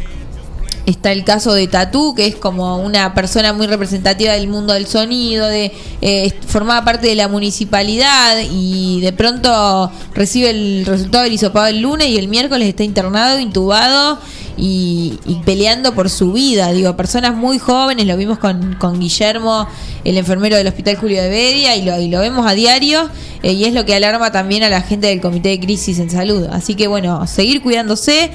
Está 0.86 1.14
el 1.14 1.24
caso 1.24 1.54
de 1.54 1.68
Tatú, 1.68 2.14
que 2.14 2.26
es 2.26 2.36
como 2.36 2.78
una 2.78 3.14
persona 3.14 3.54
muy 3.54 3.68
representativa 3.68 4.34
del 4.34 4.50
mundo 4.50 4.74
del 4.74 4.86
sonido, 4.86 5.48
de 5.48 5.72
eh, 6.02 6.34
formaba 6.46 6.84
parte 6.84 7.08
de 7.08 7.16
la 7.16 7.30
municipalidad 7.30 8.40
y 8.52 9.00
de 9.00 9.14
pronto 9.14 9.90
recibe 10.14 10.50
el 10.50 10.86
resultado 10.86 11.24
del 11.24 11.32
hisopado 11.32 11.68
el 11.68 11.80
lunes 11.80 12.08
y 12.08 12.18
el 12.18 12.28
miércoles 12.28 12.68
está 12.68 12.84
internado, 12.84 13.40
intubado 13.40 14.20
y, 14.58 15.20
y 15.26 15.36
peleando 15.46 15.94
por 15.94 16.10
su 16.10 16.34
vida. 16.34 16.72
Digo, 16.72 16.96
personas 16.96 17.36
muy 17.36 17.60
jóvenes, 17.60 18.06
lo 18.06 18.18
vimos 18.18 18.40
con, 18.40 18.76
con 18.80 19.00
Guillermo, 19.00 19.68
el 20.04 20.18
enfermero 20.18 20.56
del 20.58 20.68
Hospital 20.68 20.96
Julio 20.98 21.22
de 21.22 21.30
Bedia, 21.30 21.76
y 21.76 21.84
lo, 21.84 22.00
y 22.00 22.10
lo 22.10 22.20
vemos 22.20 22.46
a 22.46 22.54
diario. 22.54 23.10
eh, 23.44 23.52
y 23.54 23.66
es 23.66 23.74
lo 23.74 23.86
que 23.86 23.94
alarma 23.94 24.32
también 24.32 24.64
a 24.64 24.70
la 24.70 24.82
gente 24.82 25.08
del 25.08 25.22
Comité 25.22 25.50
de 25.50 25.60
Crisis 25.60 26.00
en 26.00 26.10
Salud. 26.10 26.48
Así 26.52 26.76
que 26.76 26.88
bueno, 26.88 27.28
seguir 27.28 27.62
cuidándose. 27.62 28.32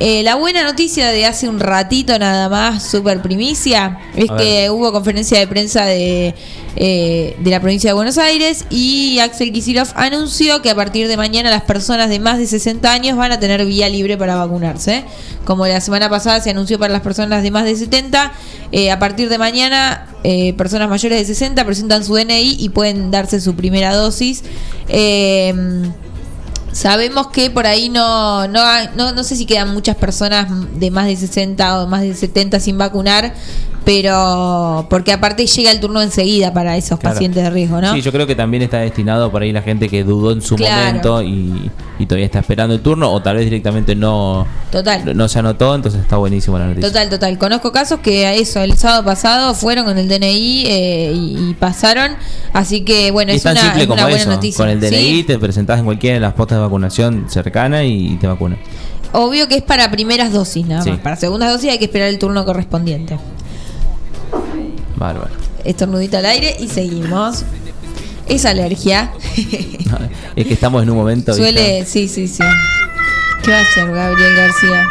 Eh, 0.00 0.22
la 0.22 0.36
buena 0.36 0.62
noticia 0.62 1.08
de 1.08 1.26
hace 1.26 1.48
un 1.48 1.58
ratito 1.58 2.16
nada 2.18 2.48
más, 2.48 2.88
super 2.88 3.20
primicia, 3.20 3.98
es 4.14 4.30
que 4.30 4.70
hubo 4.70 4.92
conferencia 4.92 5.38
de 5.38 5.46
prensa 5.48 5.86
de, 5.86 6.34
eh, 6.76 7.36
de 7.40 7.50
la 7.50 7.60
provincia 7.60 7.90
de 7.90 7.94
Buenos 7.94 8.18
Aires 8.18 8.64
y 8.70 9.18
Axel 9.18 9.52
Kicillof 9.52 9.90
anunció 9.96 10.62
que 10.62 10.70
a 10.70 10.76
partir 10.76 11.08
de 11.08 11.16
mañana 11.16 11.50
las 11.50 11.62
personas 11.62 12.08
de 12.08 12.20
más 12.20 12.38
de 12.38 12.46
60 12.46 12.92
años 12.92 13.16
van 13.16 13.32
a 13.32 13.40
tener 13.40 13.64
vía 13.66 13.88
libre 13.88 14.16
para 14.16 14.36
vacunarse. 14.36 15.02
Como 15.44 15.66
la 15.66 15.80
semana 15.80 16.08
pasada 16.08 16.40
se 16.40 16.50
anunció 16.50 16.78
para 16.78 16.92
las 16.92 17.02
personas 17.02 17.42
de 17.42 17.50
más 17.50 17.64
de 17.64 17.74
70, 17.74 18.32
eh, 18.70 18.92
a 18.92 19.00
partir 19.00 19.28
de 19.28 19.38
mañana 19.38 20.06
eh, 20.22 20.52
personas 20.52 20.88
mayores 20.88 21.18
de 21.18 21.24
60 21.24 21.64
presentan 21.64 22.04
su 22.04 22.14
DNI 22.14 22.56
y 22.60 22.68
pueden 22.68 23.10
darse 23.10 23.40
su 23.40 23.56
primera 23.56 23.94
dosis. 23.94 24.44
Eh, 24.88 25.52
Sabemos 26.72 27.28
que 27.28 27.50
por 27.50 27.66
ahí 27.66 27.88
no, 27.88 28.46
no, 28.48 28.62
no, 28.94 29.12
no 29.12 29.24
sé 29.24 29.36
si 29.36 29.46
quedan 29.46 29.72
muchas 29.72 29.96
personas 29.96 30.48
de 30.78 30.90
más 30.90 31.06
de 31.06 31.16
60 31.16 31.82
o 31.82 31.86
más 31.86 32.02
de 32.02 32.14
70 32.14 32.60
sin 32.60 32.78
vacunar, 32.78 33.34
pero 33.84 34.86
porque 34.90 35.12
aparte 35.12 35.46
llega 35.46 35.70
el 35.70 35.80
turno 35.80 36.02
enseguida 36.02 36.52
para 36.52 36.76
esos 36.76 36.98
Claro. 36.98 37.14
pacientes 37.14 37.42
de 37.42 37.50
riesgo, 37.50 37.80
¿no? 37.80 37.94
Sí, 37.94 38.02
yo 38.02 38.12
creo 38.12 38.26
que 38.26 38.34
también 38.34 38.62
está 38.62 38.78
destinado 38.78 39.30
por 39.30 39.42
ahí 39.42 39.52
la 39.52 39.62
gente 39.62 39.88
que 39.88 40.04
dudó 40.04 40.32
en 40.32 40.42
su 40.42 40.56
Claro. 40.56 40.76
momento 40.86 41.22
y, 41.22 41.70
y 41.98 42.06
todavía 42.06 42.26
está 42.26 42.40
esperando 42.40 42.74
el 42.74 42.80
turno 42.80 43.10
o 43.10 43.22
tal 43.22 43.36
vez 43.36 43.44
directamente 43.46 43.94
no, 43.94 44.46
Total. 44.70 45.16
no 45.16 45.28
se 45.28 45.38
anotó, 45.38 45.74
entonces 45.74 46.00
está 46.02 46.16
buenísimo 46.16 46.58
la 46.58 46.66
noticia. 46.66 46.88
Total, 46.88 47.08
total. 47.08 47.38
Conozco 47.38 47.72
casos 47.72 48.00
que 48.00 48.26
a 48.26 48.34
eso, 48.34 48.60
el 48.62 48.76
sábado 48.76 49.04
pasado 49.04 49.54
fueron 49.54 49.84
con 49.84 49.96
el 49.98 50.08
DNI 50.08 50.64
eh, 50.66 51.12
y, 51.14 51.50
y 51.50 51.54
pasaron, 51.54 52.12
así 52.52 52.82
que 52.82 53.10
bueno, 53.10 53.30
es 53.32 53.38
es 53.38 53.42
tan 53.44 53.52
una, 53.52 53.60
simple 53.62 53.82
es 53.82 53.86
como 53.88 53.94
una 54.00 54.08
buena 54.08 54.20
eso. 54.22 54.30
noticia. 54.30 54.56
Con 54.64 54.68
el 54.68 54.80
DNI 54.80 54.96
Sí, 54.98 55.24
te 55.26 55.38
presentás 55.38 55.78
en 55.78 55.84
cualquiera 55.86 56.14
de 56.14 56.20
las 56.20 56.34
postas 56.34 56.58
de 56.58 56.62
vacunación 56.62 57.26
cercana 57.28 57.84
y 57.84 58.16
te 58.20 58.26
vacunan. 58.26 58.58
Obvio 59.12 59.48
que 59.48 59.54
es 59.56 59.62
para 59.62 59.90
primeras 59.90 60.32
dosis 60.32 60.66
nada 60.66 60.82
Sí. 60.82 60.90
más. 60.90 60.98
Para 60.98 61.16
segundas 61.16 61.50
dosis 61.50 61.70
hay 61.70 61.78
que 61.78 61.86
esperar 61.86 62.08
el 62.08 62.18
turno 62.18 62.44
correspondiente. 62.44 63.18
Bárbaro. 64.98 65.30
Estornudito 65.64 66.18
al 66.18 66.26
aire 66.26 66.56
y 66.58 66.68
seguimos. 66.68 67.44
Es 68.26 68.44
alergia. 68.44 69.10
es 70.36 70.46
que 70.46 70.52
estamos 70.54 70.82
en 70.82 70.90
un 70.90 70.96
momento. 70.96 71.32
Suele, 71.34 71.84
sí, 71.86 72.08
sí, 72.08 72.28
sí. 72.28 72.42
¿Qué 73.42 73.50
va 73.52 73.58
a 73.58 73.62
hacer 73.62 73.90
Gabriel 73.90 74.36
García? 74.36 74.86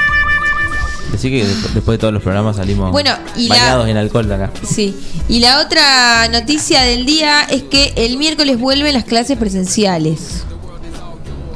Decir 1.11 1.31
que 1.31 1.45
después 1.73 1.85
de 1.95 1.97
todos 1.99 2.13
los 2.13 2.21
programas 2.23 2.57
salimos 2.57 2.91
Bueno, 2.91 3.11
y 3.35 3.47
la- 3.47 3.55
bañados 3.55 3.87
en 3.87 3.97
alcohol 3.97 4.27
de 4.27 4.35
acá. 4.35 4.51
Sí. 4.67 4.95
Y 5.29 5.39
la 5.39 5.59
otra 5.61 6.27
noticia 6.29 6.81
del 6.81 7.05
día 7.05 7.41
es 7.49 7.63
que 7.63 7.93
el 7.95 8.17
miércoles 8.17 8.59
vuelven 8.59 8.93
las 8.93 9.03
clases 9.05 9.37
presenciales. 9.37 10.43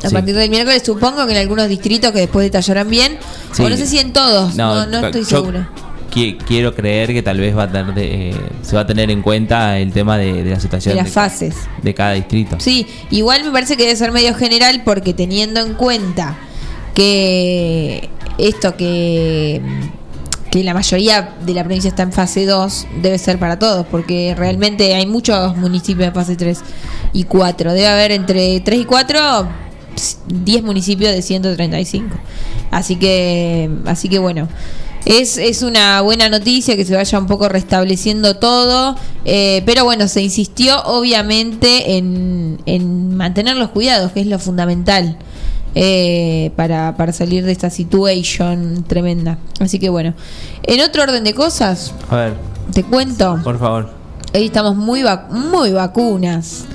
A 0.04 0.08
Sí. 0.10 0.14
partir 0.16 0.36
del 0.36 0.50
miércoles 0.50 0.82
supongo 0.86 1.26
que 1.26 1.34
en 1.34 1.40
algunos 1.40 1.68
distritos 1.68 2.12
que 2.12 2.20
después 2.20 2.44
detallarán 2.46 2.90
bien. 2.90 3.18
Sí. 3.52 3.64
O 3.64 3.70
no 3.70 3.76
sé 3.78 3.86
si 3.88 4.00
en 4.00 4.14
todos. 4.14 4.56
No, 4.56 4.86
no, 4.88 5.06
estoy 5.08 5.22
yo 5.22 5.28
segura. 5.28 5.70
Qui- 6.12 6.38
Quiero 6.46 6.76
creer 6.76 7.14
que 7.14 7.22
tal 7.24 7.40
vez 7.40 7.58
va 7.58 7.64
a 7.64 7.72
tener 7.72 7.94
de- 7.96 8.30
eh, 8.32 8.36
se 8.62 8.76
va 8.76 8.82
a 8.82 8.88
tener 8.88 9.10
en 9.10 9.22
cuenta 9.22 9.80
el 9.80 9.92
tema 9.94 10.18
de, 10.18 10.44
de 10.44 10.50
la 10.52 10.60
situación 10.60 10.96
De 10.96 11.02
las 11.04 11.12
fases. 11.12 11.56
de 11.82 11.94
cada 11.94 12.12
distrito. 12.14 12.58
Sí, 12.60 12.86
igual 13.10 13.44
me 13.44 13.52
parece 13.52 13.78
que 13.78 13.84
debe 13.84 13.96
ser 13.96 14.12
medio 14.12 14.34
general 14.36 14.82
porque 14.86 15.14
teniendo 15.14 15.60
en 15.62 15.74
cuenta 15.74 16.38
que 16.94 18.10
esto 18.38 18.76
que 18.78 19.62
que 20.52 20.66
la 20.66 20.74
mayoría 20.74 21.36
de 21.46 21.54
la 21.54 21.64
provincia 21.64 21.88
está 21.88 22.04
en 22.04 22.12
fase 22.12 22.46
2 22.46 22.86
debe 23.02 23.18
ser 23.18 23.40
para 23.40 23.58
todos 23.58 23.86
porque 23.90 24.36
realmente 24.38 24.94
hay 24.96 25.06
muchos 25.06 25.56
municipios 25.56 26.08
de 26.08 26.12
fase 26.12 26.36
3 26.36 26.60
y 27.14 27.24
4 27.24 27.72
debe 27.72 27.88
haber 27.88 28.12
entre 28.12 28.60
3 28.60 28.82
y 28.82 28.84
4 28.86 29.48
10 30.28 30.64
municipios 30.64 31.14
de 31.14 31.22
135 31.22 32.16
así 32.70 32.98
que 32.98 33.70
así 33.86 34.10
que 34.10 34.20
bueno 34.20 34.50
es, 35.06 35.38
es 35.38 35.62
una 35.64 36.02
buena 36.02 36.30
noticia 36.30 36.76
que 36.76 36.86
se 36.86 36.96
vaya 36.96 37.18
un 37.20 37.28
poco 37.28 37.50
restableciendo 37.50 38.36
todo, 38.38 38.96
eh, 39.26 39.64
pero 39.66 39.84
bueno, 39.84 40.08
se 40.08 40.22
insistió 40.22 40.82
obviamente 40.86 41.98
en, 41.98 42.60
en 42.66 43.16
mantener 43.16 43.58
los 43.58 43.70
cuidados, 43.70 44.12
que 44.12 44.22
es 44.22 44.28
lo 44.28 44.38
fundamental 44.40 45.18
eh, 45.76 46.52
para, 46.56 46.96
para 46.98 47.14
salir 47.14 47.46
de 47.46 47.52
esta 47.52 47.70
situación 47.70 48.84
tremenda. 48.88 49.38
Así 49.60 49.80
que 49.80 49.90
bueno, 49.90 50.14
en 50.64 50.82
otro 50.82 51.04
orden 51.04 51.24
de 51.24 51.34
cosas, 51.34 51.94
A 52.10 52.16
ver, 52.18 52.34
te 52.74 52.84
cuento, 52.84 53.40
por 53.44 53.58
favor. 53.60 53.90
hoy 54.34 54.46
estamos 54.46 54.76
muy, 54.76 55.02
vac- 55.02 55.30
muy 55.30 55.72
vacunas. 55.72 56.66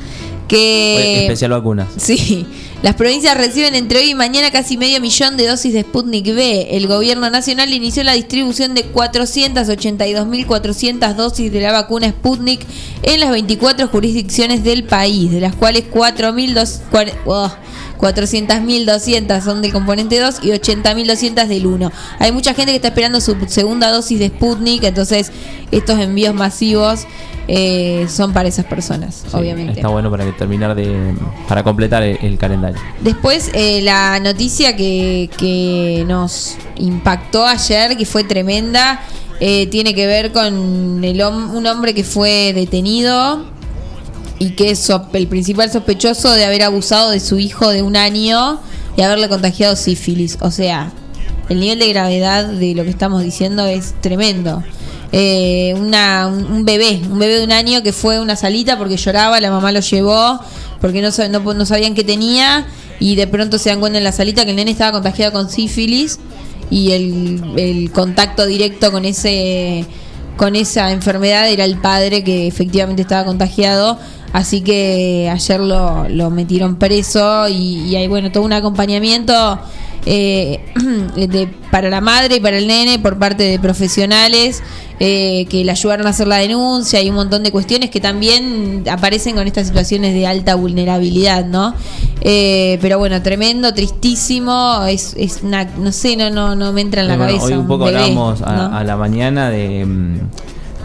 Que 0.49 1.25
especial 1.27 1.51
vacunas. 1.53 1.89
Sí, 1.97 2.47
las 2.83 2.95
provincias 2.95 3.37
reciben 3.37 3.75
entre 3.75 3.99
hoy 3.99 4.11
y 4.11 4.15
mañana 4.15 4.51
casi 4.51 4.77
medio 4.77 5.01
millón 5.01 5.37
de 5.37 5.47
dosis 5.47 5.73
de 5.73 5.83
Sputnik 5.83 6.27
V. 6.27 6.77
El 6.77 6.87
gobierno 6.87 7.29
nacional 7.31 7.73
inició 7.75 8.05
la 8.05 8.13
distribución 8.13 8.75
de 8.75 8.85
482.400 8.93 11.15
dosis 11.15 11.53
de 11.53 11.61
la 11.61 11.73
vacuna 11.73 12.09
Sputnik 12.11 12.61
en 13.03 13.21
las 13.21 13.31
24 13.31 13.89
jurisdicciones 13.89 14.63
del 14.65 14.85
país, 14.85 15.31
de 15.31 15.41
las 15.41 15.55
cuales 15.55 15.85
4.200 15.91 16.81
cuar- 16.91 17.13
oh, 17.27 17.53
400.200 17.99 19.43
son 19.43 19.63
del 19.63 19.73
componente 19.73 20.19
2 20.19 20.41
y 20.43 20.49
80.200 20.49 21.47
del 21.47 21.67
1. 21.67 21.93
Hay 22.19 22.33
mucha 22.33 22.55
gente 22.55 22.73
que 22.73 22.77
está 22.77 22.89
esperando 22.89 23.21
su 23.21 23.37
segunda 23.49 23.91
dosis 23.91 24.19
de 24.19 24.29
Sputnik, 24.29 24.85
entonces 24.85 25.33
estos 25.71 25.99
envíos 25.99 26.35
masivos 26.35 27.07
eh, 27.49 28.07
son 28.09 28.33
para 28.33 28.49
esas 28.49 28.65
personas, 28.65 29.25
Sí, 29.31 29.37
obviamente. 29.37 29.75
Está 29.75 29.89
bueno 29.89 30.11
para 30.11 30.25
que 30.25 30.33
terminar 30.33 30.75
de. 30.75 31.15
para 31.49 31.63
completar 31.63 32.03
el, 32.03 32.19
el 32.21 32.39
calendario. 32.39 32.81
Después, 33.01 33.51
eh, 33.55 33.81
la 33.83 34.19
noticia 34.19 34.75
que, 34.75 35.31
que 35.37 36.05
nos 36.09 36.57
impactó 36.77 37.47
ayer, 37.47 37.97
que 37.97 38.05
fue 38.05 38.25
tremenda, 38.25 39.01
eh, 39.39 39.67
tiene 39.69 39.95
que 39.95 40.07
ver 40.07 40.33
con 40.33 41.05
el 41.05 41.23
un 41.23 41.67
hombre 41.67 41.95
que 41.95 42.05
fue 42.05 42.53
detenido 42.55 43.45
y 44.39 44.51
que 44.51 44.71
es 44.71 44.91
el 45.13 45.29
principal 45.29 45.71
sospechoso 45.71 46.33
de 46.33 46.45
haber 46.45 46.63
abusado 46.63 47.11
de 47.11 47.21
su 47.21 47.39
hijo 47.39 47.71
de 47.71 47.83
un 47.83 47.97
año 47.97 48.61
y 48.97 49.03
haberle 49.03 49.29
contagiado 49.29 49.77
sífilis. 49.77 50.39
O 50.41 50.51
sea, 50.51 50.93
el 51.49 51.61
nivel 51.61 51.79
de 51.79 51.89
gravedad 51.89 52.45
de 52.45 52.75
lo 52.75 52.85
que 52.85 52.91
estamos 52.91 53.23
diciendo 53.23 53.67
es 53.67 53.95
tremendo. 54.01 54.63
Eh, 55.13 55.73
una, 55.79 56.27
un 56.27 56.65
bebé, 56.65 57.01
un 57.11 57.19
bebé 57.19 57.39
de 57.39 57.45
un 57.45 57.53
año 57.53 57.83
que 57.83 57.93
fue 57.93 58.21
una 58.21 58.37
salita 58.37 58.77
porque 58.77 58.97
lloraba, 58.97 59.41
la 59.41 59.51
mamá 59.51 59.73
lo 59.73 59.81
llevó 59.81 60.41
porque 60.81 61.01
no, 61.01 61.09
no, 61.31 61.55
no 61.55 61.67
sabían 61.67 61.95
qué 61.95 62.05
tenía 62.05 62.67
y 62.99 63.15
de 63.15 63.27
pronto 63.27 63.59
se 63.59 63.71
dan 63.71 63.81
cuenta 63.81 63.99
en 63.99 64.05
la 64.05 64.13
salita 64.13 64.45
que 64.45 64.51
el 64.51 64.57
nene 64.57 64.73
estaba 64.73 64.93
contagiado 64.93 65.33
con 65.33 65.49
sífilis 65.49 66.19
y 66.71 66.91
el, 66.91 67.55
el 67.57 67.93
contacto 67.93 68.47
directo 68.47 68.91
con 68.91 69.05
ese 69.05 69.87
con 70.37 70.55
esa 70.55 70.91
enfermedad 70.93 71.49
era 71.49 71.65
el 71.65 71.79
padre 71.79 72.23
que 72.23 72.47
efectivamente 72.47 73.03
estaba 73.03 73.25
contagiado 73.25 73.99
así 74.37 74.61
que 74.61 75.31
ayer 75.33 75.61
lo, 75.61 76.09
lo 76.11 76.29
metieron 76.31 76.77
preso 76.77 77.49
y, 77.49 77.85
y 77.89 77.97
hay 77.97 78.07
bueno 78.07 78.31
todo 78.31 78.43
un 78.45 78.53
acompañamiento 78.53 79.59
eh, 80.05 80.61
de- 81.17 81.49
para 81.71 81.89
la 81.91 82.01
madre 82.01 82.37
y 82.37 82.41
para 82.41 82.59
el 82.59 82.67
nene 82.67 82.99
por 82.99 83.19
parte 83.19 83.43
de 83.45 83.59
profesionales 83.59 84.63
eh, 85.01 85.47
que 85.51 85.65
le 85.65 85.71
ayudaron 85.71 86.07
a 86.07 86.11
hacer 86.11 86.27
la 86.29 86.37
denuncia 86.37 87.03
y 87.03 87.09
un 87.11 87.17
montón 87.17 87.43
de 87.43 87.51
cuestiones 87.51 87.91
que 87.91 88.01
también 88.01 88.85
aparecen 88.91 89.35
con 89.37 89.47
estas 89.47 89.67
situaciones 89.67 90.15
de 90.15 90.27
alta 90.27 90.55
vulnerabilidad, 90.55 91.45
¿no? 91.45 91.75
Eh, 92.23 92.79
pero 92.81 92.99
bueno, 92.99 93.21
tremendo, 93.23 93.75
tristísimo, 93.75 94.85
es, 94.87 95.15
es 95.19 95.41
una, 95.43 95.65
no 95.65 95.93
sé, 95.93 96.17
no, 96.17 96.31
no, 96.31 96.55
no 96.57 96.73
me 96.73 96.81
entra 96.81 97.03
en 97.03 97.09
la 97.09 97.17
bueno, 97.17 97.33
cabeza. 97.33 97.47
hoy 97.47 97.53
un 97.61 97.67
poco 97.67 97.85
bebé, 97.87 97.99
hablamos 97.99 98.41
a, 98.43 98.53
¿no? 98.57 98.77
a 98.77 98.85
la 98.85 98.97
mañana 98.97 99.51
de 99.51 99.85
mm, 99.85 100.19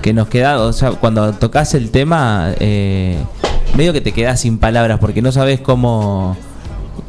que 0.01 0.13
nos 0.13 0.27
queda, 0.27 0.59
o 0.61 0.73
sea, 0.73 0.91
cuando 0.91 1.33
tocas 1.33 1.73
el 1.73 1.91
tema, 1.91 2.53
eh, 2.59 3.17
medio 3.75 3.93
que 3.93 4.01
te 4.01 4.11
quedas 4.11 4.41
sin 4.41 4.57
palabras 4.57 4.99
porque 4.99 5.21
no 5.21 5.31
sabes 5.31 5.59
cómo 5.59 6.35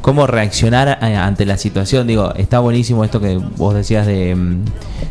cómo 0.01 0.27
reaccionar 0.27 0.99
ante 1.03 1.47
la 1.47 1.57
situación. 1.57 2.07
Digo, 2.07 2.33
está 2.37 2.59
buenísimo 2.59 3.05
esto 3.05 3.21
que 3.21 3.37
vos 3.57 3.75
decías 3.75 4.07
de 4.07 4.35
mm, 4.35 4.65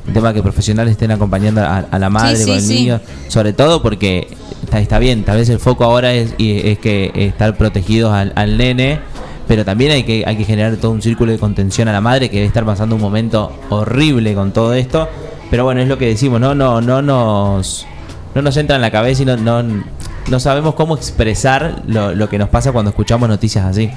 el 0.07 0.13
tema 0.13 0.33
que 0.33 0.43
profesionales 0.43 0.91
estén 0.91 1.11
acompañando 1.11 1.61
a, 1.61 1.77
a 1.77 1.99
la 1.99 2.09
madre 2.09 2.35
Sí, 2.35 2.59
sí. 2.59 2.73
niño, 2.75 2.99
sobre 3.27 3.53
todo 3.53 3.81
porque 3.81 4.27
está, 4.63 4.79
está 4.79 4.99
bien, 4.99 5.23
tal 5.23 5.37
vez 5.37 5.49
el 5.49 5.59
foco 5.59 5.85
ahora 5.85 6.13
es, 6.13 6.33
es 6.37 6.77
que 6.79 7.11
estar 7.15 7.57
protegidos 7.57 8.13
al, 8.13 8.33
al 8.35 8.57
nene. 8.57 8.99
Pero 9.47 9.65
también 9.65 9.91
hay 9.91 10.03
que, 10.03 10.23
hay 10.25 10.37
que 10.37 10.45
generar 10.45 10.77
todo 10.77 10.91
un 10.91 11.01
círculo 11.01 11.31
de 11.31 11.37
contención 11.37 11.87
a 11.89 11.91
la 11.91 11.99
madre 11.99 12.29
que 12.29 12.37
debe 12.37 12.47
estar 12.47 12.63
pasando 12.63 12.95
un 12.95 13.01
momento 13.01 13.51
horrible 13.69 14.33
con 14.33 14.53
todo 14.53 14.73
esto. 14.73 15.09
Pero 15.51 15.65
bueno, 15.65 15.81
es 15.81 15.87
lo 15.87 15.97
que 15.97 16.07
decimos, 16.07 16.39
no, 16.39 16.55
no, 16.55 16.81
no 16.81 17.01
nos, 17.01 17.85
no 18.33 18.41
nos 18.41 18.57
entra 18.57 18.77
en 18.77 18.81
la 18.81 18.89
cabeza 18.89 19.21
y 19.21 19.25
no, 19.25 19.37
no, 19.37 19.61
no 19.61 20.39
sabemos 20.39 20.73
cómo 20.75 20.95
expresar 20.95 21.83
lo, 21.85 22.15
lo 22.15 22.29
que 22.29 22.39
nos 22.39 22.49
pasa 22.49 22.71
cuando 22.71 22.89
escuchamos 22.89 23.29
noticias 23.29 23.65
así. 23.65 23.91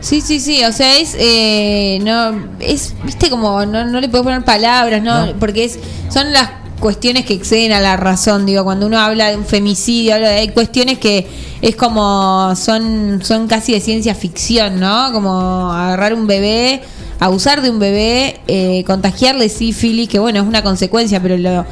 Sí, 0.00 0.20
sí, 0.20 0.40
sí, 0.40 0.64
o 0.64 0.72
sea, 0.72 0.98
es, 0.98 1.16
eh, 1.18 1.98
no, 2.02 2.34
es, 2.60 2.94
viste, 3.04 3.28
como 3.28 3.66
no, 3.66 3.84
no 3.84 4.00
le 4.00 4.08
puedo 4.08 4.24
poner 4.24 4.42
palabras, 4.44 5.02
¿no? 5.02 5.26
No. 5.26 5.32
Porque 5.38 5.64
es, 5.64 5.78
son 6.08 6.32
las 6.32 6.50
cuestiones 6.78 7.26
que 7.26 7.34
exceden 7.34 7.72
a 7.72 7.80
la 7.80 7.96
razón, 7.96 8.46
digo, 8.46 8.64
cuando 8.64 8.86
uno 8.86 8.98
habla 8.98 9.28
de 9.28 9.36
un 9.36 9.44
femicidio, 9.44 10.14
habla 10.14 10.28
de, 10.28 10.38
hay 10.38 10.48
cuestiones 10.48 10.98
que 10.98 11.26
es 11.60 11.74
como 11.74 12.54
son 12.54 13.20
son 13.22 13.48
casi 13.48 13.72
de 13.72 13.80
ciencia 13.80 14.14
ficción, 14.14 14.78
¿no? 14.78 15.12
Como 15.12 15.72
agarrar 15.72 16.14
un 16.14 16.26
bebé, 16.26 16.80
abusar 17.20 17.62
de 17.62 17.70
un 17.70 17.78
bebé, 17.78 18.40
eh, 18.46 18.84
contagiarle 18.86 19.48
sífilis, 19.48 20.08
que 20.08 20.18
bueno, 20.18 20.40
es 20.40 20.46
una 20.46 20.62
consecuencia, 20.62 21.20
pero 21.22 21.36
lo 21.36 21.64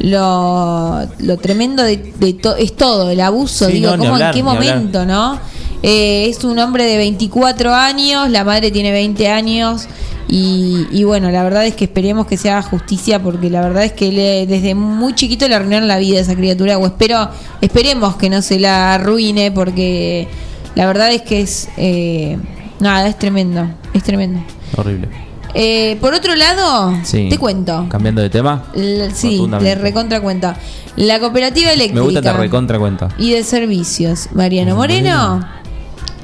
lo, 0.00 1.00
lo 1.18 1.36
tremendo 1.38 1.82
de, 1.82 1.96
de 1.96 2.32
to- 2.34 2.56
es 2.56 2.76
todo, 2.76 3.10
el 3.10 3.20
abuso, 3.20 3.66
Sí, 3.66 3.72
digo, 3.74 3.90
no, 3.90 3.96
ni 3.96 4.02
¿cómo, 4.04 4.14
hablar, 4.14 4.28
en 4.30 4.34
qué 4.36 4.42
momento, 4.44 5.04
¿no? 5.06 5.38
Eh, 5.82 6.26
es 6.28 6.44
un 6.44 6.58
hombre 6.58 6.84
de 6.84 6.96
24 6.96 7.74
años, 7.74 8.30
la 8.30 8.44
madre 8.44 8.70
tiene 8.70 8.92
20 8.92 9.28
años 9.28 9.86
y, 10.28 10.86
y 10.92 11.04
bueno, 11.04 11.30
la 11.30 11.42
verdad 11.42 11.66
es 11.66 11.74
que 11.74 11.84
esperemos 11.84 12.26
que 12.26 12.36
se 12.36 12.50
haga 12.50 12.62
justicia 12.62 13.20
porque 13.22 13.50
la 13.50 13.60
verdad 13.60 13.84
es 13.84 13.92
que 13.92 14.12
le- 14.12 14.46
desde 14.46 14.74
muy 14.76 15.14
chiquito 15.14 15.48
le 15.48 15.54
arruinaron 15.56 15.88
la 15.88 15.98
vida 15.98 16.18
a 16.18 16.22
esa 16.22 16.34
criatura 16.36 16.78
o 16.78 16.86
espero, 16.86 17.28
esperemos 17.60 18.16
que 18.16 18.30
no 18.30 18.40
se 18.42 18.60
la 18.60 18.94
arruine 18.94 19.50
porque 19.50 20.28
la 20.76 20.86
verdad 20.86 21.12
es 21.12 21.22
que 21.22 21.40
es, 21.40 21.68
eh, 21.76 22.38
nada, 22.80 23.08
es 23.08 23.18
tremendo, 23.18 23.66
es 23.94 24.02
tremendo. 24.04 24.40
Horrible. 24.76 25.08
Eh, 25.54 25.96
por 26.00 26.12
otro 26.14 26.34
lado, 26.36 26.94
Sí. 27.04 27.28
te 27.30 27.38
cuento. 27.38 27.86
Cambiando 27.88 28.20
de 28.20 28.28
tema. 28.30 28.64
L- 28.74 29.10
sí, 29.14 29.48
le 29.60 29.74
recontra 29.74 30.20
cuenta. 30.20 30.56
La 30.96 31.20
cooperativa 31.20 31.68
Me 31.68 31.74
eléctrica 31.74 32.02
gusta 32.04 32.20
te 32.22 32.32
recontra 32.32 32.78
cuenta. 32.78 33.08
y 33.18 33.30
de 33.32 33.42
servicios, 33.44 34.28
Mariano 34.34 34.76
Moreno, 34.76 35.46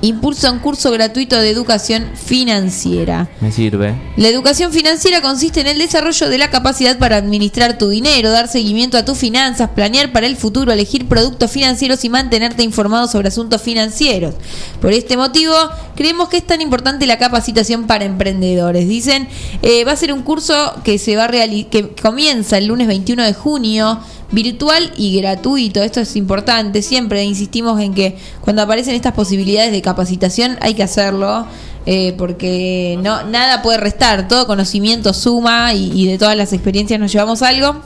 impulsa 0.07 0.51
un 0.51 0.59
curso 0.59 0.91
gratuito 0.91 1.37
de 1.37 1.51
educación 1.51 2.11
financiera. 2.15 3.29
Me 3.41 3.53
sirve. 3.53 3.95
La 4.17 4.29
educación 4.29 4.73
financiera 4.73 5.21
consiste 5.21 5.61
en 5.61 5.67
el 5.67 5.79
desarrollo 5.79 6.29
de 6.29 6.39
la 6.39 6.51
capacidad 6.51 6.99
para 6.99 7.17
administrar 7.17 7.79
tu 7.79 7.89
dinero, 7.89 8.31
dar 8.31 8.49
seguimiento 8.49 8.99
a 8.99 9.05
tus 9.05 9.19
finanzas, 9.19 9.71
planear 9.71 10.13
para 10.13 10.27
el 10.27 10.37
futuro, 10.37 10.73
elegir 10.73 11.09
productos 11.09 11.51
financieros 11.51 12.05
y 12.05 12.09
mantenerte 12.09 12.63
informado 12.63 13.09
sobre 13.09 13.29
asuntos 13.29 13.63
financieros. 13.63 14.35
Por 14.81 14.93
este 14.93 15.17
motivo, 15.17 15.55
creemos 15.97 16.29
que 16.29 16.39
es 16.39 16.47
tan 16.47 16.61
importante 16.61 17.07
la 17.07 17.19
capacitación 17.19 17.87
para 17.87 18.05
emprendedores. 18.05 18.89
Dicen, 18.89 19.29
eh, 19.63 19.85
va 19.85 19.93
a 19.93 19.97
ser 19.97 20.13
un 20.13 20.23
curso 20.23 20.55
que 20.85 20.99
se 20.99 21.17
va 21.17 21.25
a 21.25 21.29
que 21.35 21.95
comienza 22.01 22.59
el 22.59 22.67
lunes 22.67 22.87
21 22.87 23.23
de 23.23 23.35
junio 23.35 24.01
virtual 24.35 24.93
y 24.97 25.17
gratuito. 25.21 25.83
Esto 25.83 26.01
es 26.01 26.17
importante. 26.17 26.83
Siempre 26.83 27.25
insistimos 27.25 27.81
en 27.81 27.95
que 27.95 28.17
cuando 28.41 28.63
aparecen 28.63 28.95
estas 28.95 29.15
posibilidades 29.15 29.73
de 29.73 29.81
capacitación 29.81 30.59
hay 30.61 30.75
que 30.75 30.83
hacerlo. 30.83 31.47
eh, 31.87 32.15
porque 32.17 32.99
no 33.03 33.25
nada 33.25 33.61
puede 33.61 33.77
restar, 33.77 34.27
todo 34.27 34.47
conocimiento 34.47 35.13
suma 35.13 35.75
y, 35.75 36.07
de 36.07 36.17
todas 36.17 36.35
las 36.35 36.55
experiencias 36.55 36.99
nos 36.99 37.13
llevamos 37.13 37.43
algo. 37.43 37.77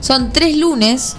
Son 0.00 0.32
tres 0.32 0.56
lunes 0.56 1.16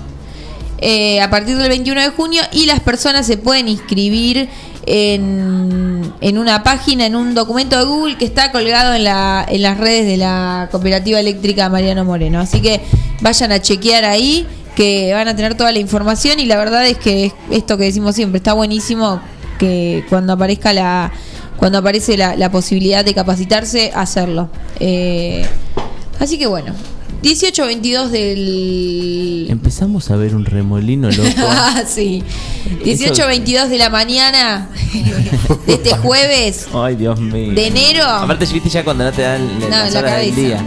eh, 0.78 1.20
a 1.22 1.30
partir 1.30 1.58
del 1.58 1.68
21 1.68 2.02
de 2.02 2.10
junio 2.10 2.44
y 2.54 2.66
las 2.66 2.80
personas 2.80 3.26
se 3.26 3.38
pueden 3.38 3.68
inscribir 3.68 4.48
en, 4.86 6.14
en 6.22 6.38
una 6.38 6.64
página, 6.64 7.06
en 7.06 7.16
un 7.16 7.34
documento 7.34 7.78
de 7.78 7.86
Google 7.86 8.18
que 8.18 8.26
está 8.26 8.52
colgado 8.52 8.94
en, 8.94 9.04
la, 9.04 9.46
en 9.48 9.62
las 9.62 9.78
redes 9.78 10.06
de 10.06 10.18
la 10.18 10.70
Cooperativa 10.72 11.20
Eléctrica 11.20 11.70
Mariano 11.70 12.06
Moreno. 12.06 12.40
Así 12.40 12.62
que 12.62 12.82
vayan 13.22 13.52
a 13.52 13.62
chequear 13.62 14.06
ahí 14.06 14.48
que 14.76 15.14
van 15.14 15.28
a 15.28 15.36
tener 15.36 15.56
toda 15.56 15.72
la 15.72 15.80
información 15.80 16.40
y 16.40 16.46
la 16.46 16.58
verdad 16.58 16.86
es 16.86 16.98
que 16.98 17.26
es 17.26 17.34
esto 17.50 17.78
que 17.78 17.86
decimos 17.86 18.16
siempre, 18.16 18.38
está 18.38 18.54
buenísimo 18.54 19.22
que 19.58 20.06
cuando 20.10 20.34
aparezca 20.34 20.74
la 20.74 21.12
cuando 21.58 21.78
aparece 21.78 22.18
la, 22.18 22.36
la 22.36 22.52
posibilidad 22.52 23.06
de 23.06 23.14
capacitarse, 23.14 23.92
hacerlo. 23.96 24.50
Eh, 24.82 25.46
así 26.20 26.38
que 26.38 26.48
bueno, 26.48 26.74
18-22 27.26 28.10
del... 28.10 29.48
Empezamos 29.50 30.12
a 30.12 30.16
ver 30.16 30.36
un 30.36 30.46
remolino 30.46 31.10
loco. 31.10 31.30
Ah, 31.40 31.82
sí. 31.88 32.22
18-22 32.84 33.68
de 33.68 33.78
la 33.80 33.90
mañana 33.90 34.70
de 35.66 35.74
este 35.74 35.98
jueves 35.98 36.68
Ay, 36.74 36.96
Dios 36.96 37.20
mío. 37.20 37.54
de 37.54 37.68
enero. 37.68 38.04
Aparte, 38.06 38.46
viste 38.46 38.70
ya 38.70 38.84
cuando 38.84 39.06
no 39.06 39.12
te 39.12 39.24
dan 39.24 39.42
la- 39.60 39.66
No, 39.66 39.70
las 39.70 39.94
la 39.94 40.00
horas 40.02 40.18
del 40.20 40.30
cabeza. 40.30 40.42
día. 40.42 40.64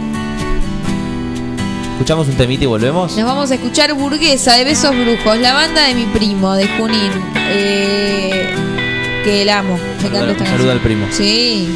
Escuchamos 1.93 2.27
un 2.27 2.35
temita 2.35 2.63
y 2.65 2.67
volvemos. 2.67 3.15
Nos 3.15 3.25
vamos 3.25 3.51
a 3.51 3.55
escuchar 3.55 3.93
Burguesa 3.93 4.55
de 4.55 4.63
Besos 4.65 4.91
Brujos, 4.95 5.37
la 5.39 5.53
banda 5.53 5.85
de 5.87 5.93
mi 5.95 6.05
primo 6.05 6.53
de 6.55 6.67
Junín. 6.77 7.11
Eh, 7.51 8.49
que 9.23 9.41
el 9.43 9.49
amo. 9.49 9.77
Me 10.01 10.09
saluda 10.09 10.35
canción. 10.35 10.69
al 10.69 10.79
primo. 10.81 11.05
Sí. 11.11 11.69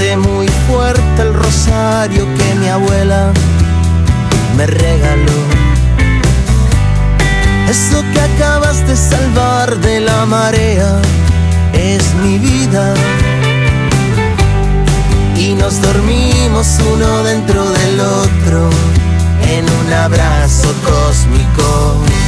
Muy 0.00 0.48
fuerte 0.66 1.22
el 1.22 1.34
rosario 1.34 2.26
que 2.34 2.54
mi 2.54 2.68
abuela 2.68 3.32
me 4.56 4.66
regaló. 4.66 5.40
Eso 7.68 8.02
que 8.12 8.20
acabas 8.20 8.86
de 8.88 8.96
salvar 8.96 9.76
de 9.76 10.00
la 10.00 10.24
marea 10.24 11.00
es 11.74 12.14
mi 12.14 12.38
vida. 12.38 12.94
Y 15.36 15.52
nos 15.52 15.80
dormimos 15.82 16.78
uno 16.92 17.22
dentro 17.22 17.62
del 17.70 18.00
otro 18.00 18.70
en 19.46 19.64
un 19.64 19.92
abrazo 19.92 20.72
cósmico. 20.82 22.19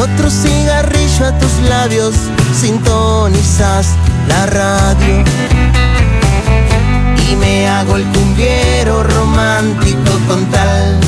Otro 0.00 0.30
cigarrillo 0.30 1.26
a 1.26 1.36
tus 1.38 1.52
labios, 1.68 2.14
sintonizas 2.54 3.88
la 4.28 4.46
radio. 4.46 5.24
Y 7.28 7.34
me 7.34 7.68
hago 7.68 7.96
el 7.96 8.04
cumbiero 8.04 9.02
romántico 9.02 10.12
con 10.28 10.44
tal 10.52 11.00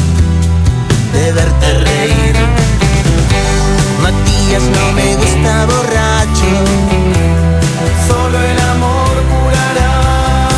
de 1.13 1.33
verte 1.33 1.73
reír. 1.85 2.37
Matías 4.03 4.63
no 4.63 4.93
me 4.93 5.15
gusta 5.15 5.67
borracho, 5.67 6.53
solo 8.09 8.39
el 8.43 8.61
amor 8.75 9.15
curará. 9.31 10.49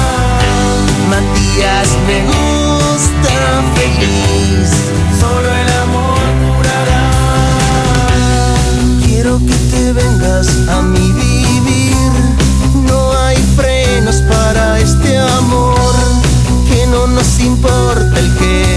Matías 1.11 1.89
me 2.07 2.19
gusta 2.33 3.35
feliz, 3.77 4.71
solo 5.21 5.72
vengas 9.93 10.49
a 10.69 10.83
mi 10.83 11.13
vivir, 11.13 12.13
no 12.89 13.13
hay 13.13 13.37
frenos 13.57 14.23
para 14.23 14.79
este 14.79 15.19
amor, 15.19 15.95
que 16.69 16.87
no 16.87 17.07
nos 17.07 17.41
importa 17.41 18.19
el 18.19 18.37
que 18.37 18.72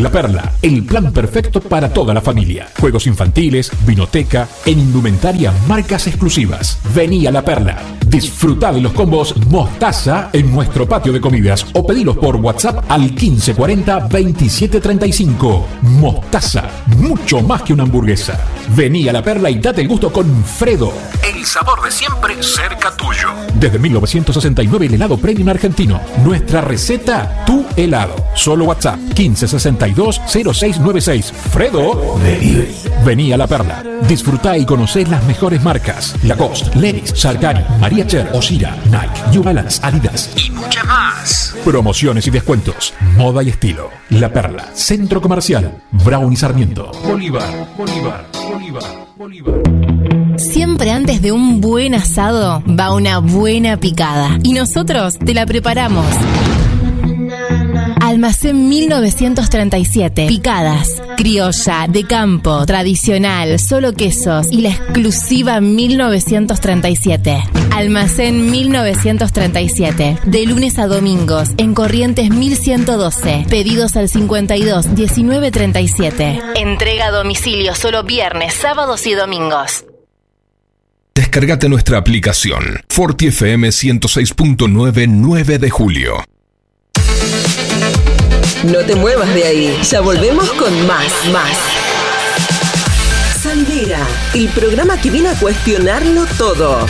La 0.00 0.10
Perla, 0.10 0.54
el 0.62 0.84
plan 0.84 1.12
perfecto 1.12 1.60
para 1.60 1.92
toda 1.92 2.14
la 2.14 2.22
familia. 2.22 2.66
Juegos 2.80 3.06
infantiles, 3.06 3.70
vinoteca, 3.84 4.48
en 4.64 4.78
indumentaria, 4.78 5.52
marcas 5.68 6.06
exclusivas. 6.06 6.78
Vení 6.94 7.26
a 7.26 7.30
La 7.30 7.44
Perla. 7.44 7.76
Disfruta 8.06 8.72
de 8.72 8.80
los 8.80 8.94
combos 8.94 9.36
Mostaza 9.48 10.30
en 10.32 10.50
nuestro 10.50 10.88
patio 10.88 11.12
de 11.12 11.20
comidas 11.20 11.66
o 11.74 11.86
pedilos 11.86 12.16
por 12.16 12.36
WhatsApp 12.36 12.86
al 12.88 13.14
1540-2735. 13.14 15.62
Mostaza, 15.82 16.70
mucho 16.96 17.42
más 17.42 17.60
que 17.62 17.74
una 17.74 17.82
hamburguesa. 17.82 18.40
Vení 18.74 19.06
a 19.08 19.12
La 19.12 19.22
Perla 19.22 19.50
y 19.50 19.58
date 19.58 19.82
el 19.82 19.88
gusto 19.88 20.10
con 20.10 20.42
Fredo. 20.44 20.90
El 21.22 21.44
sabor 21.44 21.82
de 21.82 21.90
siempre 21.90 22.42
cerca 22.42 22.96
tuyo. 22.96 23.28
Desde 23.54 23.78
1969 23.78 24.86
el 24.86 24.94
helado 24.94 25.18
premium 25.18 25.50
argentino. 25.50 26.00
Nuestra 26.24 26.62
receta, 26.62 27.44
tu 27.44 27.66
helado. 27.76 28.16
Solo 28.34 28.64
WhatsApp 28.64 28.98
1562-0696. 29.88 31.32
Fredo. 31.32 32.18
Delivery. 32.22 32.74
Vení 33.04 33.32
a 33.32 33.36
La 33.36 33.46
Perla. 33.46 33.82
Disfruta 34.08 34.56
y 34.56 34.64
conocé 34.64 35.06
las 35.06 35.24
mejores 35.24 35.62
marcas. 35.62 36.14
Lacoste, 36.24 36.78
Levis, 36.78 37.12
Sargani, 37.16 37.64
María 37.80 38.06
Cher, 38.06 38.30
Osira, 38.32 38.76
Nike, 38.86 39.30
New 39.32 39.42
Balance, 39.42 39.80
Adidas 39.82 40.30
y 40.36 40.50
muchas 40.50 40.84
más. 40.84 41.56
Promociones 41.64 42.26
y 42.26 42.30
descuentos. 42.30 42.94
Moda 43.16 43.42
y 43.42 43.48
estilo. 43.50 43.90
La 44.10 44.32
Perla. 44.32 44.68
Centro 44.74 45.20
Comercial. 45.20 45.82
Brown 45.90 46.32
y 46.32 46.36
Sarmiento. 46.36 46.90
Bolívar. 47.04 47.68
Bolívar. 47.76 48.26
Bolívar. 48.48 48.84
Bolívar. 49.16 49.62
Siempre 50.36 50.90
antes 50.90 51.22
de 51.22 51.32
un 51.32 51.60
buen 51.60 51.94
asado 51.94 52.62
va 52.66 52.92
una 52.94 53.18
buena 53.18 53.76
picada. 53.76 54.38
Y 54.42 54.52
nosotros 54.52 55.18
te 55.18 55.34
la 55.34 55.46
preparamos. 55.46 56.06
Almacén 58.02 58.68
1937. 58.68 60.26
Picadas. 60.26 61.00
Criolla, 61.16 61.86
de 61.88 62.02
campo, 62.02 62.66
tradicional, 62.66 63.60
solo 63.60 63.92
quesos 63.92 64.48
y 64.50 64.62
la 64.62 64.70
exclusiva 64.70 65.60
1937. 65.60 67.44
Almacén 67.70 68.50
1937. 68.50 70.18
De 70.24 70.46
lunes 70.46 70.80
a 70.80 70.88
domingos 70.88 71.50
en 71.58 71.74
Corrientes 71.74 72.30
1112. 72.30 73.46
Pedidos 73.48 73.94
al 73.94 74.08
52 74.08 74.88
1937. 74.88 76.40
Entrega 76.56 77.06
a 77.06 77.10
domicilio 77.12 77.76
solo 77.76 78.02
viernes, 78.02 78.52
sábados 78.52 79.06
y 79.06 79.14
domingos. 79.14 79.84
Descargate 81.14 81.68
nuestra 81.68 81.98
aplicación 81.98 82.80
Forti 82.88 83.28
FM 83.28 83.68
106.9 83.68 85.06
9 85.08 85.58
de 85.58 85.70
julio. 85.70 86.31
No 88.64 88.78
te 88.86 88.94
muevas 88.94 89.34
de 89.34 89.44
ahí. 89.44 89.78
Ya 89.82 90.00
volvemos 90.00 90.52
con 90.52 90.86
más, 90.86 91.12
más. 91.32 91.58
Sandera, 93.42 94.06
el 94.34 94.48
programa 94.50 95.00
que 95.00 95.10
viene 95.10 95.30
a 95.30 95.34
cuestionarlo 95.34 96.26
todo. 96.38 96.86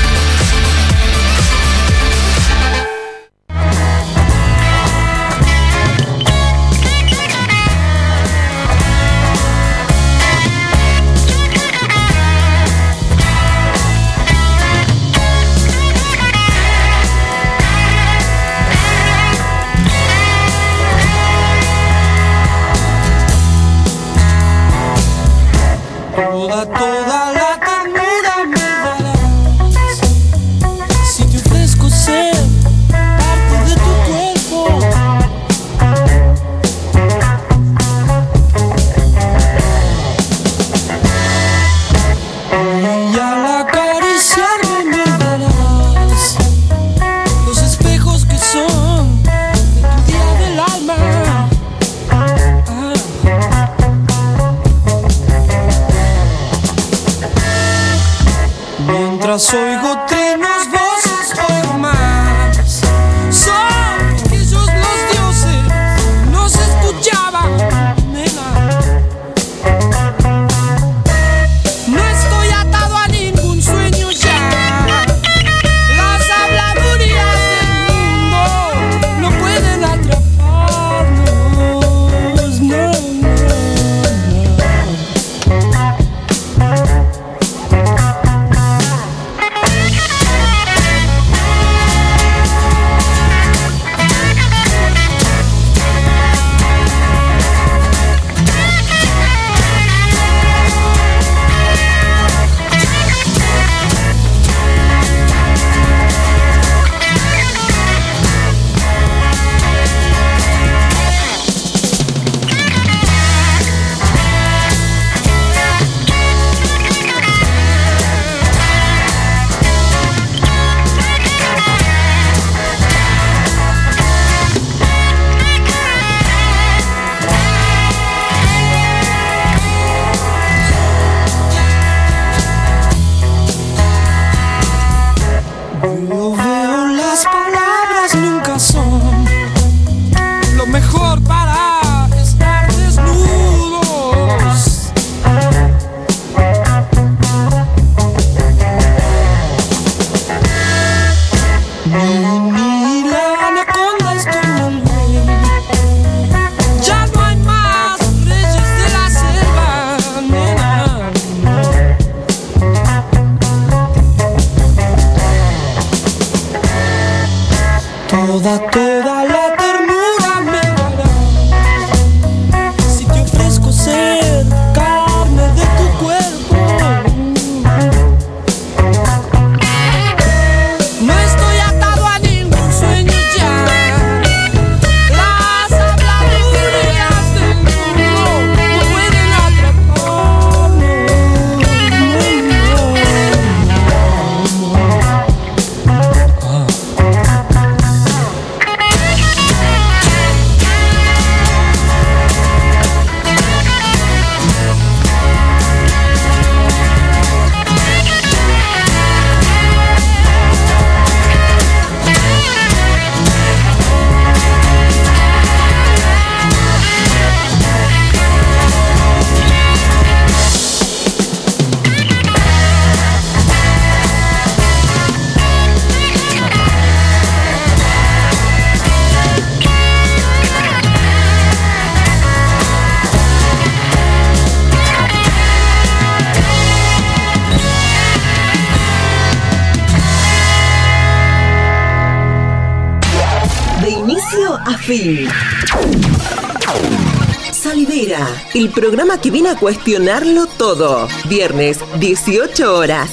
El 248.55 248.71
programa 248.71 249.19
que 249.19 249.31
viene 249.31 249.51
a 249.51 249.57
cuestionarlo 249.57 250.47
todo. 250.47 251.09
Viernes, 251.29 251.79
18 251.99 252.77
horas. 252.77 253.11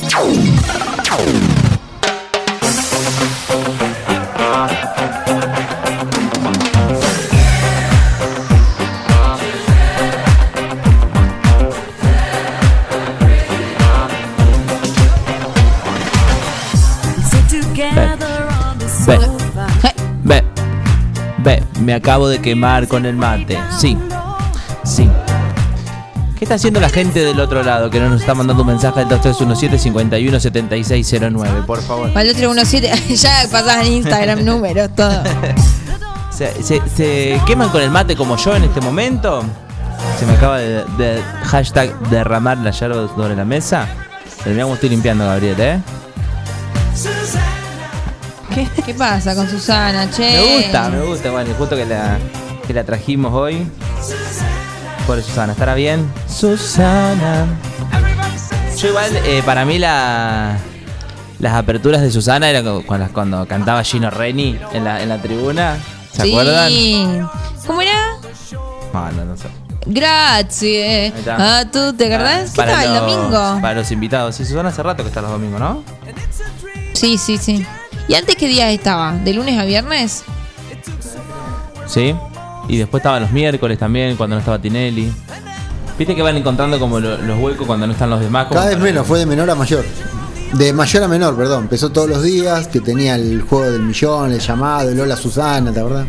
Ve, 19.07 19.17
ve, 20.23 20.43
ve, 21.39 21.63
me 21.81 21.93
acabo 21.93 22.27
de 22.27 22.39
quemar 22.39 22.87
con 22.87 23.05
el 23.05 23.15
mate. 23.15 23.57
Sí, 23.79 23.97
sí. 23.97 24.18
¿Qué 26.49 26.55
está 26.55 26.61
haciendo 26.61 26.79
la 26.79 26.89
gente 26.89 27.23
del 27.23 27.39
otro 27.39 27.61
lado 27.61 27.91
que 27.91 27.99
no 27.99 28.09
nos 28.09 28.21
está 28.21 28.33
mandando 28.33 28.63
un 28.63 28.69
mensaje 28.69 29.01
al 29.01 29.07
2317-517609? 29.07 31.63
Por 31.67 31.79
favor. 31.79 32.09
Al 32.15 32.27
otro 32.27 32.55
17, 32.55 32.91
ya 33.15 33.45
pasás 33.51 33.85
en 33.85 33.93
Instagram 33.93 34.43
números, 34.43 34.89
todo. 34.95 35.21
¿Se, 36.31 36.63
se, 36.63 36.81
se 36.89 37.39
queman 37.45 37.69
con 37.69 37.83
el 37.83 37.91
mate 37.91 38.15
como 38.15 38.35
yo 38.35 38.55
en 38.55 38.63
este 38.63 38.81
momento? 38.81 39.43
Se 40.17 40.25
me 40.25 40.33
acaba 40.33 40.57
de, 40.57 40.83
de 40.97 41.21
hashtag 41.43 41.95
derramar 42.09 42.57
la 42.57 42.71
yerba 42.71 43.07
sobre 43.15 43.35
la 43.35 43.45
mesa. 43.45 43.87
Terminamos 44.43 44.73
estoy 44.73 44.89
limpiando, 44.89 45.25
Gabriel, 45.25 45.59
¿eh? 45.59 45.79
¿Qué 48.87 48.95
pasa 48.95 49.35
con 49.35 49.47
Susana, 49.47 50.09
che? 50.09 50.31
Me 50.31 50.63
gusta, 50.63 50.89
me 50.89 51.03
gusta. 51.03 51.29
Bueno, 51.29 51.53
justo 51.55 51.75
que 51.75 51.85
la, 51.85 52.17
que 52.65 52.73
la 52.73 52.83
trajimos 52.83 53.35
hoy. 53.35 53.67
Pobre 55.09 55.23
Susana, 55.23 55.53
¿estará 55.53 55.73
bien? 55.73 56.07
Susana. 56.27 57.47
Yo 58.77 58.89
igual, 58.89 59.09
eh, 59.25 59.41
para 59.43 59.65
mí 59.65 59.79
la, 59.79 60.55
las 61.39 61.53
aperturas 61.55 62.01
de 62.03 62.11
Susana 62.11 62.47
eran 62.47 62.63
cu- 62.63 62.83
cuando, 62.85 63.07
cuando 63.11 63.47
cantaba 63.47 63.83
Gino 63.83 64.11
Reni 64.11 64.59
en 64.71 64.83
la, 64.83 65.01
en 65.01 65.09
la 65.09 65.19
tribuna. 65.19 65.77
¿Se 66.13 66.21
sí. 66.21 66.29
acuerdan? 66.29 67.27
¿Cómo 67.65 67.81
era? 67.81 68.17
No, 68.93 69.11
no, 69.13 69.25
no 69.25 69.35
sé. 69.35 69.47
Gracias. 69.87 71.15
está. 71.17 71.37
Ah, 71.59 71.65
¿tú 71.65 71.91
te 71.93 72.13
acordás? 72.13 72.51
¿Qué 72.51 72.61
el 72.61 72.93
domingo? 72.93 73.59
Para 73.63 73.73
los 73.73 73.89
invitados. 73.89 74.35
Sí, 74.35 74.45
Susana 74.45 74.69
hace 74.69 74.83
rato 74.83 75.01
que 75.01 75.09
está 75.09 75.21
los 75.23 75.31
domingos, 75.31 75.59
¿no? 75.59 75.83
Sí, 76.93 77.17
sí, 77.17 77.39
sí. 77.39 77.65
¿Y 78.07 78.13
antes 78.13 78.35
qué 78.35 78.47
día 78.47 78.69
estaba? 78.69 79.13
¿De 79.13 79.33
lunes 79.33 79.57
a 79.57 79.65
viernes? 79.65 80.23
Sí. 81.87 82.13
Y 82.69 82.77
después 82.77 83.01
estaban 83.01 83.21
los 83.21 83.31
miércoles 83.31 83.77
también, 83.77 84.15
cuando 84.15 84.35
no 84.35 84.39
estaba 84.39 84.61
Tinelli. 84.61 85.11
Viste 85.97 86.15
que 86.15 86.21
van 86.21 86.37
encontrando 86.37 86.79
como 86.79 86.99
lo- 86.99 87.17
los 87.17 87.37
huecos 87.39 87.67
cuando 87.67 87.85
no 87.87 87.91
están 87.93 88.09
los 88.09 88.21
demás. 88.21 88.45
como 88.45 88.55
Cada 88.55 88.67
vez 88.67 88.77
para- 88.77 88.85
menos, 88.91 89.05
fue 89.07 89.19
de 89.19 89.25
menor 89.25 89.49
a 89.49 89.55
mayor. 89.55 89.83
De 90.53 90.71
mayor 90.71 91.03
a 91.03 91.07
menor, 91.07 91.35
perdón. 91.35 91.63
Empezó 91.63 91.89
todos 91.91 92.07
los 92.09 92.23
días, 92.23 92.67
que 92.67 92.79
tenía 92.79 93.15
el 93.15 93.41
juego 93.41 93.69
del 93.71 93.81
millón, 93.81 94.31
el 94.31 94.39
llamado, 94.39 94.89
el 94.91 94.99
Hola 94.99 95.17
Susana, 95.17 95.73
¿te 95.73 95.79
acordás? 95.79 96.05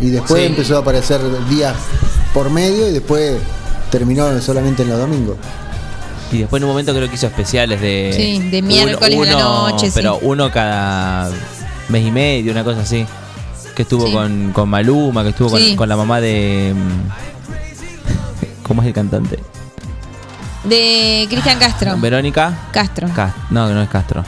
Y 0.00 0.10
después 0.10 0.42
Sí. 0.42 0.46
empezó 0.48 0.76
a 0.76 0.80
aparecer 0.80 1.20
días 1.48 1.74
por 2.34 2.50
medio 2.50 2.88
y 2.88 2.92
después 2.92 3.36
terminó 3.90 4.38
solamente 4.40 4.82
en 4.82 4.90
los 4.90 4.98
domingos. 4.98 5.36
Y 6.30 6.38
después 6.38 6.60
en 6.60 6.64
un 6.64 6.70
momento 6.72 6.92
creo 6.94 7.08
que 7.08 7.14
hizo 7.14 7.26
especiales 7.26 7.80
de. 7.80 8.12
Sí, 8.14 8.50
de 8.50 8.62
miércoles 8.62 9.18
a 9.30 9.32
la 9.32 9.40
noche, 9.40 9.86
sí. 9.86 9.92
Pero 9.94 10.18
uno 10.22 10.50
cada 10.52 11.30
mes 11.88 12.06
y 12.06 12.10
medio, 12.10 12.52
una 12.52 12.62
cosa 12.64 12.80
así. 12.82 13.06
Que 13.78 13.82
estuvo 13.82 14.06
Sí. 14.08 14.12
con, 14.12 14.50
con 14.52 14.68
Maluma, 14.68 15.22
que 15.22 15.28
estuvo 15.28 15.50
con- 15.50 15.60
Sí. 15.60 15.76
con, 15.76 15.88
la 15.88 15.96
mamá 15.96 16.20
de. 16.20 16.74
mm, 16.74 18.62
¿Cómo 18.64 18.82
es 18.82 18.88
el 18.88 18.92
cantante? 18.92 19.38
De 20.64 21.26
Cristian 21.30 21.60
Castro. 21.60 21.96
Verónica. 21.98 22.52
Castro. 22.72 23.06
Cas- 23.14 23.32
no, 23.50 23.68
no 23.72 23.80
es 23.80 23.88
Castro. 23.88 24.24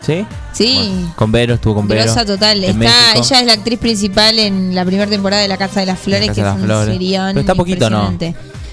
¿Sí? 0.00 0.24
Sí. 0.52 0.76
Bueno, 0.78 1.12
con 1.14 1.30
Vero, 1.30 1.54
estuvo 1.56 1.74
con 1.74 1.86
Vero. 1.88 2.04
Grosa 2.04 2.24
total. 2.24 2.64
Está, 2.64 2.78
México. 2.78 2.94
ella 3.16 3.40
es 3.40 3.46
la 3.46 3.52
actriz 3.52 3.78
principal 3.78 4.38
en 4.38 4.74
la 4.74 4.82
primera 4.86 5.10
temporada 5.10 5.42
de 5.42 5.48
La 5.48 5.58
Casa 5.58 5.80
de 5.80 5.86
las 5.86 5.98
Flores, 5.98 6.30
que 6.30 6.40
es 6.40 6.46
un 6.46 6.60
Flores. 6.62 6.94
serión 6.94 7.26
Pero 7.28 7.40
está 7.40 7.54
poquito, 7.54 7.90
¿no? 7.90 8.14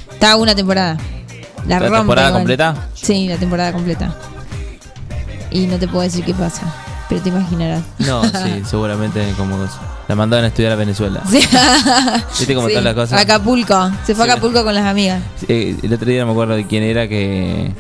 Está 0.10 0.38
una 0.38 0.56
temporada. 0.56 0.96
La, 1.68 1.80
¿La 1.80 1.80
rompe 1.80 1.98
temporada 1.98 2.28
igual. 2.30 2.42
completa? 2.44 2.88
Sí, 2.94 3.28
la 3.28 3.36
temporada 3.36 3.74
completa. 3.74 4.16
Y 5.52 5.66
no 5.68 5.78
te 5.78 5.88
puedo 5.90 6.04
decir 6.04 6.24
qué 6.24 6.34
pasa, 6.34 6.62
pero 7.14 7.24
te 7.24 7.30
imaginarás. 7.30 7.84
No, 8.00 8.24
sí, 8.24 8.64
seguramente 8.66 9.34
como. 9.38 9.58
La 10.08 10.16
mandaban 10.16 10.46
a 10.46 10.48
estudiar 10.48 10.74
a 10.74 10.76
Venezuela. 10.76 11.22
Sí. 11.30 11.40
¿Viste 12.40 12.56
cómo 12.56 12.68
Sí, 12.68 12.74
están 12.74 12.84
las 12.84 12.94
cosas? 12.94 13.22
Acapulco. 13.22 13.92
Se 14.06 14.16
fue 14.16 14.28
a. 14.28 14.34
Acapulco 14.34 14.64
con 14.64 14.74
las 14.74 14.86
amigas. 14.86 15.22
Eh, 15.48 15.78
el 15.82 15.94
otro 15.94 16.10
día 16.10 16.22
no 16.22 16.28
me 16.28 16.32
acuerdo 16.32 16.56
de 16.56 16.66
quién 16.66 16.84
era 16.84 17.08
que 17.08 17.72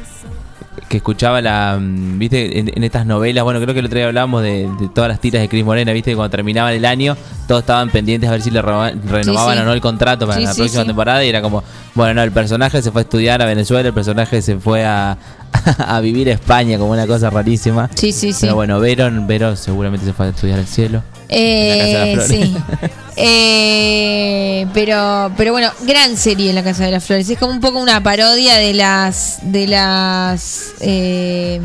que 0.89 0.97
escuchaba 0.97 1.41
la 1.41 1.79
mm, 1.79 2.19
viste 2.19 2.59
en, 2.59 2.71
en 2.75 2.83
estas 2.83 3.05
novelas 3.05 3.43
bueno 3.43 3.59
creo 3.59 3.73
que 3.73 3.79
el 3.79 3.85
otro 3.87 3.97
día 3.97 4.07
hablábamos 4.07 4.43
de, 4.43 4.69
de 4.79 4.89
todas 4.89 5.07
las 5.09 5.19
tiras 5.19 5.41
de 5.41 5.49
Cris 5.49 5.65
Morena 5.65 5.91
viste 5.91 6.11
que 6.11 6.15
cuando 6.15 6.29
terminaban 6.29 6.73
el 6.73 6.85
año 6.85 7.17
todos 7.47 7.61
estaban 7.61 7.89
pendientes 7.89 8.29
a 8.29 8.33
ver 8.33 8.41
si 8.41 8.51
le 8.51 8.61
renovaban, 8.61 9.01
sí. 9.23 9.31
o 9.31 9.63
no 9.65 9.73
el 9.73 9.81
contrato 9.81 10.27
para 10.27 10.39
Sí, 10.39 10.45
la 10.45 10.53
próxima 10.53 10.85
temporada 10.85 11.23
y 11.25 11.29
era 11.29 11.41
como 11.41 11.63
bueno 11.95 12.15
no 12.15 12.23
el 12.23 12.31
personaje 12.31 12.81
se 12.81 12.91
fue 12.91 13.01
a 13.01 13.03
estudiar 13.03 13.41
a 13.41 13.45
Venezuela 13.45 13.87
el 13.87 13.93
personaje 13.93 14.41
se 14.41 14.57
fue 14.57 14.85
a, 14.85 15.17
a 15.77 15.99
vivir 16.01 16.29
a 16.29 16.33
España 16.33 16.77
como 16.77 16.91
una 16.91 17.07
cosa 17.07 17.29
rarísima 17.29 17.89
Sí, 17.95 18.11
sí, 18.11 18.33
sí. 18.33 18.39
pero 18.41 18.55
bueno 18.55 18.79
Vero, 18.79 19.09
Vero 19.25 19.55
seguramente 19.55 20.05
se 20.05 20.13
fue 20.13 20.27
a 20.27 20.29
estudiar 20.29 20.59
al 20.59 20.67
cielo 20.67 21.03
Eh, 21.29 21.71
En 21.73 21.79
la 21.79 21.85
Casa 21.85 22.05
de 22.05 22.15
las 22.15 22.27
sí. 22.27 22.55
Flores. 22.77 22.91
Eh, 23.15 24.65
pero, 24.73 25.31
pero 25.37 25.51
bueno, 25.51 25.69
gran 25.85 26.17
serie 26.17 26.51
La 26.53 26.63
Casa 26.63 26.85
de 26.85 26.91
las 26.91 27.03
Flores. 27.03 27.29
Es 27.29 27.37
como 27.37 27.51
un 27.51 27.59
poco 27.59 27.79
una 27.79 28.01
parodia 28.01 28.55
de 28.55 28.73
las 28.73 29.39
de 29.43 29.67
las 29.67 30.73
eh, 30.81 31.61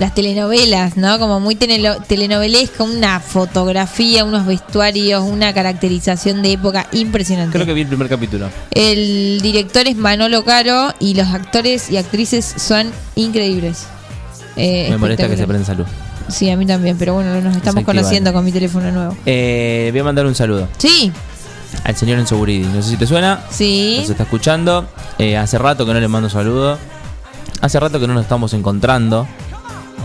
las 0.00 0.14
telenovelas, 0.14 0.96
¿no? 0.96 1.18
Como 1.18 1.38
muy 1.40 1.54
telenovelesca, 1.54 2.82
una 2.82 3.20
fotografía, 3.20 4.24
unos 4.24 4.46
vestuarios, 4.46 5.22
una 5.22 5.52
caracterización 5.52 6.42
de 6.42 6.52
época 6.52 6.86
impresionante. 6.92 7.52
creo 7.52 7.66
que 7.66 7.74
vi 7.74 7.82
el 7.82 7.86
primer 7.86 8.08
capítulo 8.08 8.48
El 8.72 9.40
director 9.42 9.86
es 9.86 9.96
Manolo 9.96 10.42
Caro 10.44 10.94
y 10.98 11.14
los 11.14 11.28
actores 11.28 11.90
y 11.90 11.98
actrices 11.98 12.44
son 12.56 12.90
increíbles. 13.14 13.86
Eh, 14.56 14.88
me 14.90 14.96
molesta 14.98 15.28
que 15.28 15.36
se 15.36 15.46
prenda 15.46 15.64
salud 15.66 15.84
Sí, 16.28 16.48
a 16.50 16.56
mí 16.56 16.64
también, 16.66 16.96
pero 16.98 17.14
bueno, 17.14 17.40
nos 17.40 17.56
estamos 17.56 17.84
conociendo 17.84 18.32
con 18.32 18.44
mi 18.44 18.52
teléfono 18.52 18.90
nuevo. 18.90 19.16
eh, 19.26 19.88
voy 19.92 20.00
a 20.00 20.04
mandar 20.04 20.26
un 20.26 20.34
saludo 20.34 20.68
Sí, 20.78 21.12
al 21.84 21.94
señor 21.96 22.18
Enzo 22.18 22.36
Guridi 22.36 22.66
no 22.66 22.82
sé 22.82 22.90
si 22.90 22.96
te 22.96 23.06
suena 23.06 23.40
sí. 23.50 23.96
nos 24.00 24.10
está 24.10 24.22
escuchando. 24.24 24.88
Eh, 25.18 25.36
hace 25.36 25.58
rato 25.58 25.84
que 25.86 25.92
no 25.92 26.00
le 26.00 26.08
mando 26.08 26.28
saludo. 26.30 26.78
Hace 27.60 27.78
rato 27.78 28.00
que 28.00 28.06
no 28.06 28.14
nos 28.14 28.22
estamos 28.22 28.54
encontrando. 28.54 29.28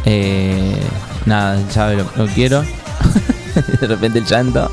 Eh, 0.06 0.80
nada, 1.26 1.60
sabe 1.70 1.96
lo, 1.98 2.06
lo 2.16 2.28
quiero. 2.28 2.64
de 3.82 3.88
repente 3.88 4.20
el 4.20 4.26
llanto. 4.26 4.70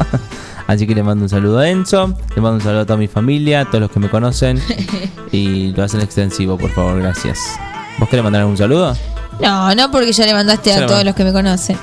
Así 0.67 0.87
que 0.87 0.95
le 0.95 1.03
mando 1.03 1.25
un 1.25 1.29
saludo 1.29 1.59
a 1.59 1.69
Enzo. 1.69 2.15
Le 2.35 2.41
mando 2.43 2.57
un 2.57 2.61
saludo 2.61 2.81
a 2.83 2.87
toda 2.87 2.97
mi 2.99 3.09
familia, 3.09 3.61
a 3.61 3.65
todos 3.67 3.81
los 3.81 3.91
que 3.91 4.01
me 4.01 4.09
conocen. 4.09 4.63
Y 5.33 5.73
lo 5.73 5.83
hacen 5.83 6.03
extensivo, 6.03 6.59
por 6.59 6.71
favor, 6.73 7.01
gracias. 7.01 7.39
¿Vos 7.99 8.07
querés 8.11 8.23
mandar 8.23 8.43
algún 8.43 8.59
saludo? 8.59 8.95
No, 9.41 9.75
no 9.75 9.91
porque 9.91 10.13
ya 10.13 10.27
le 10.27 10.35
mandaste 10.35 10.69
Ya 10.69 10.85
a 10.85 10.87
todos 10.87 11.05
los 11.05 11.15
que 11.15 11.25
me 11.25 11.33
conocen. 11.33 11.79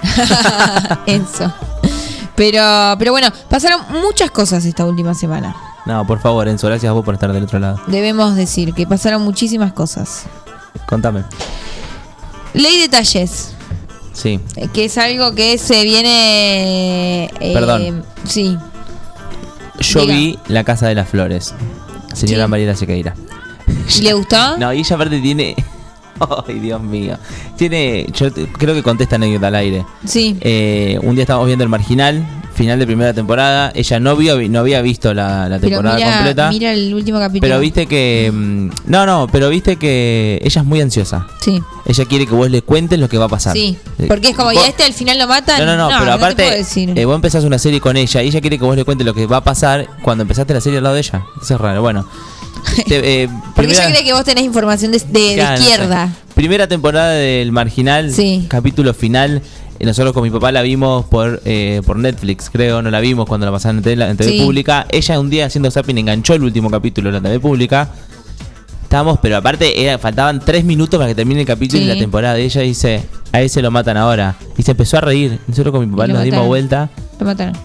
Enzo. 1.08 1.52
Pero, 2.36 2.95
pero 3.00 3.12
bueno, 3.12 3.30
pasaron 3.50 3.82
muchas 4.04 4.30
cosas 4.30 4.64
esta 4.66 4.86
última 4.86 5.16
semana. 5.16 5.56
No, 5.88 6.06
por 6.06 6.20
favor, 6.20 6.47
Enzo, 6.47 6.68
gracias 6.68 6.91
a 6.91 6.93
vos 6.93 7.04
por 7.04 7.16
estar 7.16 7.34
del 7.34 7.43
otro 7.45 7.58
lado. 7.58 7.82
Debemos 7.88 8.36
decir 8.36 8.76
que 8.76 8.86
pasaron 8.86 9.24
muchísimas 9.24 9.74
cosas. 9.74 10.26
Contame. 10.88 11.24
Ley 12.54 12.80
detalles, 12.80 13.54
Sí. 14.14 14.39
eh, 14.56 14.68
que 14.74 14.86
es 14.86 14.97
algo 14.97 15.34
que 15.36 15.58
se 15.58 15.84
viene... 15.84 17.26
eh, 17.39 17.54
Perdón. 17.54 18.04
Sí. 18.26 18.58
Yo 19.80 20.02
Diga. 20.02 20.14
vi 20.14 20.39
La 20.47 20.64
Casa 20.64 20.88
de 20.88 20.95
las 20.95 21.08
Flores. 21.08 21.54
Señora 22.14 22.45
Sí. 22.45 22.50
Mariela 22.50 22.76
Sequeira. 22.76 23.16
¿Y 23.97 24.02
le 24.02 24.14
gustó? 24.14 24.58
No, 24.58 24.74
y 24.74 24.80
ella 24.80 24.95
aparte 24.95 25.20
tiene. 25.22 25.56
Ay, 26.47 26.60
Dios 26.60 26.82
mío. 26.82 27.18
Tiene. 27.56 28.08
Yo 28.14 28.28
creo 28.34 28.74
que 28.76 28.84
contesta 28.84 29.16
anécdota 29.16 29.47
al 29.47 29.56
aire. 29.56 29.86
Sí. 30.06 30.38
Eh, 30.41 31.00
un 31.04 31.16
día 31.16 31.24
estábamos 31.24 31.47
viendo 31.47 31.64
el 31.64 31.70
marginal, 31.70 32.26
final 32.60 32.78
de 32.78 32.86
primera 32.86 33.14
temporada. 33.14 33.72
Ella 33.74 33.99
no 33.99 34.16
vio, 34.16 34.38
no 34.49 34.60
había 34.60 34.82
visto 34.82 35.14
la, 35.14 35.47
la 35.49 35.57
Pero 35.60 35.70
temporada 35.70 35.95
mira, 35.95 36.14
completa. 36.14 36.49
mira 36.49 36.74
el 36.74 36.93
último 36.93 37.18
capítulo. 37.20 37.41
pero 37.49 37.60
viste 37.60 37.88
que. 37.88 38.30
mm, 38.34 38.70
No, 38.88 39.05
no, 39.05 39.28
pero 39.32 39.49
viste 39.49 39.78
que 39.78 40.39
ella 40.43 40.62
es 40.62 40.68
muy 40.68 40.82
ansiosa. 40.82 41.26
Sí. 41.41 41.60
Ella 41.86 42.05
quiere 42.05 42.28
que 42.28 42.34
vos 42.36 42.49
le 42.51 42.62
cuentes 42.62 42.99
lo 42.99 43.07
que 43.10 43.18
va 43.18 43.26
a 43.26 43.30
pasar. 43.30 43.53
Sí. 43.53 43.78
Eh, 43.97 44.05
Porque 44.07 44.30
es 44.30 44.36
como, 44.36 44.49
vos- 44.51 44.55
¿y 44.55 44.66
a 44.66 44.68
este 44.68 44.84
al 44.84 44.93
final 44.93 45.18
lo 45.18 45.28
matan? 45.28 45.57
No, 45.60 45.66
no, 45.66 45.78
no, 45.78 45.88
pero 45.88 45.99
te 45.99 46.03
puedo 46.05 46.14
aparte, 46.16 46.66
eh, 47.01 47.05
vos 47.05 47.16
empezás 47.16 47.43
una 47.45 47.57
serie 47.57 47.80
con 47.80 47.95
ella 47.97 48.22
y 48.22 48.28
ella 48.28 48.41
quiere 48.41 48.60
que 48.60 48.66
vos 48.66 48.76
le 48.76 48.84
cuentes 48.86 49.05
lo 49.07 49.14
que 49.14 49.26
va 49.26 49.38
a 49.38 49.43
pasar 49.43 49.88
cuando 50.03 50.22
empezaste 50.24 50.53
la 50.53 50.62
serie 50.62 50.78
al 50.78 50.84
lado 50.84 50.95
de 50.95 51.01
ella. 51.01 51.24
Eso 51.41 51.55
es 51.55 51.62
raro. 51.62 51.82
Bueno. 51.82 52.05
Te- 52.88 53.24
eh, 53.24 53.30
Porque 53.55 53.68
primera- 53.70 53.86
ella 53.86 53.93
cree 53.95 54.03
que 54.05 54.14
vos 54.14 54.24
tenés 54.26 54.43
información 54.43 54.91
de, 54.91 54.99
de- 54.99 55.20
de 55.30 55.36
Claro, 55.36 55.51
no 55.51 55.57
sé. 55.57 55.70
izquierda. 55.72 56.10
Primera 56.36 56.68
temporada 56.68 57.12
del 57.12 57.51
Marginal, 57.51 58.14
Sí. 58.14 58.45
capítulo 58.49 58.93
final. 58.93 59.41
Eh, 59.80 59.86
Nosotros 59.86 60.14
con 60.14 60.24
mi 60.24 60.30
papá 60.30 60.52
la 60.52 60.62
vimos 60.62 61.06
por 61.06 61.42
eh, 61.46 61.82
por 61.86 61.98
Netflix, 61.98 62.50
creo, 62.50 62.82
no 62.82 62.92
la 62.92 63.00
vimos 63.00 63.26
cuando 63.28 63.46
la 63.46 63.52
pasaban 63.52 63.78
en 63.78 63.84
TV, 63.84 64.10
en 64.10 64.18
TV 64.18 64.32
Sí. 64.32 64.42
pública. 64.42 64.86
Ella 64.90 65.20
un 65.20 65.30
día 65.30 65.46
haciendo 65.46 65.72
zapping 65.72 65.98
enganchó 65.98 66.34
el 66.34 66.44
último 66.44 66.70
capítulo 66.70 67.10
de 67.12 67.20
la 67.20 67.22
TV 67.22 67.40
pública. 67.40 67.90
Estábamos, 68.84 69.20
pero 69.22 69.38
aparte 69.38 69.84
era, 69.84 69.98
faltaban 70.00 70.40
tres 70.40 70.66
minutos 70.66 70.98
para 70.98 71.08
que 71.10 71.16
termine 71.16 71.42
el 71.42 71.46
capítulo 71.48 71.80
Sí. 71.80 71.86
y 71.86 71.88
la 71.88 71.96
temporada. 72.00 72.40
Y 72.40 72.44
ella 72.46 72.62
dice, 72.62 73.04
a 73.32 73.40
ese 73.42 73.62
lo 73.62 73.70
matan 73.70 73.98
ahora. 73.98 74.36
Y 74.58 74.64
se 74.64 74.72
empezó 74.72 74.98
a 74.98 75.02
reír. 75.02 75.40
Nosotros 75.48 75.72
con 75.72 75.82
mi 75.88 75.96
papá 75.96 76.08
Y 76.08 76.14
nos 76.14 76.24
dimos 76.24 76.48
vuelta. 76.48 76.90
Lo 77.20 77.26
mataron. 77.28 77.56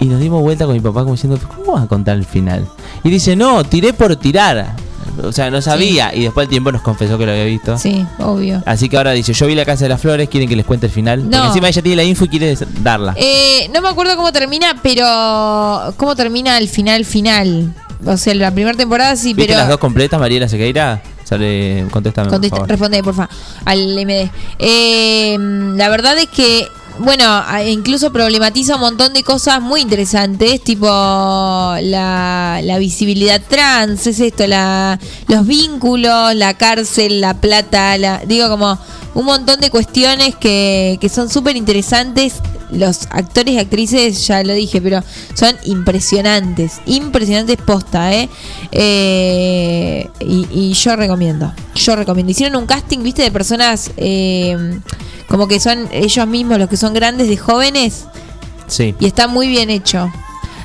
Y 0.00 0.06
nos 0.06 0.18
dimos 0.20 0.42
vuelta 0.42 0.64
con 0.66 0.74
mi 0.74 0.80
papá 0.80 1.02
como 1.02 1.12
diciendo, 1.12 1.38
¿cómo 1.56 1.74
vas 1.74 1.84
a 1.84 1.86
contar 1.86 2.16
el 2.16 2.24
final? 2.24 2.66
Y 3.04 3.10
dice, 3.10 3.36
no, 3.36 3.62
tiré 3.62 3.92
por 3.92 4.16
tirar. 4.16 4.74
O 5.22 5.32
sea, 5.32 5.50
no 5.50 5.60
sabía. 5.62 6.14
Y 6.14 6.22
después 6.24 6.44
el 6.44 6.48
tiempo 6.50 6.72
nos 6.72 6.82
confesó 6.82 7.18
que 7.18 7.26
lo 7.26 7.32
había 7.32 7.44
visto. 7.44 7.76
Sí, 7.78 8.04
obvio. 8.18 8.62
Así 8.66 8.88
que 8.88 8.96
ahora 8.96 9.12
dice, 9.12 9.32
yo 9.32 9.46
vi 9.46 9.54
la 9.54 9.64
casa 9.64 9.84
de 9.84 9.88
las 9.90 10.00
flores, 10.00 10.28
quieren 10.28 10.48
que 10.48 10.56
les 10.56 10.64
cuente 10.64 10.86
el 10.86 10.92
final. 10.92 11.20
Porque 11.20 11.36
No. 11.36 11.46
encima 11.48 11.68
ella 11.68 11.82
tiene 11.82 11.96
la 11.96 12.04
info 12.04 12.24
y 12.24 12.28
quiere 12.28 12.56
darla. 12.80 13.14
Eh, 13.16 13.70
no 13.74 13.82
me 13.82 13.88
acuerdo 13.88 14.16
cómo 14.16 14.32
termina, 14.32 14.76
pero 14.82 15.94
cómo 15.96 16.16
termina 16.16 16.58
el 16.58 16.68
final 16.68 17.04
final. 17.04 17.72
O 18.04 18.16
sea, 18.16 18.34
la 18.34 18.50
primera 18.50 18.76
temporada 18.76 19.14
sí, 19.16 19.28
¿Viste 19.34 19.48
pero 19.52 19.58
las 19.60 19.68
dos 19.68 19.78
completas, 19.78 20.18
Mariela 20.18 20.48
Sequeira? 20.48 21.00
Sale, 21.24 21.86
contéstame, 21.90 22.26
por 22.28 22.34
Contesta- 22.36 22.56
favor. 22.56 22.68
responde, 22.68 23.02
porfa, 23.02 23.28
al 23.64 23.96
MD. 24.04 24.28
Eh, 24.58 25.36
la 25.76 25.88
verdad 25.88 26.18
es 26.18 26.26
que, 26.28 26.66
bueno, 26.98 27.24
incluso 27.66 28.12
problematiza 28.12 28.74
un 28.76 28.82
montón 28.82 29.12
de 29.12 29.22
cosas 29.22 29.60
muy 29.60 29.80
interesantes, 29.80 30.62
tipo 30.62 30.86
la, 30.86 32.60
la 32.62 32.78
visibilidad 32.78 33.40
trans, 33.48 34.06
es 34.06 34.20
esto, 34.20 34.46
la, 34.46 34.98
los 35.28 35.46
vínculos, 35.46 36.34
la 36.34 36.54
cárcel, 36.54 37.20
la 37.20 37.34
plata, 37.34 37.98
la, 37.98 38.22
digo 38.26 38.48
como 38.48 38.78
un 39.14 39.24
montón 39.24 39.60
de 39.60 39.70
cuestiones 39.70 40.34
que, 40.36 40.98
que 41.00 41.08
son 41.08 41.28
súper 41.28 41.56
interesantes. 41.56 42.34
Los 42.70 43.02
actores 43.10 43.54
y 43.54 43.58
actrices, 43.58 44.26
ya 44.26 44.42
lo 44.42 44.54
dije, 44.54 44.80
pero 44.80 45.02
son 45.34 45.54
impresionantes, 45.64 46.80
impresionantes 46.86 47.58
posta, 47.58 48.14
¿eh? 48.14 48.30
Eh, 48.70 50.08
y, 50.20 50.46
y 50.50 50.72
yo 50.72 50.96
recomiendo, 50.96 51.52
yo 51.74 51.96
recomiendo. 51.96 52.30
Hicieron 52.30 52.56
un 52.56 52.66
casting, 52.66 53.00
viste, 53.02 53.20
de 53.20 53.30
personas 53.30 53.90
eh, 53.98 54.80
como 55.32 55.48
que 55.48 55.58
son 55.60 55.88
ellos 55.92 56.26
mismos 56.26 56.58
los 56.58 56.68
que 56.68 56.76
son 56.76 56.92
grandes 56.92 57.26
de 57.26 57.38
jóvenes 57.38 58.04
Sí. 58.66 58.94
y 59.00 59.06
está 59.06 59.28
muy 59.28 59.48
bien 59.48 59.70
hecho. 59.70 60.12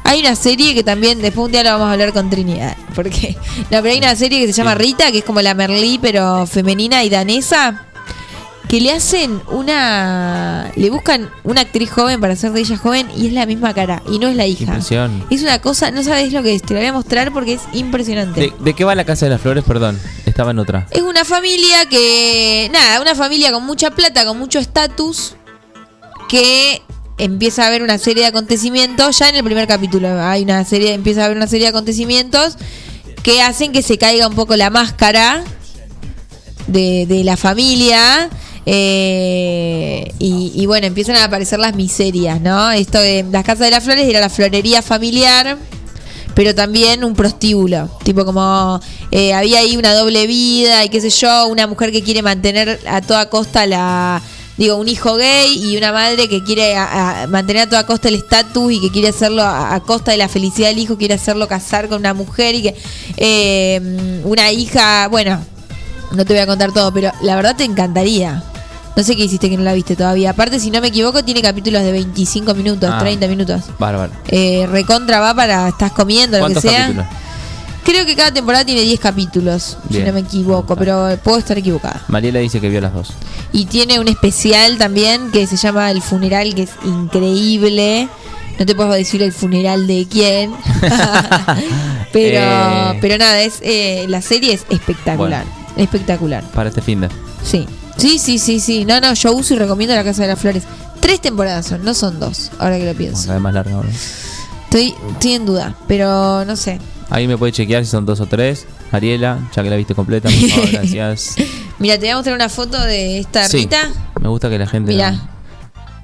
Hay 0.04 0.20
una 0.20 0.36
serie 0.36 0.74
que 0.74 0.84
también, 0.84 1.22
después 1.22 1.46
un 1.46 1.52
día 1.54 1.64
lo 1.64 1.70
vamos 1.70 1.88
a 1.88 1.94
hablar 1.94 2.12
con 2.12 2.30
Trinidad, 2.30 2.76
porque 2.94 3.38
no, 3.72 3.82
pero 3.82 3.92
hay 3.92 3.98
una 4.00 4.14
serie 4.18 4.42
que 4.42 4.48
se 4.48 4.52
llama 4.52 4.76
Rita, 4.76 5.10
que 5.10 5.20
es 5.20 5.24
como 5.24 5.42
la 5.42 5.54
Merlí, 5.54 6.00
pero 6.02 6.46
femenina 6.48 7.02
y 7.06 7.10
danesa, 7.10 7.86
que 8.68 8.82
le 8.82 8.92
hacen 8.92 9.42
una, 9.50 10.72
le 10.76 10.90
buscan 10.90 11.30
una 11.44 11.62
actriz 11.62 11.90
joven 11.90 12.20
para 12.20 12.34
hacer 12.34 12.52
de 12.52 12.60
ella 12.60 12.78
joven 12.78 13.08
y 13.16 13.28
es 13.28 13.34
la 13.34 13.46
misma 13.46 13.74
cara 13.74 14.04
y 14.12 14.20
no 14.20 14.28
es 14.28 14.36
la 14.36 14.46
hija. 14.46 14.64
Impresión. 14.64 15.24
Es 15.30 15.42
una 15.42 15.60
cosa, 15.60 15.90
no 15.92 16.04
sabes 16.04 16.34
lo 16.34 16.44
que 16.44 16.54
es, 16.54 16.62
te 16.62 16.74
la 16.74 16.82
voy 16.82 16.90
a 16.90 16.94
mostrar 16.94 17.32
porque 17.32 17.54
es 17.54 17.62
impresionante. 17.74 18.42
¿De, 18.42 18.54
de 18.60 18.74
qué 18.74 18.84
va 18.84 18.94
la 18.96 19.06
casa 19.06 19.26
de 19.26 19.32
las 19.32 19.42
flores? 19.42 19.64
Perdón, 19.64 20.00
estaba 20.26 20.52
en 20.52 20.60
otra. 20.60 20.88
Es 20.92 21.02
una 21.02 21.24
familia 21.24 21.86
que, 21.90 22.70
nada, 22.74 23.02
una 23.02 23.16
familia 23.16 23.52
con 23.52 23.66
mucha 23.66 23.92
plata, 23.92 24.26
con 24.26 24.38
mucho 24.38 24.60
estatus, 24.60 25.36
que 26.28 26.82
empieza 27.18 27.64
a 27.64 27.68
haber 27.68 27.84
una 27.84 27.98
serie 27.98 28.24
de 28.24 28.30
acontecimientos, 28.30 29.18
ya 29.18 29.30
en 29.30 29.36
el 29.36 29.44
primer 29.44 29.68
capítulo 29.68 30.22
hay 30.22 30.44
una 30.44 30.64
serie, 30.66 30.94
empieza 30.94 31.22
a 31.22 31.26
haber 31.26 31.38
una 31.38 31.48
serie 31.48 31.66
de 31.66 31.70
acontecimientos 31.70 32.58
que 33.24 33.42
hacen 33.42 33.72
que 33.72 33.82
se 33.82 33.98
caiga 33.98 34.28
un 34.28 34.36
poco 34.36 34.56
la 34.56 34.70
máscara 34.70 35.44
de, 36.68 37.06
de 37.08 37.24
la 37.24 37.38
familia. 37.38 38.30
Eh, 38.70 40.12
y, 40.20 40.66
bueno, 40.66 40.88
empiezan 40.88 41.16
a 41.16 41.24
aparecer 41.24 41.58
las 41.60 41.74
miserias, 41.76 42.42
¿no? 42.42 42.70
Esto 42.72 43.00
de 43.00 43.24
las 43.32 43.44
casas 43.46 43.60
de 43.66 43.72
las 43.72 43.84
flores 43.84 44.06
era 44.08 44.20
la 44.20 44.30
florería 44.30 44.82
familiar, 44.82 45.58
pero 46.36 46.54
también 46.54 47.04
un 47.06 47.14
prostíbulo. 47.16 47.90
Tipo 48.04 48.26
como 48.26 48.80
eh, 49.12 49.34
había 49.34 49.60
ahí 49.60 49.78
una 49.78 49.94
doble 49.94 50.28
vida 50.28 50.84
y 50.84 50.90
qué 50.90 51.00
sé 51.00 51.10
yo, 51.10 51.48
una 51.48 51.66
mujer 51.66 51.94
que 51.94 52.04
quiere 52.04 52.22
mantener 52.22 52.80
a 52.88 53.02
toda 53.02 53.30
costa 53.30 53.66
la... 53.66 54.22
Digo, 54.58 54.76
un 54.78 54.88
hijo 54.90 55.16
gay 55.16 55.54
y 55.56 55.78
una 55.78 55.94
madre 55.94 56.28
que 56.28 56.44
quiere 56.44 56.76
a- 56.76 57.24
a 57.24 57.28
mantener 57.28 57.64
a 57.64 57.70
toda 57.70 57.86
costa 57.86 58.08
el 58.10 58.16
estatus 58.16 58.74
y 58.74 58.82
que 58.82 58.90
quiere 58.92 59.10
hacerlo 59.10 59.44
a, 59.44 59.76
a 59.76 59.80
costa 59.82 60.12
de 60.12 60.18
la 60.18 60.28
felicidad 60.28 60.70
del 60.70 60.80
hijo, 60.80 60.98
quiere 60.98 61.14
hacerlo 61.14 61.48
casar 61.48 61.88
con 61.88 62.00
una 62.00 62.16
mujer 62.16 62.56
y 62.56 62.64
que 62.64 62.76
eh, 63.18 64.22
una 64.26 64.52
hija, 64.52 65.08
bueno, 65.10 65.40
no 66.12 66.26
te 66.26 66.34
voy 66.34 66.42
a 66.42 66.48
contar 66.48 66.74
todo, 66.74 66.92
pero 66.92 67.12
la 67.22 67.36
verdad 67.36 67.56
te 67.56 67.66
encantaría. 67.66 68.44
No 68.98 69.04
sé 69.04 69.16
qué 69.16 69.24
hiciste 69.26 69.50
que 69.50 69.56
no 69.58 69.64
la 69.64 69.74
viste 69.74 69.96
todavía. 69.96 70.32
Aparte, 70.32 70.60
si 70.60 70.72
no 70.72 70.82
me 70.82 70.88
equivoco, 70.88 71.24
tiene 71.24 71.42
capítulos 71.44 71.84
de 71.84 71.92
25 71.92 72.54
minutos, 72.56 72.90
Ah. 72.92 72.98
30 73.00 73.28
minutos. 73.28 73.62
Bárbaro. 73.78 74.12
Eh, 74.28 74.68
recontra 74.72 75.20
va 75.20 75.36
para 75.36 75.68
estás 75.70 75.92
comiendo, 75.92 76.40
lo 76.40 76.48
que 76.48 76.54
¿Cuántos 76.54 76.64
sea. 76.72 76.82
capítulos? 76.82 77.06
Creo 77.86 78.06
que 78.06 78.16
cada 78.18 78.32
temporada 78.34 78.66
tiene 78.66 78.82
10 78.82 79.00
capítulos, 79.00 79.78
Bien. 79.88 80.02
si 80.04 80.08
no 80.08 80.14
me 80.14 80.20
equivoco, 80.22 80.76
pero 80.76 81.16
puedo 81.24 81.38
estar 81.38 81.58
equivocada. 81.58 82.02
Mariela 82.10 82.40
dice 82.40 82.60
que 82.60 82.68
vio 82.70 82.82
las 82.82 82.94
dos. 82.94 83.14
Y 83.54 83.66
tiene 83.68 84.00
un 84.00 84.08
especial 84.10 84.78
también 84.78 85.32
que 85.32 85.48
se 85.48 85.56
llama 85.56 85.90
El 85.92 86.02
Funeral, 86.02 86.54
que 86.56 86.64
es 86.64 86.72
increíble. 86.84 88.10
No 88.60 88.66
te 88.66 88.74
puedo 88.76 88.92
decir 88.92 89.22
el 89.22 89.32
funeral 89.32 89.86
de 89.86 90.08
quién. 90.10 90.52
pero, 92.12 92.40
Eh. 92.40 92.98
pero 93.00 93.18
nada, 93.18 93.42
es 93.42 93.60
eh, 93.62 94.06
la 94.10 94.22
serie 94.22 94.54
es 94.54 94.66
espectacular. 94.70 95.46
Espectacular. 95.76 96.44
Para 96.52 96.70
este 96.70 96.82
fin 96.82 97.02
de. 97.02 97.10
Sí. 97.44 97.68
Sí, 97.98 98.20
sí, 98.20 98.38
sí, 98.40 98.60
sí. 98.60 98.86
No, 98.86 99.00
no, 99.02 99.14
yo 99.14 99.34
uso 99.34 99.54
y 99.54 99.58
recomiendo 99.58 99.96
La 99.96 100.04
Casa 100.04 100.22
de 100.24 100.28
las 100.30 100.40
Flores. 100.40 100.64
Tres 101.00 101.22
temporadas 101.22 101.66
son, 101.68 101.84
no 101.84 101.94
son 101.94 102.20
dos, 102.20 102.52
ahora 102.60 102.78
que 102.78 102.86
lo 102.86 102.94
pienso. 102.94 103.32
Vez 103.32 103.42
más 103.42 103.54
larga 103.54 103.76
ahora. 103.76 103.90
Estoy, 104.66 104.94
estoy 105.14 105.34
en 105.34 105.46
duda, 105.46 105.76
pero 105.88 106.44
no 106.46 106.56
sé. 106.56 106.80
Ahí 107.10 107.28
me 107.28 107.38
puede 107.38 107.54
chequear 107.54 107.86
si 107.86 107.92
son 107.92 108.06
dos 108.06 108.20
o 108.20 108.26
tres. 108.26 108.66
Ariela, 108.92 109.40
ya 109.56 109.64
que 109.64 109.70
la 109.70 109.76
viste 109.76 109.96
completa, 109.96 110.30
por 110.30 110.50
favor, 110.50 110.70
gracias. 110.72 111.36
Mira, 111.80 111.96
te 111.96 112.02
voy 112.02 112.10
a 112.10 112.16
mostrar 112.16 112.36
una 112.36 112.50
foto 112.50 112.80
de 112.82 113.20
esta 113.20 113.48
Sí, 113.48 113.58
Rita. 113.60 113.90
Me 114.22 114.28
gusta 114.30 114.50
que 114.50 114.58
la 114.60 114.68
gente. 114.68 114.92
Mira. 114.94 115.30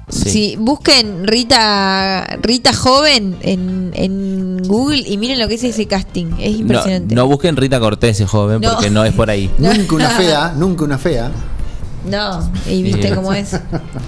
Sí. 0.08 0.30
Sí, 0.30 0.56
busquen 0.58 1.26
Rita 1.26 2.26
Rita 2.42 2.74
joven 2.74 3.36
en, 3.40 3.90
en 3.94 4.62
Google 4.62 5.02
y 5.08 5.16
miren 5.16 5.38
lo 5.38 5.48
que 5.48 5.54
es 5.54 5.64
ese 5.64 5.86
casting. 5.86 6.26
Es 6.38 6.52
No, 6.52 6.58
impresionante. 6.58 7.14
no 7.14 7.26
busquen 7.26 7.56
Rita 7.56 7.80
Cortés, 7.80 8.22
joven, 8.26 8.60
No. 8.60 8.72
porque 8.74 8.90
no 8.90 9.02
es 9.04 9.14
por 9.14 9.30
ahí. 9.30 9.50
Nunca 9.58 9.94
una 9.94 10.10
fea, 10.16 10.52
nunca 10.56 10.84
una 10.84 10.98
fea. 10.98 11.30
No, 12.06 12.52
y 12.68 12.82
viste 12.82 13.14
cómo 13.14 13.32
es. 13.32 13.52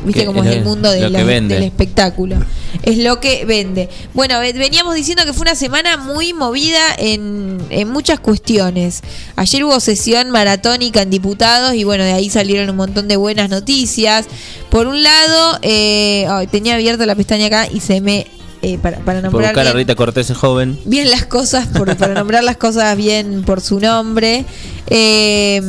Viste 0.04 0.20
Que 0.20 0.26
cómo 0.26 0.44
es 0.44 0.50
el 0.54 0.64
mundo 0.64 0.90
de 0.90 1.08
la- 1.08 1.24
del 1.24 1.62
espectáculo. 1.62 2.36
Es 2.82 2.98
lo 2.98 3.20
que 3.20 3.46
vende. 3.46 3.88
Bueno, 4.12 4.38
ve- 4.38 4.52
veníamos 4.52 4.94
diciendo 4.94 5.24
que 5.24 5.32
fue 5.32 5.42
una 5.42 5.54
semana 5.54 5.96
muy 5.96 6.34
movida 6.34 6.80
en, 6.98 7.58
en 7.70 7.88
muchas 7.88 8.20
cuestiones. 8.20 9.00
Ayer 9.36 9.64
hubo 9.64 9.80
sesión 9.80 10.30
maratónica 10.30 11.00
en 11.02 11.08
diputados 11.10 11.74
y 11.74 11.84
bueno, 11.84 12.04
de 12.04 12.12
ahí 12.12 12.28
salieron 12.28 12.68
un 12.68 12.76
montón 12.76 13.08
de 13.08 13.16
buenas 13.16 13.48
noticias. 13.48 14.26
Por 14.68 14.86
un 14.88 15.02
lado, 15.02 15.58
eh, 15.62 16.26
tenía 16.50 16.74
abierta 16.74 17.06
la 17.06 17.14
pestaña 17.14 17.46
acá 17.46 17.66
y 17.72 17.80
se 17.80 18.02
me... 18.02 18.26
eh, 18.60 18.76
para, 18.76 18.98
para 18.98 19.22
Por 19.22 19.40
nombrar 19.42 19.58
a 19.58 19.62
bien- 19.62 19.74
Rita 19.76 19.94
Cortés, 19.94 20.30
joven. 20.34 20.78
bien 20.84 21.10
las 21.10 21.24
cosas, 21.24 21.66
por, 21.68 21.96
para 21.96 22.12
nombrar 22.20 22.44
las 22.44 22.58
cosas 22.58 22.94
bien 22.96 23.42
por 23.42 23.62
su 23.62 23.80
nombre. 23.80 24.44
Eh, 24.88 25.62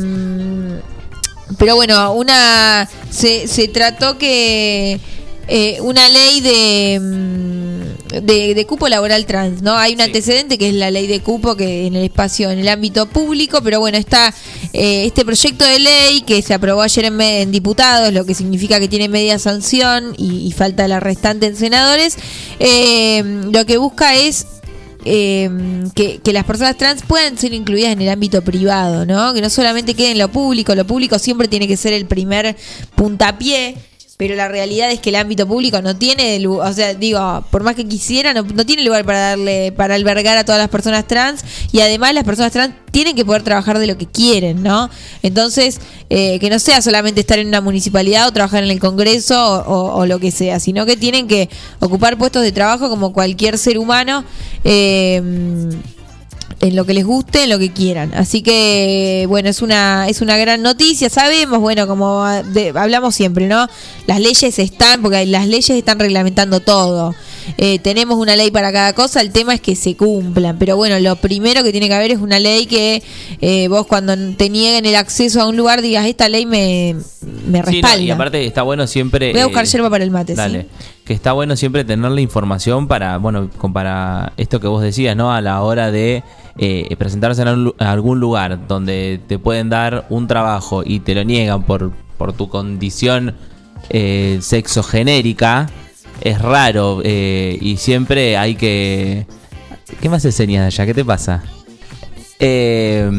pero 1.58 1.74
bueno, 1.74 2.12
una 2.12 2.88
se, 3.10 3.48
se 3.48 3.68
trató 3.68 4.16
que 4.16 5.00
eh, 5.48 5.80
una 5.80 6.08
ley 6.08 6.40
de, 6.40 7.00
mm, 7.00 8.20
de, 8.22 8.54
de 8.54 8.66
cupo 8.66 8.88
laboral 8.88 9.24
trans, 9.26 9.62
¿no? 9.62 9.76
Hay 9.76 9.94
un 9.94 10.00
antecedente 10.02 10.58
que 10.58 10.68
es 10.68 10.74
la 10.74 10.90
ley 10.90 11.06
de 11.06 11.20
cupo 11.20 11.56
que 11.56 11.86
en 11.86 11.96
el 11.96 12.04
espacio, 12.04 12.50
en 12.50 12.58
el 12.58 12.68
ámbito 12.68 13.06
público, 13.06 13.60
pero 13.62 13.80
bueno, 13.80 13.96
está 13.96 14.32
eh, 14.72 15.06
este 15.06 15.24
proyecto 15.24 15.64
de 15.64 15.78
ley 15.78 16.20
que 16.20 16.42
se 16.42 16.52
aprobó 16.54 16.82
ayer 16.82 17.06
en, 17.06 17.20
en 17.20 17.50
diputados, 17.50 18.12
lo 18.12 18.26
que 18.26 18.34
significa 18.34 18.78
que 18.78 18.88
tiene 18.88 19.08
media 19.08 19.38
sanción 19.38 20.14
y, 20.18 20.46
y 20.46 20.52
falta 20.52 20.86
la 20.86 21.00
restante 21.00 21.46
en 21.46 21.56
senadores, 21.56 22.16
eh, 22.60 23.22
lo 23.50 23.64
que 23.64 23.78
busca 23.78 24.16
es 24.16 24.46
eh, 25.04 25.50
que, 25.94 26.18
que 26.18 26.32
las 26.32 26.44
personas 26.44 26.76
trans 26.76 27.02
puedan 27.02 27.38
ser 27.38 27.54
incluidas 27.54 27.92
en 27.92 28.02
el 28.02 28.08
ámbito 28.08 28.42
privado, 28.42 29.06
¿no? 29.06 29.32
Que 29.34 29.40
no 29.40 29.50
solamente 29.50 29.94
quede 29.94 30.12
en 30.12 30.18
lo 30.18 30.28
público, 30.28 30.74
lo 30.74 30.86
público 30.86 31.18
siempre 31.18 31.48
tiene 31.48 31.68
que 31.68 31.76
ser 31.76 31.92
el 31.92 32.06
primer 32.06 32.56
puntapié. 32.94 33.76
Pero 34.18 34.34
la 34.34 34.48
realidad 34.48 34.90
es 34.90 34.98
que 34.98 35.10
el 35.10 35.16
ámbito 35.16 35.46
público 35.46 35.80
no 35.80 35.96
tiene, 35.96 36.44
o 36.46 36.72
sea, 36.72 36.92
digo, 36.92 37.44
por 37.52 37.62
más 37.62 37.76
que 37.76 37.86
quisiera, 37.86 38.34
no, 38.34 38.42
no 38.42 38.66
tiene 38.66 38.82
lugar 38.82 39.04
para 39.04 39.20
darle, 39.20 39.70
para 39.70 39.94
albergar 39.94 40.36
a 40.36 40.44
todas 40.44 40.60
las 40.60 40.68
personas 40.68 41.06
trans 41.06 41.44
y 41.70 41.78
además 41.80 42.14
las 42.14 42.24
personas 42.24 42.50
trans 42.50 42.74
tienen 42.90 43.14
que 43.14 43.24
poder 43.24 43.42
trabajar 43.44 43.78
de 43.78 43.86
lo 43.86 43.96
que 43.96 44.06
quieren, 44.06 44.60
¿no? 44.64 44.90
Entonces, 45.22 45.80
eh, 46.10 46.40
que 46.40 46.50
no 46.50 46.58
sea 46.58 46.82
solamente 46.82 47.20
estar 47.20 47.38
en 47.38 47.46
una 47.46 47.60
municipalidad 47.60 48.26
o 48.26 48.32
trabajar 48.32 48.64
en 48.64 48.70
el 48.72 48.80
Congreso 48.80 49.36
o, 49.40 49.72
o- 49.72 49.98
o 50.00 50.06
lo 50.06 50.18
que 50.18 50.32
sea, 50.32 50.58
sino 50.58 50.84
que 50.84 50.96
tienen 50.96 51.28
que 51.28 51.48
ocupar 51.78 52.18
puestos 52.18 52.42
de 52.42 52.50
trabajo 52.50 52.88
como 52.90 53.12
cualquier 53.12 53.56
ser 53.56 53.78
humano. 53.78 54.24
eh, 54.64 55.22
en 56.60 56.74
lo 56.76 56.84
que 56.84 56.94
les 56.94 57.04
guste, 57.04 57.44
en 57.44 57.50
lo 57.50 57.58
que 57.58 57.72
quieran. 57.72 58.12
Así 58.14 58.42
que, 58.42 59.26
bueno, 59.28 59.48
es 59.48 59.62
una, 59.62 60.08
es 60.08 60.20
una 60.20 60.36
gran 60.36 60.60
noticia. 60.62 61.08
Sabemos, 61.08 61.60
bueno, 61.60 61.86
como 61.86 62.24
ah, 62.24 62.42
de- 62.42 62.72
hablamos 62.74 63.14
siempre, 63.14 63.46
¿no? 63.46 63.68
Las 64.06 64.20
leyes 64.20 64.58
están, 64.58 65.00
porque 65.02 65.24
las 65.26 65.46
leyes 65.46 65.70
están 65.70 65.98
reglamentando 65.98 66.60
todo. 66.60 67.14
Eh, 67.56 67.78
tenemos 67.78 68.18
una 68.18 68.36
ley 68.36 68.50
para 68.50 68.72
cada 68.72 68.92
cosa, 68.92 69.20
el 69.20 69.32
tema 69.32 69.54
es 69.54 69.60
que 69.60 69.74
se 69.76 69.96
cumplan. 69.96 70.58
Pero 70.58 70.76
bueno, 70.76 70.98
lo 71.00 71.16
primero 71.16 71.62
que 71.62 71.72
tiene 71.72 71.88
que 71.88 71.94
haber 71.94 72.10
es 72.10 72.18
una 72.18 72.38
ley 72.38 72.66
que 72.66 73.02
eh, 73.40 73.68
vos 73.68 73.86
cuando 73.86 74.14
te 74.36 74.48
nieguen 74.50 74.84
el 74.86 74.96
acceso 74.96 75.40
a 75.40 75.46
un 75.48 75.56
lugar 75.56 75.82
digas, 75.82 76.06
esta 76.06 76.28
ley 76.28 76.46
me, 76.46 76.94
me 77.46 77.58
Sí, 77.58 77.62
no, 77.62 77.62
respalda. 77.62 77.98
y 77.98 78.10
aparte 78.10 78.44
está 78.46 78.62
bueno 78.62 78.86
siempre. 78.86 79.32
Voy 79.32 79.40
a 79.40 79.46
buscar 79.46 79.64
eh, 79.64 79.68
yerba 79.68 79.90
para 79.90 80.04
el 80.04 80.10
mate, 80.10 80.34
Dale. 80.34 80.62
¿sí? 80.62 80.68
Que 81.04 81.14
está 81.14 81.32
bueno 81.32 81.56
siempre 81.56 81.84
tener 81.84 82.10
la 82.10 82.20
información 82.20 82.86
para, 82.86 83.16
bueno, 83.16 83.48
para 83.72 84.32
esto 84.36 84.60
que 84.60 84.66
vos 84.68 84.82
decías, 84.82 85.16
¿no? 85.16 85.32
A 85.32 85.40
la 85.40 85.62
hora 85.62 85.90
de 85.90 86.22
eh, 86.58 86.94
presentarse 86.98 87.42
en 87.42 87.72
algún 87.78 88.20
lugar 88.20 88.66
donde 88.68 89.20
te 89.26 89.38
pueden 89.38 89.70
dar 89.70 90.06
un 90.10 90.26
trabajo 90.26 90.82
y 90.84 91.00
te 91.00 91.14
lo 91.14 91.24
niegan 91.24 91.62
por, 91.62 91.92
por 92.18 92.32
tu 92.34 92.48
condición 92.48 93.34
eh, 93.90 94.38
sexogenérica, 94.42 95.70
es 96.28 96.40
raro 96.40 97.00
eh, 97.04 97.58
y 97.60 97.76
siempre 97.76 98.36
hay 98.36 98.54
que... 98.54 99.26
¿Qué 100.00 100.08
más 100.08 100.24
enseñas 100.24 100.66
allá? 100.66 100.86
¿Qué 100.86 100.94
te 100.94 101.04
pasa? 101.04 101.42
Eh, 102.40 103.10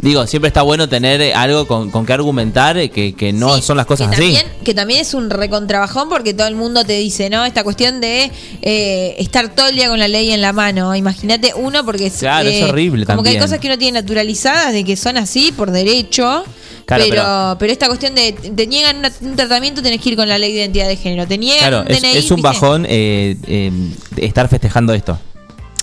digo, 0.00 0.26
siempre 0.26 0.48
está 0.48 0.60
bueno 0.62 0.88
tener 0.90 1.34
algo 1.34 1.66
con, 1.66 1.90
con 1.90 2.04
que 2.04 2.12
argumentar 2.12 2.76
eh, 2.76 2.90
que, 2.90 3.14
que 3.14 3.32
no 3.32 3.60
son 3.62 3.78
las 3.78 3.86
cosas 3.86 4.08
que 4.08 4.16
así. 4.16 4.34
también, 4.34 4.46
que 4.62 4.74
también 4.74 5.00
es 5.00 5.14
un 5.14 5.30
recontrabajón 5.30 6.08
porque 6.10 6.34
todo 6.34 6.46
el 6.48 6.54
mundo 6.54 6.84
te 6.84 6.92
dice, 6.98 7.30
¿no? 7.30 7.44
Esta 7.46 7.64
cuestión 7.64 8.00
de 8.02 8.30
eh, 8.60 9.14
estar 9.18 9.54
todo 9.54 9.68
el 9.68 9.74
día 9.74 9.88
con 9.88 9.98
la 9.98 10.06
ley 10.08 10.30
en 10.32 10.42
la 10.42 10.52
mano. 10.52 10.94
Imagínate 10.94 11.52
uno 11.56 11.82
porque 11.84 12.06
es, 12.06 12.18
Claro, 12.18 12.48
es 12.48 12.56
eh, 12.56 12.64
horrible 12.64 13.06
Como 13.06 13.22
que 13.22 13.30
hay 13.30 13.34
también. 13.36 13.42
cosas 13.48 13.58
que 13.60 13.68
uno 13.68 13.78
tiene 13.78 14.00
naturalizadas 14.00 14.72
de 14.74 14.84
que 14.84 14.96
son 14.96 15.16
así 15.16 15.50
por 15.50 15.70
derecho. 15.70 16.44
Claro, 16.84 17.04
pero, 17.08 17.22
pero- 17.22 17.56
pero, 17.58 17.72
esta 17.72 17.86
cuestión 17.86 18.14
de 18.14 18.32
te 18.32 18.66
niegan 18.66 18.98
una- 18.98 19.12
un 19.22 19.36
tratamiento, 19.36 19.82
tenés 19.82 20.00
que 20.00 20.10
ir 20.10 20.16
con 20.16 20.28
la 20.28 20.38
ley 20.38 20.52
de 20.52 20.60
identidad 20.60 20.88
de 20.88 20.96
género. 20.96 21.26
Te 21.26 21.36
niegan 21.38 21.58
Claro, 21.68 21.80
un 21.82 21.90
es, 21.90 22.00
DNI. 22.02 22.16
es 22.18 22.30
un 22.30 22.40
bajón 22.42 22.86
eh, 22.88 23.70
estar 24.16 24.48
festejando 24.48 24.92
esto. 24.94 25.18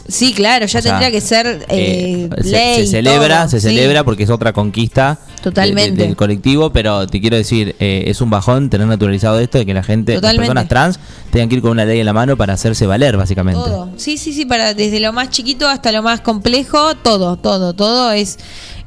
Sí, 0.07 0.33
claro, 0.33 0.65
ya 0.67 0.79
O 0.79 0.81
sea, 0.81 0.91
tendría 0.91 1.11
que 1.11 1.19
ser 1.21 1.65
eh, 1.67 2.29
Eh, 2.29 2.43
se- 2.43 2.51
ley. 2.51 2.85
se, 2.85 2.91
celebra, 2.91 3.39
todo, 3.39 3.49
se 3.49 3.59
sí. 3.59 3.67
celebra 3.69 4.03
porque 4.03 4.23
es 4.23 4.29
otra 4.29 4.53
conquista 4.53 5.17
Totalmente. 5.41 5.99
de- 6.01 6.07
del 6.07 6.15
colectivo, 6.15 6.71
pero 6.71 7.07
te 7.07 7.19
quiero 7.19 7.37
decir, 7.37 7.75
eh, 7.79 8.03
es 8.07 8.21
un 8.21 8.29
bajón 8.29 8.69
tener 8.69 8.85
naturalizado 8.87 9.39
esto 9.39 9.57
de 9.57 9.65
que 9.65 9.73
la 9.73 9.81
gente, 9.83 10.13
Totalmente. 10.13 10.37
las 10.41 10.47
personas 10.47 10.67
trans, 10.67 10.99
tengan 11.31 11.49
que 11.49 11.55
ir 11.55 11.61
con 11.61 11.71
una 11.71 11.85
ley 11.85 11.99
en 11.99 12.05
la 12.05 12.13
mano 12.13 12.37
para 12.37 12.53
hacerse 12.53 12.85
valer, 12.85 13.17
básicamente. 13.17 13.59
Todo. 13.59 13.89
Sí, 13.97 14.17
sí, 14.17 14.31
sí, 14.33 14.45
para 14.45 14.73
desde 14.75 14.99
lo 14.99 15.11
más 15.11 15.31
chiquito 15.31 15.67
hasta 15.67 15.91
lo 15.91 16.03
más 16.03 16.21
complejo, 16.21 16.95
todo, 16.95 17.37
todo, 17.37 17.73
todo 17.73 18.11
es 18.11 18.37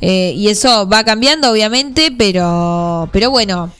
eh, 0.01 0.33
y 0.37 0.49
eso 0.49 0.89
va 0.89 1.03
cambiando 1.03 1.51
obviamente, 1.51 2.12
pero 2.16 3.09
pero 3.12 3.31
bueno, 3.33 3.71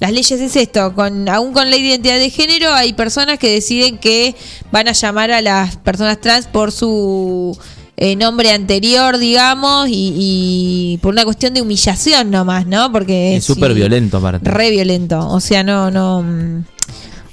las 0.00 0.12
leyes 0.12 0.40
es 0.40 0.56
esto, 0.56 0.94
con 0.94 1.28
aún 1.28 1.52
con 1.52 1.70
ley 1.70 1.80
de 1.82 1.88
identidad 1.88 2.18
de 2.18 2.30
género 2.30 2.72
hay 2.72 2.92
personas 2.92 3.38
que 3.38 3.50
deciden 3.50 3.98
que 3.98 4.34
van 4.72 4.88
a 4.88 4.92
llamar 4.92 5.30
a 5.30 5.40
las 5.40 5.76
personas 5.76 6.20
trans 6.20 6.46
por 6.46 6.72
su 6.72 7.56
eh, 7.96 8.16
nombre 8.16 8.50
anterior, 8.50 9.18
digamos, 9.18 9.88
y, 9.88 10.12
y 10.16 10.98
por 10.98 11.12
una 11.12 11.24
cuestión 11.24 11.54
de 11.54 11.62
humillación 11.62 12.30
nomás, 12.30 12.66
¿no? 12.66 12.90
Porque 12.90 13.36
es 13.36 13.44
súper 13.44 13.72
violento 13.72 14.16
aparte. 14.18 14.50
Re 14.50 14.70
violento. 14.70 15.28
O 15.28 15.40
sea, 15.40 15.62
no, 15.62 15.90
no. 15.90 16.22
mm, 16.22 16.64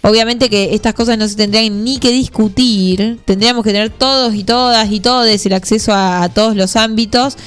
Obviamente 0.03 0.49
que 0.49 0.73
estas 0.73 0.93
cosas 0.95 1.17
no 1.17 1.27
se 1.27 1.35
tendrían 1.35 1.83
ni 1.83 1.99
que 1.99 2.09
discutir. 2.11 3.19
Tendríamos 3.25 3.63
que 3.63 3.71
tener 3.71 3.89
todos 3.91 4.33
y 4.33 4.43
todas 4.43 4.91
y 4.91 4.99
todos 4.99 5.45
el 5.45 5.53
acceso 5.53 5.93
a, 5.93 6.23
a 6.23 6.29
todos 6.29 6.55
los 6.55 6.75
ámbitos. 6.75 7.37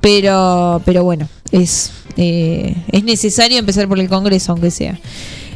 Pero, 0.00 0.82
pero 0.84 1.02
bueno, 1.02 1.28
es, 1.50 1.90
eh, 2.16 2.74
es 2.92 3.04
necesario 3.04 3.58
empezar 3.58 3.88
por 3.88 3.98
el 3.98 4.08
Congreso, 4.08 4.52
aunque 4.52 4.70
sea. 4.70 4.98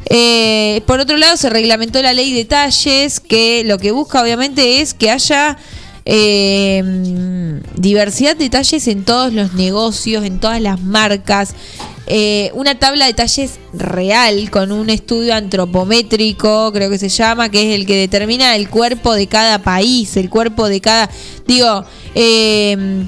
Eh, 0.08 0.82
por 0.86 1.00
otro 1.00 1.16
lado, 1.16 1.36
se 1.36 1.50
reglamentó 1.50 2.02
la 2.02 2.12
ley 2.12 2.32
de 2.32 2.44
talles, 2.44 3.20
que 3.20 3.62
lo 3.64 3.78
que 3.78 3.92
busca 3.92 4.22
obviamente 4.22 4.80
es 4.80 4.92
que 4.92 5.10
haya 5.10 5.56
eh, 6.04 6.82
diversidad 7.76 8.36
de 8.36 8.50
talles 8.50 8.88
en 8.88 9.04
todos 9.04 9.32
los 9.32 9.54
negocios, 9.54 10.24
en 10.24 10.40
todas 10.40 10.60
las 10.60 10.80
marcas. 10.80 11.54
Eh, 12.06 12.50
una 12.54 12.76
tabla 12.76 13.06
de 13.06 13.14
talles 13.14 13.60
real 13.72 14.50
con 14.50 14.72
un 14.72 14.90
estudio 14.90 15.34
antropométrico, 15.34 16.72
creo 16.72 16.90
que 16.90 16.98
se 16.98 17.08
llama, 17.08 17.48
que 17.50 17.68
es 17.68 17.78
el 17.78 17.86
que 17.86 17.96
determina 17.96 18.56
el 18.56 18.68
cuerpo 18.68 19.14
de 19.14 19.28
cada 19.28 19.60
país, 19.62 20.16
el 20.16 20.28
cuerpo 20.28 20.68
de 20.68 20.80
cada. 20.80 21.08
Digo, 21.46 21.84
eh, 22.16 23.04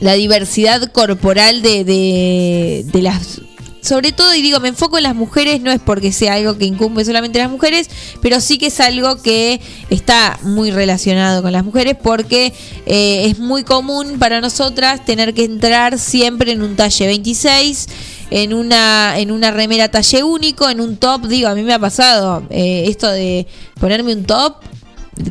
la 0.00 0.14
diversidad 0.14 0.90
corporal 0.92 1.62
de, 1.62 1.84
de, 1.84 2.84
de 2.86 3.02
las 3.02 3.40
sobre 3.86 4.10
todo, 4.10 4.34
y 4.34 4.42
digo, 4.42 4.58
me 4.58 4.66
enfoco 4.66 4.96
en 4.96 5.04
las 5.04 5.14
mujeres, 5.14 5.60
no 5.60 5.70
es 5.70 5.80
porque 5.80 6.10
sea 6.10 6.34
algo 6.34 6.58
que 6.58 6.64
incumbe 6.64 7.04
solamente 7.04 7.38
a 7.38 7.44
las 7.44 7.52
mujeres, 7.52 7.88
pero 8.20 8.40
sí 8.40 8.58
que 8.58 8.66
es 8.66 8.80
algo 8.80 9.22
que 9.22 9.60
está 9.90 10.40
muy 10.42 10.72
relacionado 10.72 11.40
con 11.40 11.52
las 11.52 11.64
mujeres 11.64 11.94
porque 12.02 12.52
eh, 12.86 13.26
es 13.26 13.38
muy 13.38 13.62
común 13.62 14.18
para 14.18 14.40
nosotras 14.40 15.04
tener 15.04 15.34
que 15.34 15.44
entrar 15.44 16.00
siempre 16.00 16.50
en 16.50 16.62
un 16.62 16.74
talle 16.74 17.06
26 17.06 17.86
en 18.30 18.54
una 18.54 19.20
en 19.20 19.30
una 19.30 19.52
remera 19.52 19.88
talle 19.88 20.24
único, 20.24 20.68
en 20.68 20.80
un 20.80 20.96
top, 20.96 21.28
digo, 21.28 21.48
a 21.48 21.54
mí 21.54 21.62
me 21.62 21.72
ha 21.72 21.78
pasado 21.78 22.42
eh, 22.50 22.86
esto 22.88 23.08
de 23.08 23.46
ponerme 23.78 24.12
un 24.12 24.24
top 24.24 24.56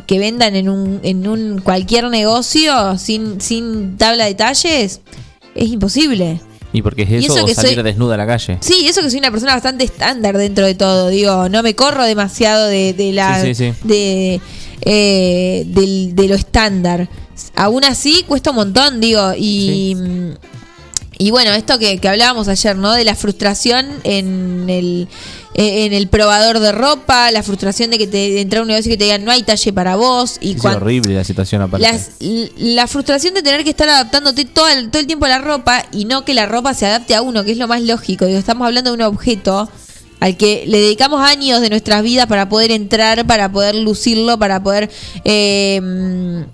que 0.07 0.19
vendan 0.19 0.55
en 0.55 0.69
un 0.69 0.99
en 1.03 1.27
un 1.27 1.59
cualquier 1.61 2.09
negocio 2.09 2.97
sin 2.97 3.39
sin 3.41 3.97
tabla 3.97 4.25
de 4.25 4.33
talles 4.35 5.01
es 5.55 5.69
imposible. 5.69 6.39
¿Y 6.73 6.81
porque 6.81 7.03
es 7.03 7.11
eso, 7.23 7.33
eso 7.35 7.43
o 7.43 7.47
que 7.47 7.55
salir 7.55 7.75
soy- 7.75 7.83
desnuda 7.83 8.15
a 8.15 8.17
la 8.17 8.27
calle? 8.27 8.57
Sí, 8.59 8.85
eso 8.87 9.01
que 9.01 9.09
soy 9.09 9.19
una 9.19 9.31
persona 9.31 9.53
bastante 9.53 9.85
estándar 9.85 10.37
dentro 10.37 10.65
de 10.65 10.75
todo. 10.75 11.07
Digo, 11.07 11.47
no 11.47 11.63
me 11.63 11.73
corro 11.73 12.03
demasiado 12.03 12.67
de, 12.67 12.91
de 12.93 13.13
la 13.13 13.41
Sí, 13.41 13.55
sí, 13.55 13.71
sí. 13.71 13.87
de 13.87 14.41
eh, 14.81 15.63
del- 15.67 16.15
de 16.15 16.27
lo 16.27 16.35
estándar. 16.35 17.07
Aún 17.55 17.85
así 17.85 18.23
cuesta 18.27 18.49
un 18.49 18.57
montón, 18.57 18.99
digo, 18.99 19.33
y 19.37 19.95
y 21.17 21.31
bueno, 21.31 21.51
esto 21.53 21.79
que, 21.79 21.97
que 21.97 22.09
hablábamos 22.09 22.49
ayer, 22.49 22.75
¿no? 22.75 22.91
De 22.91 23.05
la 23.05 23.15
frustración 23.15 23.85
en 24.03 24.65
el 24.69 25.07
eh, 25.57 25.85
en 25.85 25.93
el 25.93 26.07
probador 26.09 26.59
de 26.59 26.71
ropa, 26.73 27.31
la 27.31 27.41
frustración 27.41 27.89
de 27.89 27.97
que 27.97 28.07
te 28.07 28.41
entra 28.41 28.59
a 28.59 28.61
un 28.61 28.67
negocio 28.67 28.89
y 28.89 28.93
que 28.93 28.97
te 28.97 29.03
digan 29.05 29.23
no 29.23 29.31
hay 29.31 29.41
talle 29.43 29.71
para 29.73 29.95
vos 29.95 30.37
y 30.41 30.51
Es 30.57 30.65
horrible 30.65 31.15
la 31.15 31.23
situación 31.23 31.61
aparte. 31.61 31.87
las- 31.87 32.11
la 32.57 32.87
frustración 32.87 33.33
de 33.33 33.41
tener 33.41 33.63
que 33.63 33.69
estar 33.69 33.87
adaptándote 33.89 34.45
todo 34.45 34.67
el, 34.67 34.89
todo 34.91 34.99
el 34.99 35.07
tiempo 35.07 35.25
a 35.25 35.29
la 35.29 35.37
ropa 35.39 35.85
y 35.91 36.05
no 36.05 36.25
que 36.25 36.33
la 36.33 36.45
ropa 36.45 36.73
se 36.73 36.85
adapte 36.85 37.15
a 37.15 37.21
uno, 37.21 37.43
que 37.43 37.51
es 37.53 37.57
lo 37.57 37.67
más 37.67 37.81
lógico. 37.81 38.25
Digo, 38.25 38.37
estamos 38.37 38.65
hablando 38.67 38.91
de 38.91 38.95
un 38.95 39.01
objeto 39.03 39.69
al 40.19 40.37
que 40.37 40.63
le 40.67 40.79
dedicamos 40.79 41.21
años 41.21 41.61
de 41.61 41.69
nuestras 41.69 42.01
vidas 42.03 42.25
para 42.27 42.49
poder 42.49 42.71
entrar, 42.71 43.25
para 43.25 43.51
poder 43.51 43.75
lucirlo, 43.75 44.37
para 44.39 44.61
poder... 44.61 44.89
eh, 45.23 46.45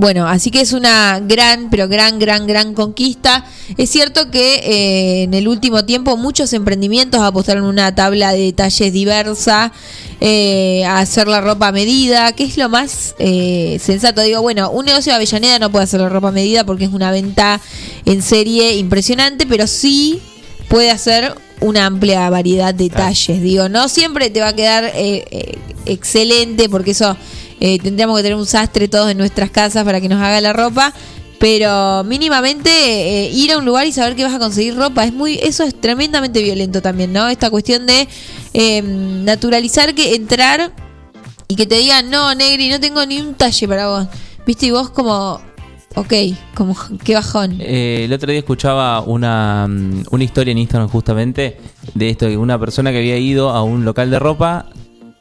bueno, 0.00 0.26
así 0.26 0.50
que 0.50 0.62
es 0.62 0.72
una 0.72 1.20
gran, 1.20 1.68
pero 1.68 1.86
gran, 1.86 2.18
gran, 2.18 2.46
gran 2.46 2.72
conquista. 2.72 3.44
Es 3.76 3.90
cierto 3.90 4.30
que 4.30 4.54
eh, 4.54 5.22
en 5.24 5.34
el 5.34 5.46
último 5.46 5.84
tiempo 5.84 6.16
muchos 6.16 6.54
emprendimientos 6.54 7.20
apostaron 7.20 7.64
una 7.64 7.94
tabla 7.94 8.32
de 8.32 8.40
detalles 8.40 8.92
diversa, 8.94 9.72
eh, 10.22 10.84
a 10.86 11.00
hacer 11.00 11.28
la 11.28 11.42
ropa 11.42 11.68
a 11.68 11.72
medida, 11.72 12.32
que 12.32 12.44
es 12.44 12.56
lo 12.56 12.70
más 12.70 13.14
eh, 13.18 13.78
sensato. 13.78 14.22
Digo, 14.22 14.40
bueno, 14.40 14.70
un 14.70 14.86
negocio 14.86 15.12
de 15.12 15.16
Avellaneda 15.16 15.58
no 15.58 15.70
puede 15.70 15.84
hacer 15.84 16.00
la 16.00 16.08
ropa 16.08 16.28
a 16.28 16.32
medida 16.32 16.64
porque 16.64 16.84
es 16.84 16.92
una 16.92 17.10
venta 17.10 17.60
en 18.06 18.22
serie 18.22 18.76
impresionante, 18.76 19.46
pero 19.46 19.66
sí 19.66 20.22
puede 20.68 20.90
hacer 20.90 21.34
una 21.60 21.86
amplia 21.86 22.30
variedad 22.30 22.74
de 22.74 22.88
talles. 22.88 23.42
Digo, 23.42 23.68
no 23.68 23.88
siempre 23.88 24.30
te 24.30 24.40
va 24.40 24.48
a 24.48 24.52
quedar 24.54 24.84
eh, 24.84 25.24
eh, 25.30 25.58
excelente 25.86 26.68
porque 26.68 26.92
eso 26.92 27.16
eh, 27.60 27.78
tendríamos 27.78 28.16
que 28.16 28.22
tener 28.22 28.36
un 28.36 28.46
sastre 28.46 28.88
todos 28.88 29.10
en 29.10 29.18
nuestras 29.18 29.50
casas 29.50 29.84
para 29.84 30.00
que 30.00 30.08
nos 30.08 30.20
haga 30.20 30.40
la 30.40 30.52
ropa. 30.52 30.92
Pero 31.38 32.04
mínimamente 32.04 32.70
eh, 32.70 33.30
ir 33.32 33.50
a 33.52 33.56
un 33.56 33.64
lugar 33.64 33.86
y 33.86 33.92
saber 33.92 34.14
que 34.14 34.24
vas 34.24 34.34
a 34.34 34.38
conseguir 34.38 34.76
ropa 34.76 35.06
es 35.06 35.14
muy, 35.14 35.38
eso 35.42 35.64
es 35.64 35.74
tremendamente 35.80 36.42
violento 36.42 36.82
también, 36.82 37.14
¿no? 37.14 37.28
Esta 37.28 37.48
cuestión 37.48 37.86
de 37.86 38.06
eh, 38.52 38.82
naturalizar 38.82 39.94
que 39.94 40.14
entrar 40.14 40.70
y 41.48 41.56
que 41.56 41.66
te 41.66 41.76
digan, 41.76 42.10
no, 42.10 42.34
Negri, 42.34 42.68
no 42.68 42.78
tengo 42.78 43.06
ni 43.06 43.20
un 43.20 43.32
talle 43.32 43.66
para 43.66 43.88
vos. 43.88 44.06
Viste, 44.46 44.66
y 44.66 44.70
vos 44.70 44.90
como, 44.90 45.40
ok, 45.94 46.12
como, 46.54 46.76
qué 47.02 47.14
bajón. 47.14 47.56
Eh, 47.58 48.02
el 48.04 48.12
otro 48.12 48.30
día 48.30 48.40
escuchaba 48.40 49.00
una, 49.00 49.66
mm, 49.66 50.04
una 50.10 50.24
historia 50.24 50.52
en 50.52 50.58
Instagram 50.58 50.90
justamente 50.90 51.56
de 51.94 52.10
esto, 52.10 52.26
de 52.26 52.36
una 52.36 52.58
persona 52.58 52.92
que 52.92 52.98
había 52.98 53.16
ido 53.16 53.48
a 53.48 53.62
un 53.62 53.86
local 53.86 54.10
de 54.10 54.18
ropa, 54.18 54.66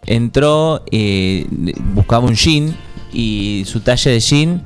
entró, 0.10 0.84
eh, 0.92 1.46
buscaba 1.94 2.26
un 2.26 2.36
jean 2.36 2.76
y 3.14 3.64
su 3.68 3.80
talle 3.82 4.12
de 4.12 4.20
jean, 4.20 4.64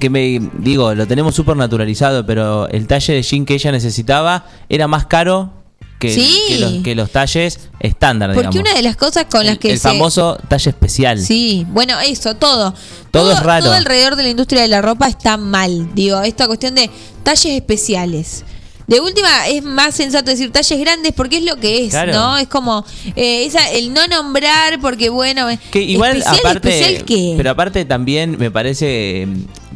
que 0.00 0.10
me 0.10 0.40
digo, 0.58 0.94
lo 0.94 1.06
tenemos 1.06 1.34
súper 1.34 1.56
naturalizado, 1.56 2.24
pero 2.26 2.68
el 2.68 2.86
talle 2.86 3.12
de 3.14 3.22
jean 3.22 3.44
que 3.44 3.54
ella 3.54 3.70
necesitaba 3.70 4.46
era 4.68 4.88
más 4.88 5.06
caro 5.06 5.52
que, 5.98 6.10
Sí. 6.14 6.40
que 6.48 6.58
los, 6.58 6.72
que 6.84 6.94
los 6.94 7.10
talles 7.10 7.68
estándar, 7.80 8.30
Porque 8.32 8.48
digamos. 8.50 8.70
una 8.70 8.76
de 8.76 8.82
las 8.82 8.96
cosas 8.96 9.26
con 9.30 9.44
las 9.44 9.58
que 9.58 9.72
el 9.72 9.78
se... 9.78 9.88
famoso 9.88 10.38
talle 10.48 10.70
especial. 10.70 11.18
Sí, 11.20 11.66
bueno, 11.70 11.98
eso, 12.00 12.34
todo. 12.36 12.72
Todo 13.10 13.32
es 13.32 13.42
raro. 13.42 13.64
Todo 13.66 13.74
alrededor 13.74 14.14
de 14.16 14.22
la 14.22 14.28
industria 14.30 14.62
de 14.62 14.68
la 14.68 14.80
ropa 14.80 15.08
está 15.08 15.36
mal. 15.36 15.90
Digo, 15.94 16.20
esta 16.22 16.46
cuestión 16.46 16.74
de 16.76 16.88
talles 17.24 17.46
especiales. 17.52 18.44
De 18.88 19.00
última, 19.00 19.46
es 19.48 19.62
más 19.62 19.94
sensato 19.94 20.30
decir 20.30 20.50
talles 20.50 20.80
grandes 20.80 21.12
porque 21.12 21.36
es 21.36 21.44
lo 21.44 21.56
que 21.56 21.84
es, 21.84 21.90
Claro. 21.90 22.12
¿no? 22.12 22.38
Es 22.38 22.48
como 22.48 22.84
eh, 23.14 23.44
esa, 23.44 23.70
el 23.70 23.92
no 23.92 24.06
nombrar 24.08 24.80
porque, 24.80 25.10
bueno, 25.10 25.46
Que 25.70 25.82
igual 25.82 26.16
especial, 26.16 26.38
aparte, 26.40 26.68
especial 26.80 27.04
qué? 27.04 27.34
pero 27.36 27.50
aparte 27.50 27.84
también 27.84 28.36
me 28.38 28.50
parece, 28.50 29.28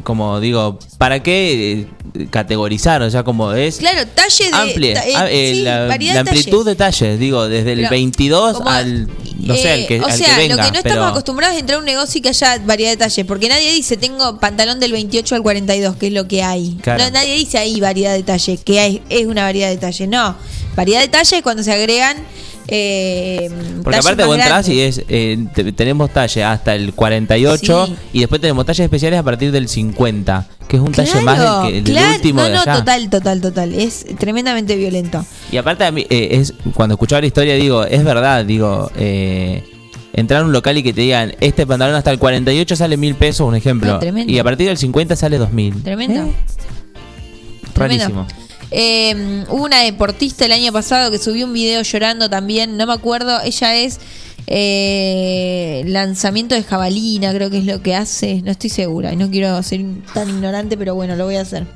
como 0.03 0.39
digo, 0.39 0.77
¿para 0.97 1.23
qué 1.23 1.87
eh, 2.15 2.27
categorizar? 2.29 3.01
O 3.01 3.09
sea, 3.09 3.23
como 3.23 3.53
es 3.53 3.77
Claro, 3.77 4.05
talle 4.13 4.45
de... 4.45 4.55
amplia, 4.55 4.93
ta- 4.95 5.07
eh, 5.07 5.13
ah, 5.15 5.27
eh, 5.29 5.51
sí, 5.55 5.61
la, 5.63 5.87
la 5.87 5.97
de 5.97 6.19
amplitud 6.19 6.51
talles. 6.63 6.65
de 6.65 6.75
talles, 6.75 7.19
digo, 7.19 7.47
desde 7.47 7.71
el 7.73 7.79
Pero, 7.79 7.89
22 7.91 8.57
como, 8.57 8.69
al, 8.69 9.07
no 9.39 9.55
sé, 9.55 9.71
al 9.71 9.79
Eh, 9.81 9.87
que, 9.87 9.99
o 10.01 10.05
al 10.05 10.13
sea, 10.13 10.35
que 10.35 10.41
venga, 10.41 10.55
lo 10.55 10.61
que 10.63 10.71
no 10.71 10.77
estamos 10.77 10.83
pero 10.83 11.05
acostumbrados 11.05 11.55
es 11.55 11.61
entrar 11.61 11.77
a 11.77 11.79
un 11.79 11.85
negocio 11.85 12.19
y 12.19 12.21
que 12.21 12.29
haya 12.29 12.57
variedad 12.59 12.91
de 12.91 12.97
talles, 12.97 13.25
porque 13.25 13.49
nadie 13.49 13.71
dice 13.71 13.97
tengo 13.97 14.39
pantalón 14.39 14.79
del 14.79 14.91
28 14.91 15.35
al 15.35 15.41
42, 15.43 15.95
que 15.95 16.07
es 16.07 16.13
lo 16.13 16.27
que 16.27 16.43
hay. 16.43 16.77
Claro. 16.81 17.03
No, 17.03 17.09
nadie 17.11 17.35
dice 17.35 17.57
ahí 17.57 17.79
variedad 17.79 18.13
de 18.13 18.23
talle, 18.23 18.57
que 18.57 18.79
hay, 18.79 19.01
es 19.09 19.25
una 19.25 19.43
variedad 19.43 19.69
de 19.69 19.77
talle. 19.77 20.07
No, 20.07 20.35
variedad 20.75 21.01
de 21.01 21.07
talle 21.07 21.37
es 21.37 21.43
cuando 21.43 21.63
se 21.63 21.71
agregan. 21.73 22.17
Eh, 22.67 23.49
porque 23.83 23.99
aparte 23.99 24.23
vos 24.23 24.37
entras 24.37 24.69
y 24.69 24.79
es, 24.81 25.03
eh, 25.09 25.45
te- 25.53 25.71
tenemos 25.73 26.11
talle 26.11 26.43
hasta 26.43 26.73
el 26.75 26.93
48 26.93 27.87
Sí. 27.87 27.95
y 28.13 28.19
después 28.21 28.39
tenemos 28.39 28.65
talles 28.65 28.85
especiales 28.85 29.19
a 29.19 29.23
partir 29.23 29.51
del 29.51 29.67
50, 29.67 30.47
que 30.67 30.77
es 30.77 30.81
un 30.81 30.91
talle 30.93 31.21
más 31.21 31.35
Claro, 31.39 31.63
del, 31.69 31.83
que, 31.83 31.91
claro. 31.91 32.15
último 32.15 32.41
no, 32.41 32.47
de 32.47 32.53
no, 32.55 32.61
allá. 32.61 32.75
total, 32.75 33.09
total, 33.09 33.41
total. 33.41 33.73
Es 33.73 34.05
tremendamente 34.17 34.75
violento. 34.77 35.25
Y 35.51 35.57
aparte 35.57 35.83
a 35.83 35.91
mí, 35.91 36.05
eh, 36.09 36.29
es 36.31 36.53
cuando 36.73 36.93
escuchaba 36.95 37.19
la 37.21 37.27
historia 37.27 37.55
digo, 37.55 37.83
es 37.83 38.03
verdad, 38.03 38.45
digo, 38.45 38.89
eh, 38.95 39.63
entrar 40.13 40.41
a 40.41 40.45
un 40.45 40.53
local 40.53 40.77
y 40.77 40.83
que 40.83 40.93
te 40.93 41.01
digan, 41.01 41.33
este 41.41 41.67
pantalón 41.67 41.95
hasta 41.95 42.11
el 42.11 42.19
48 42.19 42.75
sale 42.77 42.95
mil 42.97 43.15
pesos, 43.15 43.47
un 43.47 43.55
ejemplo, 43.55 43.99
No, 44.01 44.19
y 44.25 44.39
a 44.39 44.43
partir 44.43 44.67
del 44.67 44.77
50 44.77 45.15
sale 45.15 45.37
2000. 45.37 45.83
Tremendo. 45.83 46.21
¿Eh? 46.23 46.33
Tremendo. 47.73 48.25
Eh, 48.75 49.45
hubo 49.49 49.63
una 49.63 49.81
deportista 49.81 50.45
el 50.45 50.51
año 50.51 50.73
pasado 50.73 51.11
que 51.11 51.19
subió 51.19 51.45
un 51.45 51.53
video 51.53 51.83
llorando 51.83 52.27
también, 52.27 52.75
no 52.75 52.87
me 52.87 52.93
acuerdo, 52.93 53.39
ella 53.43 53.75
es 53.75 53.99
eh, 54.47 55.83
lanzamiento 55.85 56.55
de 56.55 56.63
jabalina, 56.63 57.31
creo 57.33 57.51
que 57.51 57.59
es 57.59 57.65
lo 57.65 57.83
que 57.83 57.93
hace, 57.93 58.41
no 58.41 58.49
estoy 58.49 58.71
segura, 58.71 59.13
y 59.13 59.15
no 59.15 59.29
quiero 59.29 59.61
ser 59.61 59.81
tan 60.13 60.27
ignorante, 60.27 60.75
pero 60.75 60.95
bueno, 60.95 61.15
lo 61.15 61.25
voy 61.25 61.35
a 61.35 61.41
hacer. 61.41 61.67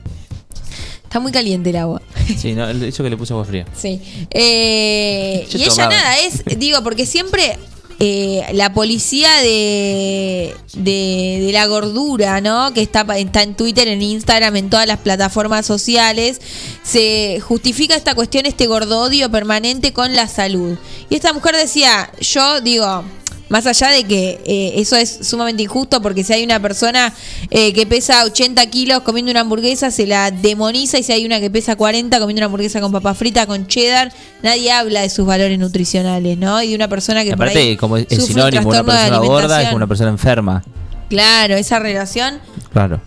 Está 1.04 1.20
muy 1.20 1.32
caliente 1.32 1.70
el 1.70 1.78
agua. 1.78 2.02
Sí, 2.38 2.54
no, 2.54 2.68
eso 2.68 3.04
que 3.04 3.10
le 3.10 3.16
puse 3.16 3.32
agua 3.32 3.45
fría. 3.45 3.66
Sí. 3.74 4.02
Eh, 4.32 5.48
y 5.50 5.64
ella 5.64 5.88
nada, 5.88 6.20
es, 6.20 6.43
digo, 6.60 6.84
porque 6.84 7.06
siempre 7.06 7.58
eh, 8.00 8.45
la 8.54 8.74
policía 8.74 9.30
de, 9.41 10.56
de, 10.74 11.41
de 11.45 11.52
la 11.52 11.66
gordura, 11.66 12.41
¿no? 12.41 12.74
Que 12.74 12.82
está, 12.82 13.02
está 13.18 13.41
en 13.43 13.56
Twitter, 13.56 13.88
en 13.88 14.02
Instagram, 14.02 14.56
en 14.56 14.70
todas 14.70 14.86
las 14.86 15.00
plataformas 15.00 15.66
sociales, 15.66 16.39
se 16.84 17.39
justifica 17.39 17.95
esta 17.95 18.14
cuestión, 18.14 18.45
este 18.45 18.68
gordodio 18.68 19.32
permanente 19.32 19.93
con 19.93 20.16
la 20.16 20.28
salud. 20.28 20.78
Y 21.10 21.16
esta 21.16 21.34
mujer 21.34 21.56
decía, 21.56 22.12
yo 22.22 22.62
digo... 22.62 23.04
Más 23.50 23.66
allá 23.66 23.89
de 23.89 24.04
que 24.04 24.39
eh, 24.45 24.74
eso 24.76 24.95
es 24.95 25.20
sumamente 25.22 25.64
injusto 25.64 26.02
porque 26.02 26.24
si 26.24 26.34
hay 26.34 26.43
una 26.43 26.60
persona 26.60 27.14
eh, 27.50 27.74
que 27.74 27.86
pesa 27.86 28.24
80 28.26 28.66
kilos 28.68 29.02
comiendo 29.02 29.32
una 29.32 29.41
hamburguesa 29.41 29.91
se 29.91 30.06
la 30.06 30.32
demoniza 30.32 30.98
y 30.98 31.04
si 31.04 31.12
hay 31.14 31.26
una 31.26 31.39
que 31.39 31.50
pesa 31.50 31.76
40 31.76 32.20
comiendo 32.20 32.39
una 32.39 32.45
hamburguesa 32.48 32.82
con 32.82 32.91
papa 32.91 33.14
frita, 33.14 33.45
con 33.45 33.68
cheddar, 33.68 34.12
nadie 34.43 34.72
habla 34.72 35.02
de 35.02 35.10
sus 35.10 35.26
valores 35.26 35.58
nutricionales, 35.60 36.38
¿no? 36.38 36.62
Y 36.62 36.70
de 36.70 36.76
una 36.76 36.88
persona 36.88 37.24
que 37.24 37.32
por 37.32 37.48
aparte, 37.48 37.60
ahí 37.60 37.78
como 37.78 37.98
es 37.98 38.04
sufre 38.04 38.22
un 38.22 38.28
sinónimo, 38.28 38.70
una 38.70 38.84
persona 38.84 39.18
gorda 39.20 39.62
es 39.62 39.74
una 39.74 39.88
persona 39.88 40.10
enferma. 40.10 40.64
Claro, 41.10 41.56
esa 41.56 41.80
relación 41.80 42.41
Claro. 42.72 43.02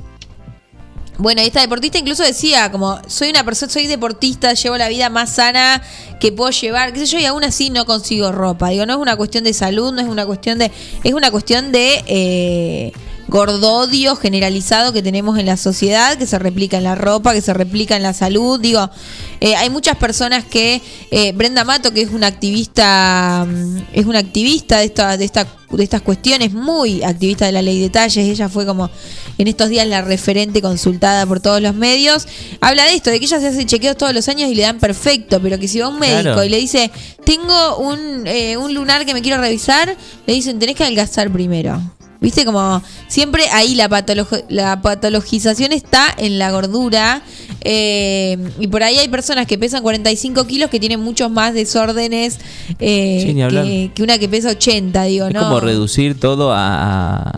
Bueno, 1.20 1.42
esta 1.42 1.60
deportista 1.60 1.98
incluso 1.98 2.22
decía, 2.22 2.72
como, 2.72 2.98
soy 3.06 3.28
una 3.28 3.44
persona, 3.44 3.70
soy 3.70 3.86
deportista, 3.86 4.54
llevo 4.54 4.78
la 4.78 4.88
vida 4.88 5.10
más 5.10 5.34
sana 5.34 5.82
que 6.18 6.32
puedo 6.32 6.50
llevar, 6.50 6.94
qué 6.94 7.00
sé 7.00 7.06
yo, 7.06 7.18
y 7.18 7.26
aún 7.26 7.44
así 7.44 7.68
no 7.68 7.84
consigo 7.84 8.32
ropa. 8.32 8.70
Digo, 8.70 8.86
no 8.86 8.94
es 8.94 8.98
una 8.98 9.16
cuestión 9.16 9.44
de 9.44 9.52
salud, 9.52 9.92
no 9.92 10.00
es 10.00 10.08
una 10.08 10.24
cuestión 10.24 10.58
de, 10.58 10.72
es 11.04 11.12
una 11.12 11.30
cuestión 11.30 11.72
de 11.72 12.02
eh, 12.06 12.92
gordodio 13.28 14.16
generalizado 14.16 14.94
que 14.94 15.02
tenemos 15.02 15.38
en 15.38 15.44
la 15.44 15.58
sociedad, 15.58 16.16
que 16.16 16.26
se 16.26 16.38
replica 16.38 16.78
en 16.78 16.84
la 16.84 16.94
ropa, 16.94 17.34
que 17.34 17.42
se 17.42 17.52
replica 17.52 17.96
en 17.96 18.02
la 18.02 18.14
salud. 18.14 18.58
Digo, 18.58 18.88
eh, 19.41 19.57
hay 19.57 19.70
muchas 19.70 19.97
personas 19.97 20.45
que, 20.45 20.80
eh, 21.11 21.32
Brenda 21.32 21.64
Mato, 21.64 21.93
que 21.93 22.03
es 22.03 22.11
una 22.11 22.26
activista, 22.26 23.47
mm, 23.49 23.76
es 23.93 24.07
una 24.07 24.18
activista 24.18 24.78
de 24.78 24.84
esta, 24.84 25.16
de 25.16 25.24
esta, 25.24 25.47
de 25.70 25.82
estas 25.84 26.03
cuestiones, 26.03 26.53
muy 26.53 27.03
activista 27.03 27.47
de 27.47 27.53
la 27.53 27.62
ley 27.62 27.76
de 27.78 27.84
detalles, 27.84 28.18
ella 28.28 28.49
fue 28.49 28.66
como 28.66 28.91
en 29.38 29.49
estos 29.49 29.68
días 29.68 29.86
la 29.86 30.03
referente 30.03 30.61
consultada 30.61 31.24
por 31.26 31.41
todos 31.41 31.62
los 31.62 31.74
medios, 31.74 32.26
habla 32.61 32.84
de 32.84 32.95
esto, 32.95 33.11
de 33.11 33.18
que 33.18 33.26
ella 33.26 33.41
se 33.41 33.47
hace 33.49 33.64
chequeos 33.66 33.97
todos 33.97 34.12
los 34.12 34.28
años 34.28 34.51
y 34.51 34.55
le 34.55 34.62
dan 34.62 34.78
perfecto, 34.78 35.41
pero 35.41 35.59
que 35.59 35.68
si 35.68 35.78
va 35.78 35.88
un 35.88 35.99
médico 35.99 36.22
Claro. 36.22 36.45
y 36.45 36.49
le 36.49 36.59
dice, 36.59 36.91
tengo 37.24 37.78
un, 37.78 38.26
eh, 38.26 38.57
un 38.57 38.74
lunar 38.74 39.07
que 39.07 39.14
me 39.14 39.22
quiero 39.22 39.41
revisar, 39.41 39.97
le 40.26 40.34
dicen, 40.34 40.59
tenés 40.59 40.76
que 40.76 40.82
adelgazar 40.84 41.30
primero. 41.30 41.80
Viste, 42.20 42.44
como 42.44 42.82
siempre 43.08 43.44
ahí 43.52 43.74
la, 43.74 43.88
patolo- 43.88 44.44
la 44.50 44.82
patologización 44.82 45.72
está 45.72 46.14
en 46.18 46.38
la 46.38 46.50
gordura. 46.50 47.22
eh, 47.62 48.36
y 48.58 48.66
por 48.68 48.82
ahí 48.82 48.98
hay 48.98 49.08
personas 49.08 49.46
que 49.46 49.56
pesan 49.58 49.82
45 49.82 50.46
kilos 50.46 50.68
que 50.70 50.78
tienen 50.80 51.00
muchos 51.00 51.30
más 51.30 51.54
desórdenes 51.54 52.38
eh, 52.78 53.24
Sí, 53.26 53.34
que, 53.34 53.90
que 53.94 54.02
una 54.02 54.18
que 54.18 54.28
pesa 54.28 54.50
80, 54.50 55.02
digo, 55.04 55.26
Es 55.28 55.34
¿no? 55.34 55.40
como 55.40 55.60
reducir 55.60 56.18
todo 56.20 56.52
a. 56.54 57.32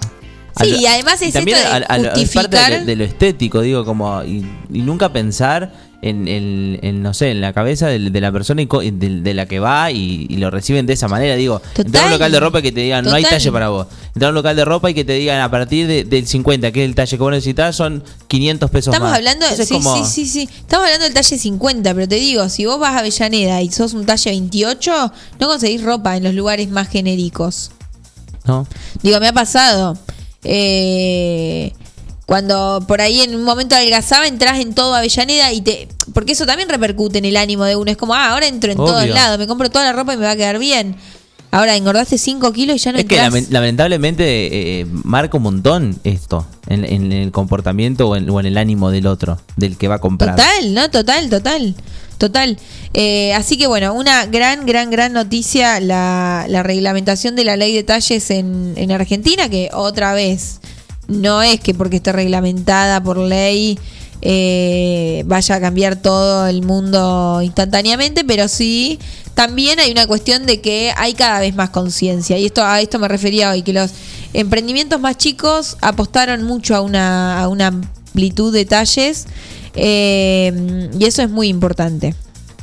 Sí, 0.60 0.70
lo- 0.70 0.76
y 0.76 0.86
además 0.86 1.22
es 1.22 1.32
también 1.32 1.56
esto 1.58 1.70
de 1.70 1.74
a- 1.76 1.78
a 1.78 2.14
parte 2.34 2.56
de, 2.80 2.84
de 2.84 2.96
lo 2.96 3.04
estético, 3.04 3.60
digo, 3.60 3.84
como. 3.84 4.22
Y, 4.24 4.44
y 4.72 4.82
nunca 4.82 5.12
pensar 5.12 5.72
en, 6.02 6.26
en- 6.28 6.78
en, 6.82 7.02
no 7.02 7.14
sé, 7.14 7.30
en 7.30 7.40
la 7.40 7.52
cabeza 7.52 7.86
de, 7.86 7.98
de 8.10 8.20
la 8.20 8.30
persona 8.32 8.60
y 8.60 8.66
co- 8.66 8.80
de, 8.80 8.90
de 8.92 9.34
la 9.34 9.46
que 9.46 9.60
va 9.60 9.90
y, 9.90 10.26
y 10.28 10.36
lo 10.36 10.50
reciben 10.50 10.84
de 10.84 10.92
esa 10.94 11.08
manera. 11.08 11.36
Digo, 11.36 11.62
entrar 11.76 12.02
a 12.02 12.06
un 12.08 12.12
local 12.12 12.32
de 12.32 12.40
ropa 12.40 12.58
y 12.58 12.62
que 12.62 12.72
te 12.72 12.80
digan, 12.80 13.04
no 13.04 13.12
hay 13.14 13.22
talle 13.22 13.50
para 13.52 13.68
vos. 13.68 13.86
Entrar 14.08 14.26
a 14.26 14.28
un 14.30 14.34
local 14.34 14.56
de 14.56 14.64
ropa 14.64 14.90
y 14.90 14.94
que 14.94 15.04
te 15.04 15.12
digan, 15.14 15.40
a 15.40 15.50
partir 15.50 15.86
de- 15.86 16.04
del 16.04 16.26
50, 16.26 16.72
que 16.72 16.82
es 16.82 16.88
el 16.88 16.94
talle 16.94 17.16
que 17.16 17.22
vos 17.22 17.30
necesitas, 17.30 17.74
son 17.76 18.02
500 18.28 18.70
pesos 18.70 18.92
Estamos 18.92 19.10
más. 19.10 19.18
hablando, 19.18 19.44
Entonces, 19.46 19.68
sí, 19.68 19.74
como- 19.74 19.96
sí, 20.04 20.26
sí, 20.26 20.26
sí. 20.26 20.48
Estamos 20.60 20.84
hablando 20.86 21.04
del 21.04 21.14
talle 21.14 21.38
50, 21.38 21.94
pero 21.94 22.08
te 22.08 22.16
digo, 22.16 22.48
si 22.48 22.66
vos 22.66 22.78
vas 22.80 22.94
a 22.94 22.98
Avellaneda 22.98 23.62
y 23.62 23.70
sos 23.70 23.94
un 23.94 24.04
talle 24.04 24.30
28, 24.32 25.12
no 25.40 25.46
conseguís 25.48 25.82
ropa 25.82 26.16
en 26.16 26.24
los 26.24 26.34
lugares 26.34 26.68
más 26.68 26.88
genéricos. 26.88 27.70
¿no? 28.44 28.66
Digo, 29.02 29.20
me 29.20 29.28
ha 29.28 29.32
pasado. 29.32 29.96
Eh, 30.42 31.72
cuando 32.26 32.84
por 32.86 33.00
ahí 33.00 33.20
en 33.20 33.34
un 33.34 33.42
momento 33.42 33.74
adelgazaba, 33.74 34.26
entras 34.26 34.58
en 34.60 34.74
todo 34.74 34.94
Avellaneda 34.94 35.52
y 35.52 35.60
te. 35.60 35.88
Porque 36.14 36.32
eso 36.32 36.46
también 36.46 36.68
repercute 36.68 37.18
en 37.18 37.24
el 37.24 37.36
ánimo 37.36 37.64
de 37.64 37.76
uno. 37.76 37.90
Es 37.90 37.96
como, 37.96 38.14
ah, 38.14 38.30
ahora 38.30 38.46
entro 38.46 38.72
en 38.72 38.78
Obvio. 38.78 38.92
todos 38.92 39.08
lados, 39.08 39.38
me 39.38 39.46
compro 39.46 39.70
toda 39.70 39.84
la 39.84 39.92
ropa 39.92 40.14
y 40.14 40.16
me 40.16 40.24
va 40.24 40.30
a 40.32 40.36
quedar 40.36 40.58
bien. 40.58 40.96
Ahora 41.50 41.76
engordaste 41.76 42.16
5 42.16 42.50
kilos 42.54 42.76
y 42.76 42.78
ya 42.78 42.92
no 42.92 42.98
Es 42.98 43.04
que 43.04 43.16
entras. 43.16 43.30
lamen- 43.34 43.46
lamentablemente 43.50 44.80
eh, 44.80 44.86
marca 45.04 45.36
un 45.36 45.42
montón 45.42 45.98
esto 46.02 46.46
en, 46.66 46.84
en 46.86 47.12
el 47.12 47.30
comportamiento 47.30 48.08
o 48.08 48.16
en, 48.16 48.30
o 48.30 48.40
en 48.40 48.46
el 48.46 48.56
ánimo 48.56 48.90
del 48.90 49.06
otro, 49.06 49.38
del 49.56 49.76
que 49.76 49.86
va 49.86 49.96
a 49.96 49.98
comprar. 49.98 50.34
Total, 50.34 50.72
¿no? 50.72 50.90
Total, 50.90 51.28
total. 51.28 51.74
Total. 52.16 52.56
Eh, 52.94 53.34
así 53.34 53.58
que 53.58 53.66
bueno, 53.66 53.92
una 53.92 54.24
gran, 54.26 54.64
gran, 54.64 54.90
gran 54.90 55.12
noticia 55.12 55.78
la, 55.80 56.46
la 56.48 56.62
reglamentación 56.62 57.36
de 57.36 57.44
la 57.44 57.56
ley 57.56 57.74
de 57.74 57.82
talles 57.82 58.30
en, 58.30 58.72
en 58.76 58.90
Argentina, 58.92 59.50
que 59.50 59.68
otra 59.74 60.14
vez 60.14 60.60
no 61.08 61.42
es 61.42 61.60
que 61.60 61.74
porque 61.74 61.96
esté 61.96 62.12
reglamentada 62.12 63.02
por 63.02 63.18
ley 63.18 63.78
eh, 64.24 65.24
vaya 65.26 65.56
a 65.56 65.60
cambiar 65.60 65.96
todo 65.96 66.46
el 66.46 66.62
mundo 66.62 67.40
instantáneamente, 67.42 68.24
pero 68.24 68.46
sí 68.46 69.00
también 69.34 69.80
hay 69.80 69.90
una 69.90 70.06
cuestión 70.06 70.46
de 70.46 70.60
que 70.60 70.92
hay 70.96 71.14
cada 71.14 71.40
vez 71.40 71.54
más 71.56 71.70
conciencia. 71.70 72.38
Y 72.38 72.46
esto 72.46 72.64
a 72.64 72.80
esto 72.80 72.98
me 73.00 73.08
refería 73.08 73.50
hoy, 73.50 73.62
que 73.62 73.72
los 73.72 73.90
emprendimientos 74.32 75.00
más 75.00 75.16
chicos 75.16 75.76
apostaron 75.80 76.44
mucho 76.44 76.76
a 76.76 76.80
una, 76.80 77.42
amplitud 77.42 78.52
de 78.52 78.64
talles 78.64 79.26
eh, 79.74 80.88
y 80.98 81.04
eso 81.04 81.22
es 81.22 81.30
muy 81.30 81.48
importante. 81.48 82.14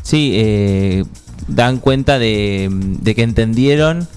Sí, 0.04 0.32
eh, 0.36 1.04
dan 1.48 1.80
cuenta 1.80 2.20
de, 2.20 2.70
de 2.72 3.16
que 3.16 3.24
entendieron 3.24 4.08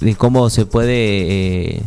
de 0.00 0.14
cómo 0.14 0.50
se 0.50 0.66
puede 0.66 1.76
eh, 1.76 1.82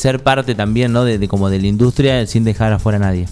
ser 0.00 0.22
parte 0.22 0.54
también, 0.54 0.92
¿no? 0.92 1.04
De, 1.04 1.18
de 1.18 1.28
como 1.28 1.50
de 1.50 1.60
la 1.60 1.66
industria 1.66 2.26
sin 2.26 2.44
dejar 2.44 2.72
afuera 2.72 2.96
a 2.96 3.00
nadie. 3.00 3.26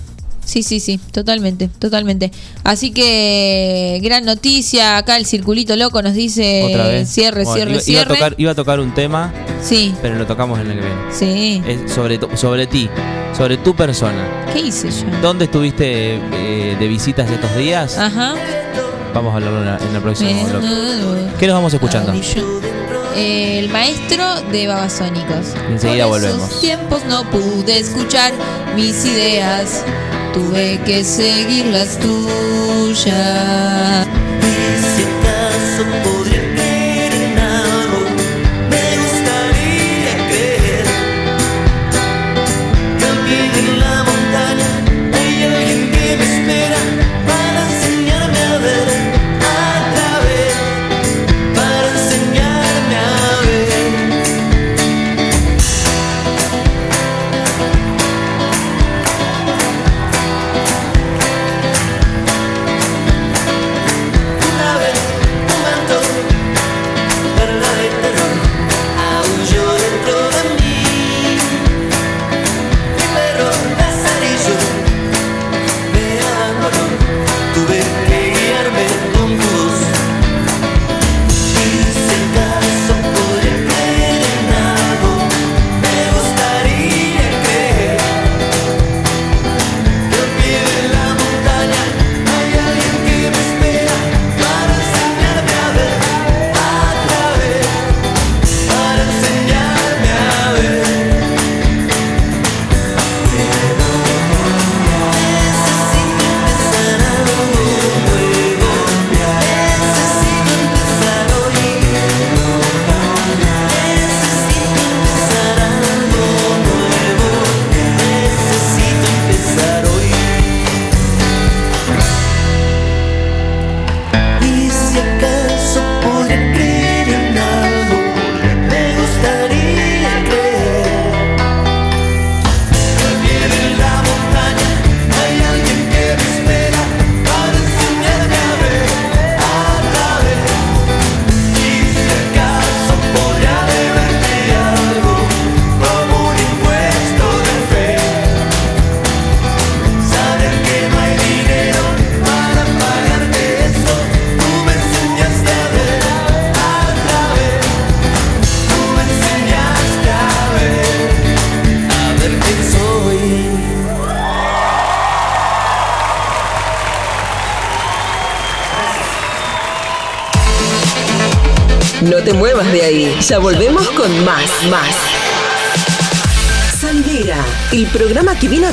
Sí, 0.44 0.62
sí, 0.62 0.80
sí, 0.80 0.98
totalmente, 1.12 1.68
totalmente. 1.78 2.30
Así 2.64 2.90
que 2.90 4.00
gran 4.02 4.24
noticia, 4.24 4.96
acá 4.96 5.18
el 5.18 5.26
circulito 5.26 5.76
loco 5.76 6.00
nos 6.00 6.14
dice 6.14 6.62
Otra 6.64 6.84
vez. 6.88 7.02
Eh, 7.08 7.12
cierre, 7.12 7.44
Bueno, 7.44 7.54
cierre, 7.54 7.70
iba, 7.70 7.76
iba 7.76 7.82
cierre. 7.82 8.12
a 8.12 8.14
tocar, 8.16 8.34
iba 8.38 8.50
a 8.52 8.54
tocar 8.54 8.80
un 8.80 8.94
tema, 8.94 9.30
Sí, 9.62 9.94
pero 10.00 10.14
lo 10.16 10.26
tocamos 10.26 10.58
en 10.60 10.70
el 10.70 10.78
que 10.80 10.86
viene. 10.86 11.02
sí. 11.10 11.62
Es 11.66 11.92
sobre, 11.92 12.18
sobre 12.36 12.66
ti, 12.66 12.88
sobre 13.36 13.58
tu 13.58 13.76
persona. 13.76 14.26
¿Qué 14.52 14.60
hice 14.60 14.88
yo? 14.90 15.04
¿Dónde 15.20 15.44
estuviste 15.46 16.14
eh, 16.14 16.76
de 16.80 16.88
visitas 16.88 17.30
estos 17.30 17.54
días? 17.54 17.98
Ajá. 17.98 18.34
Vamos 19.14 19.34
a 19.34 19.36
hablarlo 19.36 19.62
en, 19.86 19.96
el 19.96 20.00
próximo 20.02 20.30
Me- 20.32 20.50
bloque. 20.50 20.66
¿Qué 21.38 21.46
nos 21.46 21.54
vamos 21.56 21.74
escuchando? 21.74 22.12
Eh, 23.18 23.58
el 23.58 23.68
maestro 23.70 24.42
de 24.52 24.68
Babasónicos. 24.68 25.48
Enseguida 25.68 26.04
Por 26.04 26.20
volvemos. 26.20 26.48
esos 26.48 26.60
tiempos 26.60 27.04
no 27.06 27.28
pude 27.28 27.80
escuchar 27.80 28.32
mis 28.76 29.04
ideas. 29.04 29.82
Tuve 30.32 30.80
que 30.86 31.02
seguir 31.02 31.66
las 31.66 31.98
tuyas. 31.98 33.06
Si 34.94 35.02
acaso 35.02 35.84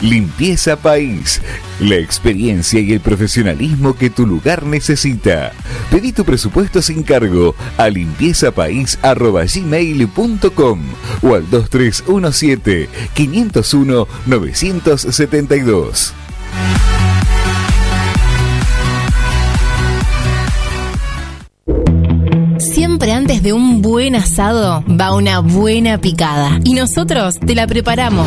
Limpieza 0.00 0.76
País. 0.76 1.42
La 1.80 1.96
experiencia 1.96 2.78
y 2.80 2.92
el 2.92 3.00
profesionalismo 3.00 3.96
que 3.96 4.10
tu 4.10 4.24
lugar 4.26 4.64
necesita. 4.64 5.50
Pedí 5.90 6.12
tu 6.12 6.24
presupuesto 6.24 6.80
sin 6.82 7.02
cargo 7.02 7.56
a 7.76 7.88
limpiezapais.gmail.com 7.88 10.80
o 11.22 11.34
al 11.34 11.50
2317 11.50 12.88
501 13.14 14.06
972. 14.26 16.14
Siempre 22.58 23.12
antes 23.12 23.42
de 23.42 23.54
un 23.54 23.80
buen 23.80 24.14
asado 24.14 24.84
va 24.88 25.14
una 25.14 25.40
buena 25.40 25.98
picada. 25.98 26.60
Y 26.64 26.74
nosotros 26.74 27.40
te 27.40 27.54
la 27.54 27.66
preparamos. 27.66 28.26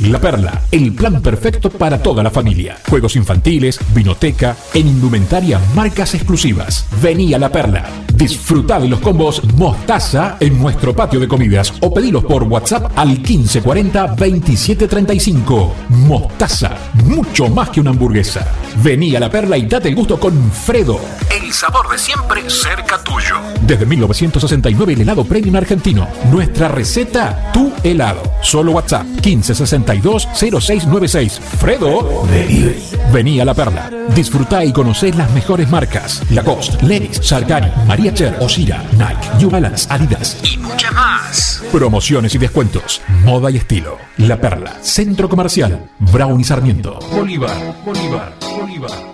La 0.00 0.20
Perla, 0.20 0.62
el 0.72 0.92
plan 0.92 1.22
perfecto 1.22 1.70
para 1.70 2.02
toda 2.02 2.22
la 2.22 2.30
familia. 2.30 2.76
Juegos 2.88 3.14
infantiles, 3.14 3.78
vinoteca, 3.94 4.56
en 4.74 4.88
indumentaria 4.88 5.60
marcas 5.72 6.14
exclusivas. 6.14 6.86
Vení 7.00 7.32
a 7.32 7.38
La 7.38 7.48
Perla. 7.48 7.88
Disfruta 8.12 8.80
de 8.80 8.88
los 8.88 8.98
combos 9.00 9.42
Mostaza 9.54 10.36
en 10.40 10.58
nuestro 10.58 10.94
patio 10.94 11.20
de 11.20 11.28
comidas 11.28 11.72
o 11.80 11.94
pedilos 11.94 12.24
por 12.24 12.42
WhatsApp 12.42 12.90
al 12.96 13.10
1540 13.10 14.06
2735. 14.08 15.74
Mostaza, 15.90 16.76
mucho 17.04 17.48
más 17.48 17.70
que 17.70 17.80
una 17.80 17.90
hamburguesa. 17.90 18.46
Vení 18.82 19.14
a 19.14 19.20
La 19.20 19.30
Perla 19.30 19.56
y 19.56 19.66
date 19.66 19.90
el 19.90 19.94
gusto 19.94 20.18
con 20.18 20.50
Fredo. 20.50 20.98
El 21.30 21.52
sabor 21.52 21.88
de 21.88 21.98
siempre 21.98 22.42
cerca 22.50 23.02
tuyo. 23.04 23.36
Desde 23.64 23.86
1969 23.86 24.94
el 24.94 25.00
helado 25.02 25.24
premium 25.24 25.54
argentino. 25.56 26.08
Nuestra 26.30 26.66
receta, 26.68 27.52
tu 27.52 27.72
helado. 27.84 28.22
Solo 28.42 28.72
WhatsApp 28.72 29.06
1562-0696. 29.84 31.40
Fredo. 31.40 32.26
Delivery. 32.30 32.82
Vení 33.12 33.40
a 33.40 33.44
La 33.44 33.54
Perla. 33.54 33.90
Disfrutá 34.14 34.64
y 34.64 34.72
conocé 34.72 35.12
las 35.12 35.30
mejores 35.32 35.70
marcas. 35.70 36.22
Lacoste, 36.30 36.84
Lenis, 36.84 37.20
Sargani, 37.22 37.70
María 37.86 38.12
Cher, 38.12 38.36
Osira, 38.40 38.82
Nike, 38.92 39.38
New 39.38 39.50
Balance, 39.50 39.86
Adidas 39.90 40.38
y 40.42 40.58
muchas 40.58 40.92
más. 40.92 41.62
Promociones 41.72 42.34
y 42.34 42.38
descuentos. 42.38 43.00
Moda 43.24 43.50
y 43.50 43.56
estilo. 43.56 43.98
La 44.18 44.40
Perla. 44.40 44.74
Centro 44.80 45.28
Comercial. 45.28 45.90
Brown 45.98 46.40
y 46.40 46.44
Sarmiento. 46.44 46.98
Bolívar. 47.12 47.56
Bolívar. 47.84 48.32
Bolívar. 48.40 49.13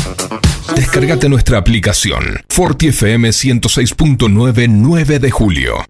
Descargate 0.75 1.27
nuestra 1.27 1.57
aplicación 1.57 2.43
Forti 2.49 2.87
FM 2.87 3.29
106.9 3.29 4.67
9 4.69 5.19
de 5.19 5.31
julio. 5.31 5.85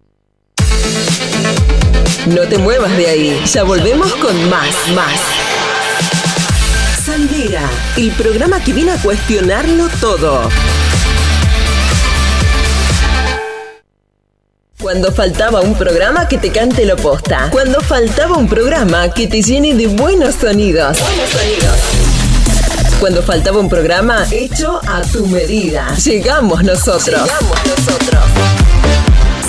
No 2.28 2.42
te 2.48 2.58
muevas 2.58 2.96
de 2.98 3.08
ahí. 3.08 3.42
Ya 3.46 3.64
volvemos 3.64 4.14
con 4.16 4.50
más, 4.50 4.76
más. 4.96 5.20
Salidera, 7.06 7.70
el 7.98 8.12
programa 8.12 8.64
que 8.64 8.74
viene 8.74 8.92
a 8.92 8.98
cuestionarlo 8.98 9.88
todo. 10.00 10.50
Cuando 14.80 15.12
faltaba 15.12 15.62
un 15.62 15.76
programa 15.76 16.28
que 16.28 16.40
te 16.40 16.52
cante 16.52 16.86
lo 16.86 16.96
posta. 16.96 17.50
Cuando 17.52 17.82
faltaba 17.82 18.38
un 18.38 18.48
programa 18.48 19.14
que 19.14 19.28
te 19.28 19.42
llene 19.42 19.76
de 19.76 19.88
buenos 19.88 20.36
sonidos. 20.36 21.00
Buenos 21.00 21.30
sonidos. 21.30 22.01
Cuando 23.02 23.24
faltaba 23.24 23.58
un 23.58 23.68
programa 23.68 24.28
hecho 24.30 24.80
a 24.88 25.02
tu 25.02 25.26
medida. 25.26 25.96
Llegamos 25.96 26.64
nosotros. 26.64 27.08
Llegamos 27.08 27.58
nosotros. 27.66 28.22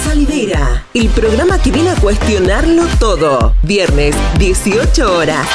Salidera, 0.02 0.86
el 0.94 1.08
programa 1.10 1.58
que 1.60 1.70
viene 1.70 1.90
a 1.90 1.96
cuestionarlo 1.96 2.84
todo. 2.98 3.54
Viernes, 3.62 4.16
18 4.38 5.18
horas. 5.18 5.46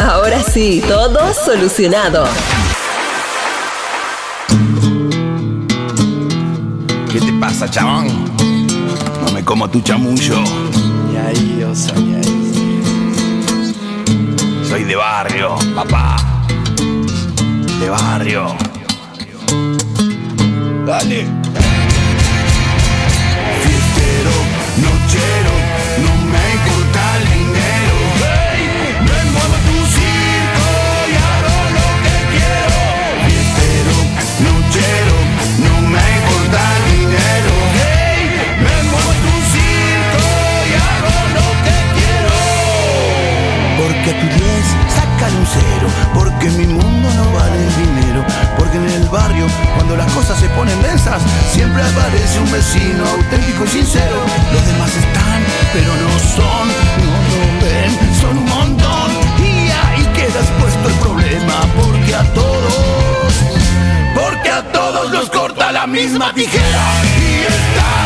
Ahora 0.00 0.42
sí, 0.42 0.82
todo 0.88 1.34
solucionado. 1.34 2.24
¿Qué 7.12 7.20
te 7.20 7.32
pasa, 7.38 7.70
chabón? 7.70 8.06
No 9.22 9.32
me 9.34 9.44
como 9.44 9.68
tu 9.68 9.82
chamullo. 9.82 10.42
Y 11.12 11.16
ahí, 11.18 11.66
osa, 11.70 11.92
y 11.98 12.04
ahí. 12.04 12.11
Soy 14.72 14.84
de 14.84 14.96
barrio, 14.96 15.54
papá. 15.74 16.16
De 17.78 17.90
barrio. 17.90 18.56
Dale. 20.86 21.26
Fiestero, 23.60 24.34
nochero, 24.78 25.52
porque 46.14 46.50
mi 46.50 46.66
mundo 46.66 47.08
no 47.14 47.32
vale 47.32 47.58
dinero, 47.76 48.24
porque 48.56 48.76
en 48.76 48.86
el 48.86 49.08
barrio 49.08 49.46
cuando 49.74 49.96
las 49.96 50.10
cosas 50.12 50.38
se 50.38 50.48
ponen 50.50 50.80
densas 50.82 51.20
siempre 51.52 51.82
aparece 51.82 52.38
un 52.38 52.52
vecino 52.52 53.04
auténtico 53.16 53.64
y 53.64 53.68
sincero. 53.68 54.16
Los 54.52 54.66
demás 54.66 54.90
están, 54.90 55.42
pero 55.72 55.92
no 55.94 56.18
son, 56.36 56.68
no 57.02 57.14
lo 57.30 57.42
ven, 57.64 58.20
son 58.20 58.38
un 58.38 58.48
montón 58.48 59.10
y 59.38 59.70
ahí 59.70 60.04
queda 60.14 60.40
expuesto 60.40 60.88
el 60.88 60.94
problema, 60.94 61.54
porque 61.76 62.14
a 62.14 62.24
todos, 62.34 63.34
porque 64.14 64.50
a 64.50 64.62
todos 64.72 65.10
los 65.10 65.30
corta 65.30 65.72
la 65.72 65.86
misma 65.86 66.32
tijera 66.34 66.84
y 67.18 67.40
está 67.52 68.01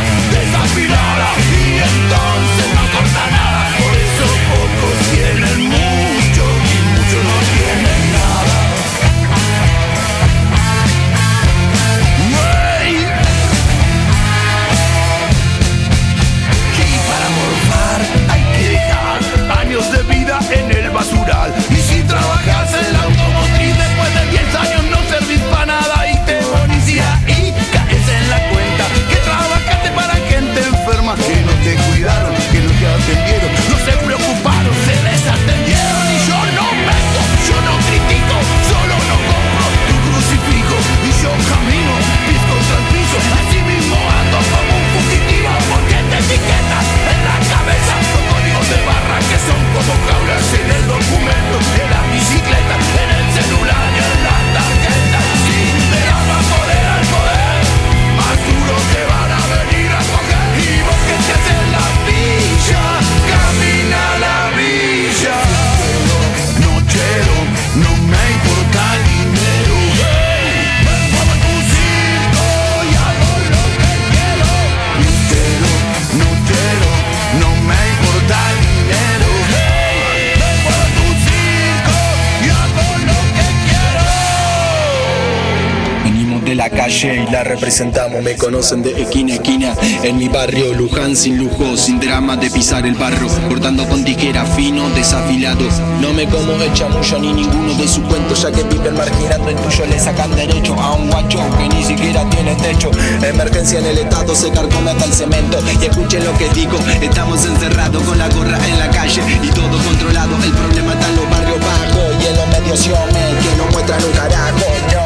la 86.66 86.76
calle 86.76 87.22
y 87.22 87.30
la 87.30 87.44
representamos, 87.44 88.20
me 88.24 88.34
conocen 88.34 88.82
de 88.82 89.00
esquina 89.00 89.34
a 89.34 89.36
esquina. 89.36 89.74
En 90.02 90.16
mi 90.18 90.28
barrio, 90.28 90.72
Luján 90.74 91.14
sin 91.14 91.38
lujo, 91.38 91.76
sin 91.76 92.00
drama 92.00 92.36
de 92.36 92.50
pisar 92.50 92.84
el 92.86 92.94
barro, 92.94 93.28
cortando 93.48 93.86
con 93.86 94.04
tijera 94.04 94.44
fino, 94.44 94.88
desafilado. 94.90 95.64
No 96.00 96.12
me 96.12 96.26
como 96.26 96.60
el 96.60 96.72
chamullo 96.72 97.18
ni 97.20 97.32
ninguno 97.34 97.72
de 97.74 97.86
sus 97.86 98.02
cuentos, 98.06 98.42
ya 98.42 98.50
que 98.50 98.64
viven 98.64 98.96
marginando 98.96 99.48
el 99.48 99.56
tuyo, 99.56 99.86
le 99.86 99.98
sacan 100.00 100.34
derecho 100.34 100.74
a 100.74 100.94
un 100.94 101.08
guacho 101.08 101.38
que 101.56 101.68
ni 101.68 101.84
siquiera 101.84 102.28
tiene 102.30 102.56
techo. 102.56 102.90
Emergencia 103.22 103.78
en 103.78 103.86
el 103.86 103.98
estado, 103.98 104.34
se 104.34 104.50
carcome 104.50 104.90
hasta 104.90 105.04
el 105.04 105.12
cemento. 105.12 105.58
Y 105.80 105.84
escuchen 105.84 106.24
lo 106.24 106.36
que 106.36 106.48
digo, 106.48 106.78
estamos 107.00 107.44
encerrados 107.44 108.02
con 108.02 108.18
la 108.18 108.28
gorra 108.30 108.58
en 108.66 108.78
la 108.80 108.90
calle 108.90 109.22
y 109.40 109.48
todo 109.50 109.78
controlado. 109.84 110.34
El 110.42 110.52
problema 110.52 110.94
está 110.94 111.08
en 111.10 111.16
los 111.16 111.30
barrios 111.30 111.60
bajos 111.60 112.16
y 112.20 112.26
en 112.26 112.36
los 112.36 112.48
medios 112.48 112.82
que 112.82 113.56
no 113.56 113.70
muestran 113.70 114.02
un 114.02 114.12
carajo. 114.12 114.66
Siempre 114.88 115.05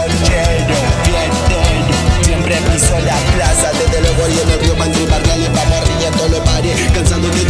piso 2.73 2.99
la 3.01 3.17
plaza 3.35 3.71
Desde 3.73 4.01
luego 4.01 4.29
y 4.29 4.39
en 4.39 4.51
el 4.51 4.61
río 4.61 4.77
Bandri 4.77 5.07
Barriales 5.07 5.51
Vamos 5.53 5.89
riendo 5.89 6.29
los 6.29 6.45
cansando 6.93 7.29
de 7.29 7.41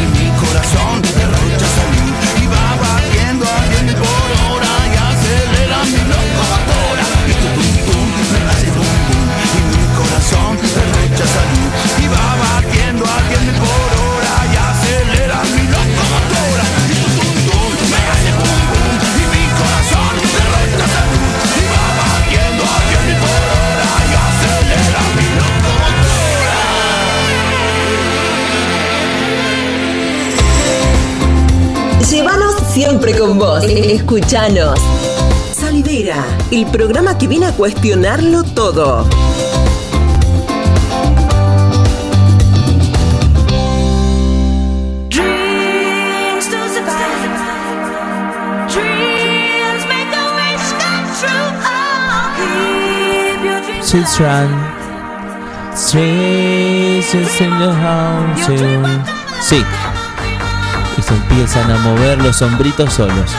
En 0.00 0.12
mi 0.12 0.30
corazón 0.38 1.19
siempre 32.80 33.14
con 33.18 33.38
vos. 33.38 33.62
Escuchanos. 33.64 34.80
Salidera, 35.52 36.24
el 36.50 36.64
programa 36.66 37.18
que 37.18 37.28
viene 37.28 37.44
a 37.44 37.52
cuestionarlo 37.52 38.42
todo. 38.42 39.04
Dreams 45.10 46.46
to 46.48 46.60
survive. 46.72 47.36
Dreams 48.72 49.84
make 49.92 50.12
a 50.16 50.26
wish 50.38 50.66
come 50.80 51.08
true. 51.20 51.50
Oh, 51.68 52.32
keep 52.38 53.44
your 53.44 53.60
dreams 53.60 53.90
She's 53.90 54.18
run. 54.18 54.48
Streets 55.76 57.14
is 57.14 57.40
in 57.42 57.50
the 57.58 57.72
house. 57.74 58.46
Sí. 59.42 59.62
Y 61.00 61.02
se 61.02 61.14
empiezan 61.14 61.70
a 61.70 61.78
mover 61.78 62.18
los 62.18 62.42
hombritos 62.42 62.92
solos. 62.92 63.30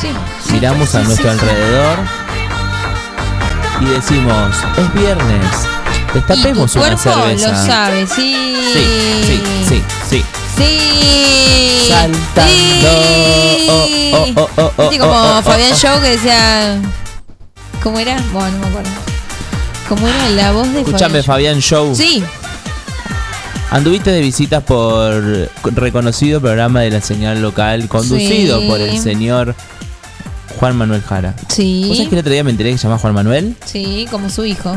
Sí. 0.00 0.08
Miramos 0.52 0.92
a 0.92 1.04
nuestro 1.04 1.30
alrededor 1.30 1.98
y 3.80 3.84
decimos, 3.84 4.56
es 4.76 4.94
viernes, 4.94 5.46
destapemos 6.12 6.72
tu 6.72 6.80
una 6.80 6.96
cerveza. 6.96 7.48
lo 7.48 7.66
sabe, 7.66 8.06
sí. 8.08 8.56
Sí, 8.72 8.84
sí, 9.24 9.42
sí, 9.68 9.82
sí. 10.10 10.24
Sí. 10.56 11.86
Saltando. 11.88 13.04
Sí. 13.86 14.34
Oh, 14.36 14.40
oh, 14.40 14.50
oh, 14.56 14.72
oh, 14.76 14.90
como 14.98 15.12
oh, 15.12 15.38
oh, 15.38 15.42
Fabián. 15.42 15.76
Show 15.76 16.00
que 16.00 16.08
decía. 16.08 16.76
¿Cómo 17.84 18.00
era? 18.00 18.20
Bueno, 18.32 18.50
no 18.50 18.58
me 18.58 18.66
acuerdo. 18.66 18.90
¿Cómo 19.88 20.08
era 20.08 20.28
la 20.30 20.50
voz 20.50 20.72
de 20.72 20.80
Escuchame, 20.80 21.22
Fabián 21.22 21.60
Show. 21.60 21.94
Sí. 21.94 22.24
Anduviste 23.74 24.12
de 24.12 24.20
visitas 24.20 24.62
por 24.62 25.20
reconocido 25.64 26.40
programa 26.40 26.82
de 26.82 26.90
la 26.90 27.00
señal 27.00 27.42
local 27.42 27.88
conducido 27.88 28.60
Sí. 28.60 28.68
por 28.68 28.80
el 28.80 28.96
señor 29.00 29.56
Juan 30.60 30.76
Manuel 30.76 31.02
Jara. 31.02 31.34
Sí. 31.48 31.86
¿Vos 31.88 31.96
sabés 31.96 32.08
que 32.08 32.14
el 32.14 32.20
otro 32.20 32.32
día 32.32 32.44
me 32.44 32.52
enteré 32.52 32.70
que 32.70 32.78
se 32.78 32.84
llama 32.86 32.98
Juan 33.00 33.14
Manuel? 33.14 33.56
Sí, 33.64 34.06
como 34.12 34.30
su 34.30 34.44
hijo. 34.44 34.76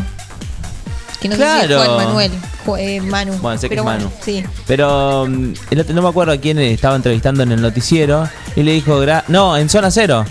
Que 1.22 1.30
no 1.30 1.36
sé 1.36 1.42
si 1.42 1.48
Claro. 1.48 1.82
es 1.84 1.88
Juan 1.90 2.06
Manuel. 2.08 2.32
Ju- 2.66 2.78
eh, 2.80 3.02
Manu. 3.02 3.34
Bueno, 3.38 3.60
sé 3.60 3.70
que 3.70 3.76
Pero 3.76 3.82
es 3.82 3.86
bueno, 3.86 4.00
Manu. 4.06 4.12
Sí. 4.26 4.44
Pero 4.66 5.28
mm, 5.30 5.54
el 5.70 5.80
otro- 5.80 5.94
no 5.96 6.02
me 6.02 6.10
acuerdo 6.10 6.34
a 6.34 6.38
quién 6.38 6.58
estaba 6.58 6.96
entrevistando 6.96 7.44
en 7.44 7.52
el 7.52 7.62
noticiero 7.62 8.28
y 8.56 8.64
le 8.64 8.72
dijo, 8.74 9.00
gra- 9.04 9.24
no, 9.28 9.56
en 9.58 9.70
Zona 9.70 9.92
Cero, 9.92 10.26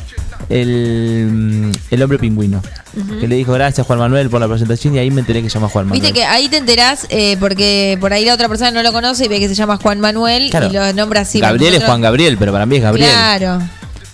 el, 0.49 1.73
el 1.91 2.03
hombre 2.03 2.19
pingüino. 2.19 2.63
Que 3.21 3.29
le 3.29 3.37
dijo 3.37 3.53
gracias 3.53 3.87
Juan 3.87 3.99
Manuel 3.99 4.31
por 4.31 4.41
la 4.41 4.49
presentación 4.49 4.95
y 4.95 4.99
ahí 4.99 5.11
me 5.11 5.21
enteré 5.21 5.43
que 5.43 5.51
se 5.51 5.55
llama 5.55 5.69
Juan 5.69 5.87
Manuel. 5.87 6.01
Viste 6.01 6.15
que 6.19 6.25
ahí 6.25 6.49
te 6.49 6.57
enterás 6.57 7.07
eh, 7.11 7.37
porque 7.39 7.99
por 8.01 8.13
ahí 8.13 8.25
la 8.25 8.35
otra 8.35 8.49
persona 8.49 8.71
no 8.71 8.83
lo 8.83 8.93
conoce 8.93 9.27
y 9.27 9.29
ve 9.29 9.39
que 9.39 9.49
se 9.49 9.55
llama 9.55 9.77
Juan 9.77 10.01
Manuel 10.01 10.49
Claro. 10.51 10.67
y 10.69 10.73
lo 10.73 10.93
nombra 10.95 11.21
así. 11.23 11.41
Gabriel 11.41 11.75
es 11.75 11.85
Juan 11.85 12.01
Gabriel, 12.01 12.37
pero 12.39 12.53
para 12.53 12.65
mí 12.67 12.77
es 12.77 12.83
Gabriel. 12.83 13.11
Claro. 13.11 13.59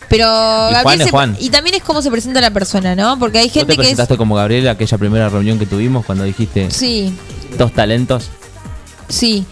Pero 0.08 0.26
Gabriel 0.26 0.82
Juan 0.82 1.00
es 1.00 1.10
Juan. 1.10 1.36
y 1.40 1.48
también 1.50 1.76
es 1.76 1.82
cómo 1.82 2.02
se 2.02 2.10
presenta 2.10 2.40
la 2.40 2.50
persona, 2.50 2.94
¿no? 2.94 3.18
Porque 3.18 3.38
hay 3.38 3.46
¿Vos 3.46 3.52
te 3.54 3.58
gente 3.60 3.74
que 3.76 3.80
es 3.82 3.86
presentaste 3.88 4.16
como 4.16 4.34
Gabriel 4.34 4.68
aquella 4.68 4.98
primera 4.98 5.28
reunión 5.28 5.58
que 5.58 5.64
tuvimos 5.66 6.04
cuando 6.04 6.24
dijiste 6.24 6.70
Sí, 6.70 7.14
dos 7.56 7.72
talentos? 7.72 8.28
sí. 9.08 9.44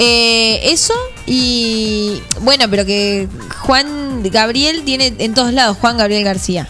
Eh, 0.00 0.60
eso 0.72 0.94
y 1.26 2.22
bueno, 2.42 2.66
pero 2.70 2.86
que 2.86 3.26
Juan 3.62 4.22
Gabriel 4.30 4.82
tiene 4.84 5.12
en 5.18 5.34
todos 5.34 5.52
lados 5.52 5.76
Juan 5.80 5.96
Gabriel 5.96 6.22
García. 6.24 6.68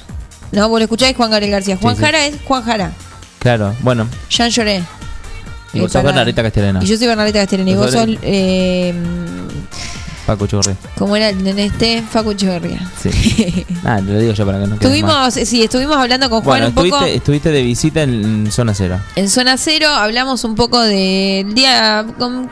¿No? 0.50 0.68
Vos 0.70 0.78
lo 0.80 0.84
escucháis 0.84 1.14
Juan 1.16 1.30
Gabriel 1.30 1.52
García. 1.52 1.76
Juan 1.76 1.94
sí. 1.96 2.02
Jara 2.02 2.24
es 2.26 2.36
Juan 2.46 2.62
Jara. 2.62 2.92
Claro, 3.38 3.74
bueno. 3.82 4.08
Jean 4.30 4.48
Lloré. 4.50 4.82
Y 5.74 5.80
vos 5.80 5.92
sos 5.92 6.02
Bernardita 6.02 6.42
Castellana. 6.42 6.80
Y 6.82 6.86
yo 6.86 6.96
soy 6.96 7.06
Bernadetta 7.06 7.40
Castellani. 7.40 7.72
Y 7.72 7.74
Vos 7.74 7.92
sos- 7.92 8.08
eh, 8.22 8.94
Paco 10.28 10.46
Churri. 10.46 10.76
¿cómo 10.98 11.16
era 11.16 11.30
el 11.30 11.42
nene 11.42 11.64
este? 11.64 12.02
Facu 12.02 12.32
Echeverría. 12.32 12.86
Sí. 13.00 13.08
ah, 13.84 13.96
te 13.96 14.12
lo 14.12 14.18
digo 14.18 14.34
yo 14.34 14.44
para 14.44 14.60
que 14.60 14.66
no 14.66 14.78
quede 14.78 15.02
mal. 15.02 15.30
Estuvimos, 15.32 15.48
sí, 15.48 15.62
estuvimos 15.62 15.96
hablando 15.96 16.28
con 16.28 16.42
Juan 16.42 16.60
Bueno, 16.60 16.82
un 16.82 16.90
poco 16.90 17.02
estuviste, 17.06 17.50
de 17.50 17.62
visita 17.62 18.02
en, 18.02 18.52
Zona 18.52 18.74
Cero. 18.74 19.00
en 19.16 19.30
Zona 19.30 19.56
Cero, 19.56 19.88
hablamos 19.88 20.44
un 20.44 20.54
poco 20.54 20.82
del 20.82 21.54
día, 21.54 22.04
con, 22.18 22.50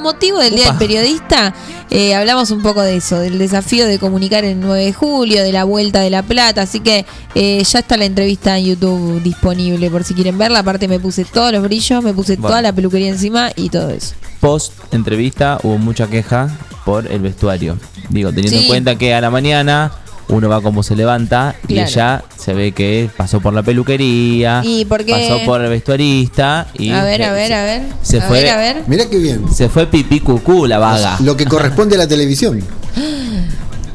motivo 0.00 0.38
del 0.38 0.54
Día 0.54 0.68
del. 0.68 0.78
Periodista, 0.78 1.52
eh, 1.90 2.14
hablamos 2.14 2.50
un 2.50 2.62
poco 2.62 2.80
de 2.80 2.96
eso, 2.96 3.20
del 3.20 3.36
desafío 3.36 3.86
de 3.86 3.98
comunicar 3.98 4.46
el 4.46 4.58
9 4.58 4.86
de 4.86 4.92
julio, 4.94 5.42
de 5.42 5.52
la 5.52 5.64
Vuelta 5.64 6.00
de 6.00 6.08
la 6.08 6.22
Plata, 6.22 6.62
así 6.62 6.80
que 6.80 7.04
eh, 7.34 7.62
ya 7.64 7.80
está 7.80 7.98
la 7.98 8.06
entrevista 8.06 8.56
en 8.56 8.64
YouTube 8.64 9.22
disponible 9.22 9.90
por 9.90 10.04
si 10.04 10.14
quieren 10.14 10.38
verla, 10.38 10.60
aparte 10.60 10.88
me 10.88 10.98
puse 10.98 11.26
todos 11.26 11.52
los 11.52 11.62
brillos, 11.62 12.02
me 12.02 12.14
puse 12.14 12.36
Bueno. 12.36 12.48
toda 12.48 12.62
la 12.62 12.72
peluquería 12.72 13.08
encima 13.08 13.50
y 13.54 13.68
todo 13.68 13.90
eso. 13.90 14.14
Post 14.40 14.72
entrevista 14.92 15.58
hubo 15.62 15.76
mucha 15.76 16.06
queja 16.06 16.48
por 16.84 16.93
el 17.00 17.20
vestuario. 17.20 17.76
Digo, 18.08 18.30
teniendo 18.30 18.58
Sí. 18.58 18.64
en 18.64 18.68
cuenta 18.68 18.96
que 18.96 19.14
a 19.14 19.20
la 19.20 19.30
mañana 19.30 19.92
uno 20.28 20.48
va 20.48 20.62
como 20.62 20.82
se 20.82 20.96
levanta 20.96 21.54
y 21.68 21.74
Claro. 21.74 21.88
ella 21.90 22.24
se 22.38 22.54
ve 22.54 22.72
que 22.72 23.10
pasó 23.16 23.40
por 23.40 23.52
la 23.52 23.62
peluquería, 23.62 24.62
¿Y 24.64 24.84
por 24.86 25.04
qué? 25.04 25.12
pasó 25.12 25.44
por 25.44 25.60
el 25.60 25.68
vestuarista 25.68 26.66
y 26.74 26.90
a 26.90 27.04
ver, 27.04 27.22
a 27.22 27.32
ver, 27.32 27.52
a 27.52 27.64
ver. 27.64 27.82
se 28.02 28.18
a 28.18 28.22
fue- 28.22 28.40
ver, 28.42 28.50
a 28.50 28.56
ver. 28.56 28.82
Mirá 28.86 29.04
qué 29.10 29.18
bien. 29.18 29.52
se 29.54 29.68
fue 29.68 29.86
pipí 29.86 30.20
cucú 30.20 30.66
la 30.66 30.78
vaga. 30.78 31.18
Lo 31.20 31.36
que 31.36 31.44
corresponde 31.44 31.96
a 31.96 31.98
la 31.98 32.08
televisión. 32.08 32.60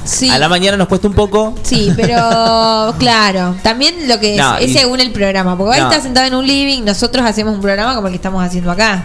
Sí. 0.06 0.28
A 0.32 0.39
la 0.39 0.50
mañana 0.50 0.76
nos 0.76 0.88
cuesta 0.88 1.08
un 1.08 1.14
poco. 1.14 1.54
Sí, 1.62 1.91
pero 1.95 2.16
claro, 3.00 3.56
también 3.62 4.08
lo 4.08 4.20
que 4.20 4.32
es, 4.34 4.38
No, 4.41 4.58
es 4.58 4.72
y- 4.72 4.74
según 4.74 5.00
el 5.02 5.12
programa, 5.12 5.56
porque 5.56 5.76
ahí 5.76 5.82
No. 5.82 5.89
está 5.91 6.02
sentado 6.02 6.26
en 6.26 6.34
un 6.34 6.47
living, 6.47 6.82
nosotros 6.84 7.24
hacemos 7.28 7.54
un 7.54 7.62
programa 7.62 7.93
como 7.93 8.08
el 8.08 8.14
que 8.14 8.16
estamos 8.16 8.43
haciendo 8.43 8.72
acá. 8.72 9.04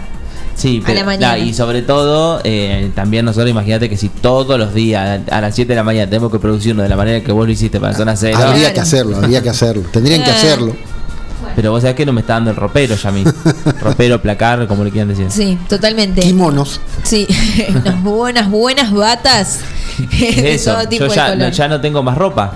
Sí, 0.55 0.79
A 0.81 0.87
pero, 0.87 0.99
la 1.01 1.05
mañana. 1.05 1.37
y 1.37 1.53
sobre 1.53 1.81
todo, 1.81 2.39
eh, 2.45 2.89
también 2.95 3.25
nosotros 3.25 3.49
imagínate 3.49 3.89
que 3.89 3.97
si 3.97 4.07
todos 4.09 4.57
los 4.57 4.73
días 4.73 5.21
a 5.29 5.41
las 5.41 5.53
7 5.53 5.67
de 5.69 5.75
la 5.75 5.83
mañana 5.83 6.09
tenemos 6.09 6.31
que 6.31 6.39
producirnos 6.39 6.83
de 6.83 6.89
la 6.89 6.95
manera 6.95 7.21
que 7.23 7.31
vos 7.33 7.45
lo 7.45 7.51
hiciste 7.51 7.79
para 7.79 7.93
Zona 7.93 8.15
Cero, 8.15 8.37
Habría 8.41 8.73
que 8.73 8.79
hacerlo, 8.79 9.17
habría 9.17 9.41
que 9.43 9.49
hacerlo. 9.49 9.83
Tendrían 9.91 10.23
que 10.23 10.31
hacerlo. 10.31 10.75
pero 11.57 11.71
vos 11.71 11.81
sabés 11.81 11.95
que 11.95 12.05
no 12.05 12.13
me 12.13 12.21
está 12.21 12.33
dando 12.35 12.51
el 12.51 12.55
ropero 12.55 12.95
ya 12.95 13.09
a 13.09 13.11
mí. 13.11 13.23
ropero, 13.81 14.21
placar, 14.21 14.65
como 14.67 14.83
le 14.85 14.91
quieran 14.91 15.09
decir. 15.09 15.27
Sí, 15.29 15.57
totalmente. 15.67 16.21
Kimonos. 16.21 16.79
Sí, 17.03 17.27
unas 17.69 18.01
buenas, 18.01 18.49
buenas 18.49 18.91
batas 18.93 19.59
de 20.19 20.53
Eso, 20.55 20.73
todo 20.73 20.87
tipo 20.87 21.03
yo 21.05 21.09
de 21.11 21.15
ya, 21.15 21.23
color. 21.31 21.37
no, 21.39 21.49
ya 21.49 21.67
no 21.67 21.81
tengo 21.81 22.01
más 22.01 22.17
ropa. 22.17 22.53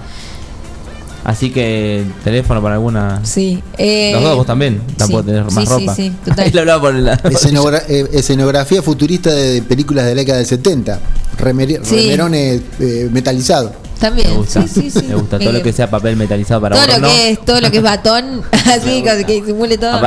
Así 1.24 1.52
que 1.52 2.04
teléfono 2.24 2.62
para 2.62 2.76
alguna... 2.76 3.20
Sí. 3.24 3.62
eh, 3.78 4.12
Los 4.14 4.24
dos 4.24 4.38
vos 4.38 4.46
también, 4.48 4.82
tampoco 4.98 5.22
sí, 5.24 5.28
tenés 5.28 5.44
más 5.44 5.54
sí, 5.54 5.60
sí, 5.62 5.68
ropa. 5.80 5.96
sí, 5.96 6.14
total. 6.26 6.46
Ahí 6.46 6.52
lo 6.52 6.60
hablaba 6.62 6.82
por 6.82 6.94
la... 6.96 7.18
Escenogra- 7.24 7.84
eh, 7.90 8.08
escenografía 8.14 8.82
futurista 8.82 9.30
de 9.32 9.62
películas 9.62 10.06
de 10.06 10.16
la 10.16 10.22
década 10.22 10.38
del 10.38 10.48
70. 10.48 11.00
Remer- 11.38 11.82
Sí. 11.84 11.96
Remerones 11.96 12.62
eh, 12.80 13.10
metalizados. 13.12 13.72
También. 14.00 14.30
Me 14.30 14.38
gusta, 14.38 14.62
Sí, 14.66 14.90
sí, 14.90 14.90
sí. 14.92 15.06
me 15.10 15.16
gusta 15.16 15.38
todo 15.40 15.50
Eh, 15.50 15.54
lo 15.54 15.62
que 15.62 15.74
sea 15.74 15.90
papel 15.90 16.16
metalizado 16.16 16.62
para 16.62 16.76
todo 16.78 17.00
lo 17.00 17.08
que 17.10 17.30
es, 17.32 17.46
todo 17.46 17.60
lo 17.62 17.70
que 17.70 17.78
es 17.78 17.84
batón, 17.84 18.42
así 18.52 19.04
que, 19.04 19.44
simule 19.46 19.78
todo. 19.78 20.00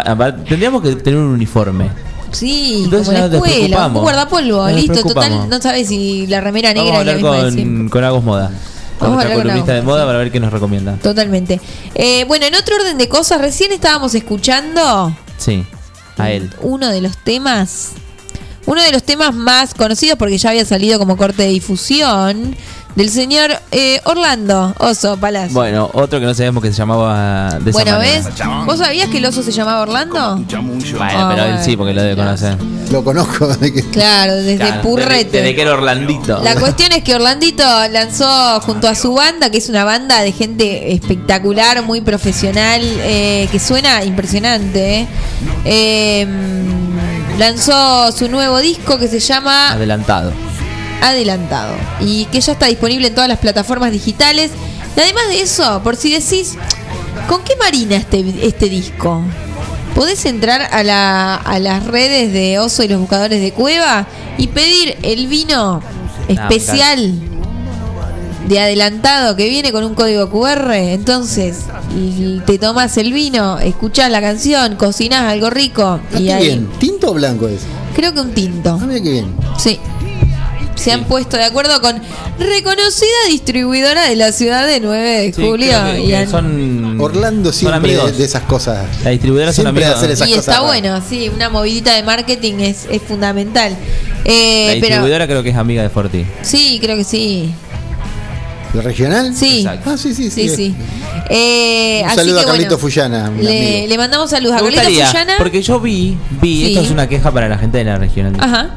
Tendríamos 0.49 0.83
que 0.83 0.97
tener 0.97 1.19
un 1.21 1.27
uniforme. 1.27 1.91
Sí, 2.33 2.85
Entonces 2.85 3.07
como 3.15 3.19
la 3.19 3.27
escuela, 3.37 3.87
un 3.89 3.95
guardapolvo, 3.95 4.63
Nos 4.71 4.73
listo, 4.81 5.03
total, 5.03 5.51
no 5.51 5.61
sabes 5.61 5.89
si 5.89 6.27
la 6.27 6.41
remera 6.41 6.73
Vamos 6.73 6.85
negra 6.85 6.99
a 6.99 7.01
es 7.03 7.07
la 7.23 7.29
hablar 7.29 7.53
de 7.53 7.63
con, 7.65 7.89
con 7.91 8.05
Agos 8.05 8.25
Moda. 8.25 8.51
A 9.05 9.09
nuestra 9.09 9.35
columnista 9.35 9.73
de 9.75 9.83
moda 9.83 10.03
sí. 10.03 10.07
para 10.07 10.19
ver 10.19 10.31
qué 10.33 10.41
nos 10.41 10.53
recomienda. 10.53 10.97
Totalmente. 11.03 11.61
Eh, 11.95 12.25
bueno, 12.27 12.47
en 12.47 12.55
otro 12.55 12.77
orden 12.77 12.99
de 12.99 13.09
cosas, 13.09 13.41
recién 13.41 13.73
estábamos 13.73 14.15
escuchando 14.15 15.15
Sí, 15.39 15.65
a 16.19 16.31
él. 16.31 16.51
uno 16.61 16.89
de 16.89 17.01
los 17.01 17.17
temas, 17.19 17.91
uno 18.67 18.83
de 18.83 18.93
los 18.93 19.03
temas 19.03 19.35
más 19.35 19.75
conocidos 19.75 20.17
porque 20.19 20.39
ya 20.39 20.51
había 20.51 20.65
salido 20.65 20.99
como 20.99 21.17
corte 21.17 21.43
de 21.43 21.49
difusión 21.49 22.57
del 22.95 23.09
señor 23.11 23.51
eh, 23.71 24.01
Orlando 24.05 24.75
Oso 24.79 25.17
Palacio. 25.17 25.55
Bueno, 25.55 25.91
otro 25.95 26.21
que 26.21 26.27
no 26.27 26.35
sabemos 26.35 26.63
que 26.63 26.71
se 26.71 26.75
llamaba 26.79 27.59
de 27.61 27.71
esa 27.71 27.79
Bueno, 27.79 27.93
manera. 27.99 28.23
¿ves? 28.29 28.67
¿Vos 28.67 28.79
sabías 28.79 29.09
que 29.09 29.19
el 29.19 29.25
oso 29.27 29.43
se 29.43 29.51
llamaba 29.53 29.81
Orlando? 29.83 30.37
Bueno, 30.37 30.63
Ah, 31.01 31.27
pero 31.31 31.45
él 31.45 31.51
bueno. 31.53 31.65
sí, 31.65 31.77
porque 31.77 31.95
lo 31.95 32.03
debe 32.03 32.17
conocer. 32.17 32.57
Lo 32.91 33.03
conozco. 33.03 33.47
de 33.57 33.73
que- 33.73 33.83
Claro, 33.91 34.35
desde 34.35 34.57
Claro, 34.57 34.83
Purrete. 34.83 35.25
Desde, 35.25 35.39
desde 35.43 35.55
que 35.55 35.63
era 35.63 35.73
Orlandito. 35.73 36.43
La 36.43 36.55
cuestión 36.57 36.93
es 36.93 37.03
que 37.03 37.15
Orlandito 37.15 37.65
lanzó 37.91 38.61
junto 38.61 38.89
a 38.89 38.95
su 38.95 39.15
banda, 39.15 39.51
que 39.51 39.59
es 39.59 39.69
una 39.71 39.85
banda 39.85 40.21
de 40.21 40.33
gente 40.33 40.93
espectacular, 40.93 41.83
muy 41.83 42.01
profesional, 42.03 42.83
eh, 42.83 43.49
que 43.51 43.59
suena 43.59 44.05
impresionante. 44.05 45.01
eh. 45.01 45.07
Eh, 45.65 46.27
lanzó 47.39 48.13
su 48.13 48.29
nuevo 48.29 48.59
disco 48.61 48.99
que 48.99 49.09
se 49.09 49.19
llama 49.21 49.71
Adelantado. 49.73 50.33
Adelantado 51.03 51.75
y 52.01 52.25
que 52.27 52.41
ya 52.41 52.53
está 52.53 52.67
disponible 52.67 53.09
en 53.09 53.15
todas 53.15 53.29
las 53.29 53.39
plataformas 53.39 53.93
digitales. 53.93 54.51
Y 54.97 55.01
además 55.01 55.29
de 55.29 55.41
eso, 55.41 55.81
por 55.83 55.97
si 55.97 56.13
decís, 56.13 56.55
¿con 57.29 57.43
qué 57.43 57.55
marina 57.57 57.97
este, 57.97 58.25
este 58.43 58.69
disco? 58.69 59.21
Podés 59.95 60.25
entrar 60.27 60.69
a, 60.73 60.83
la- 60.83 61.35
a 61.35 61.59
las 61.59 61.85
redes 61.87 62.33
de 62.33 62.59
Oso 62.59 62.83
y 62.83 62.89
los 62.89 63.01
Buscadores 63.01 63.41
de 63.43 63.53
Cueva 63.53 64.07
y 64.39 64.47
pedir 64.49 64.97
el 65.03 65.27
vino 65.27 65.83
especial 66.29 67.13
de 68.49 68.61
adelantado 68.61 69.37
que 69.37 69.49
viene 69.49 69.71
con 69.73 69.85
un 69.85 69.95
código 69.95 70.31
QR. 70.31 70.73
Entonces, 70.73 71.59
te 72.47 72.59
tomas 72.59 72.97
el 72.97 73.13
vino, 73.13 73.59
escuchás 73.59 74.11
la 74.11 74.21
canción, 74.21 74.77
cocinás 74.77 75.23
algo 75.33 75.51
rico 75.51 76.01
Ah, 76.13 76.19
y 76.19 76.25
qué 76.27 76.33
ahí. 76.33 76.43
bien. 76.47 76.69
¿Tinto 76.79 77.11
o 77.11 77.15
blanco 77.15 77.49
es? 77.49 77.61
Creo 77.95 78.15
que 78.15 78.21
un 78.21 78.33
tinto. 78.33 78.79
Ah, 78.81 78.87
mira 78.87 79.03
qué 79.03 79.11
bien. 79.11 79.27
Sí. 79.59 79.79
Se 80.83 80.93
han 80.93 81.05
puesto 81.05 81.37
de 81.37 81.45
acuerdo 81.45 81.81
con 81.81 82.01
reconocida 82.39 83.09
distribuidora 83.29 84.09
de 84.09 84.17
la 84.17 84.33
ciudad 84.33 84.67
de 84.67 84.81
9 84.81 85.09
de 85.21 85.33
Sí, 85.33 85.43
julio. 85.43 85.69
creo 85.81 85.95
que- 85.95 86.01
y 86.01 86.07
que 86.09 86.17
han- 86.17 86.31
son, 86.31 87.01
Orlando 87.01 87.53
son 87.53 87.59
siempre 87.71 87.93
de, 87.93 88.01
amigos. 88.01 88.19
de 88.19 88.25
esas 88.25 88.43
cosas. 88.43 88.85
La 89.05 89.11
distribuidora 89.11 89.53
son 89.53 89.65
Siempre 89.65 89.85
amigos. 89.85 89.99
hacer 89.99 90.11
esas 90.13 90.29
y 90.29 90.31
cosas. 90.33 90.49
está 90.49 90.53
raras. 90.61 90.67
bueno, 90.81 91.03
sí, 91.09 91.29
una 91.35 91.49
movidita 91.51 91.95
de 91.95 92.03
marketing 92.03 92.55
es, 92.61 92.87
es 92.91 93.01
fundamental. 93.03 93.77
Eh, 94.25 94.65
La 94.67 94.73
pero 94.75 94.87
distribuidora 94.87 95.27
creo 95.27 95.43
que 95.43 95.51
es 95.51 95.57
amiga 95.57 95.83
de 95.83 95.91
Forti. 95.91 96.25
sí, 96.43 96.79
creo 96.83 96.97
que 96.97 97.05
sí. 97.05 97.53
¿La 98.75 98.81
regional? 98.83 99.35
Sí. 99.37 99.59
Exacto. 99.59 99.91
Ah, 99.91 99.97
sí, 99.99 100.15
sí, 100.15 100.31
sí. 100.31 100.49
Sí, 100.49 100.57
sí. 100.57 100.75
Eh, 101.29 102.01
Un 102.03 102.07
así 102.09 102.17
saludo 102.17 102.37
que 102.37 102.43
a 102.43 102.47
Carlito 102.47 102.69
bueno, 102.71 102.79
Fullana. 102.79 103.29
un 103.31 103.45
Le, 103.45 103.69
amigo. 103.75 103.89
le 103.89 103.99
mandamos 103.99 104.31
saludos 104.31 104.53
a 104.55 104.57
Me 104.57 104.63
Carlito 104.63 104.81
gustaría, 104.83 105.07
Fullana. 105.09 105.35
porque 105.39 105.63
yo 105.63 105.79
vi, 105.79 106.17
vi, 106.41 106.57
Sí. 106.57 106.67
esto 106.73 106.81
es 106.81 106.91
una 106.91 107.07
queja 107.09 107.31
para 107.31 107.49
la 107.51 107.59
gente 107.59 107.79
de 107.79 107.85
la 107.85 107.99
regional. 107.99 108.35
Ajá. 108.41 108.71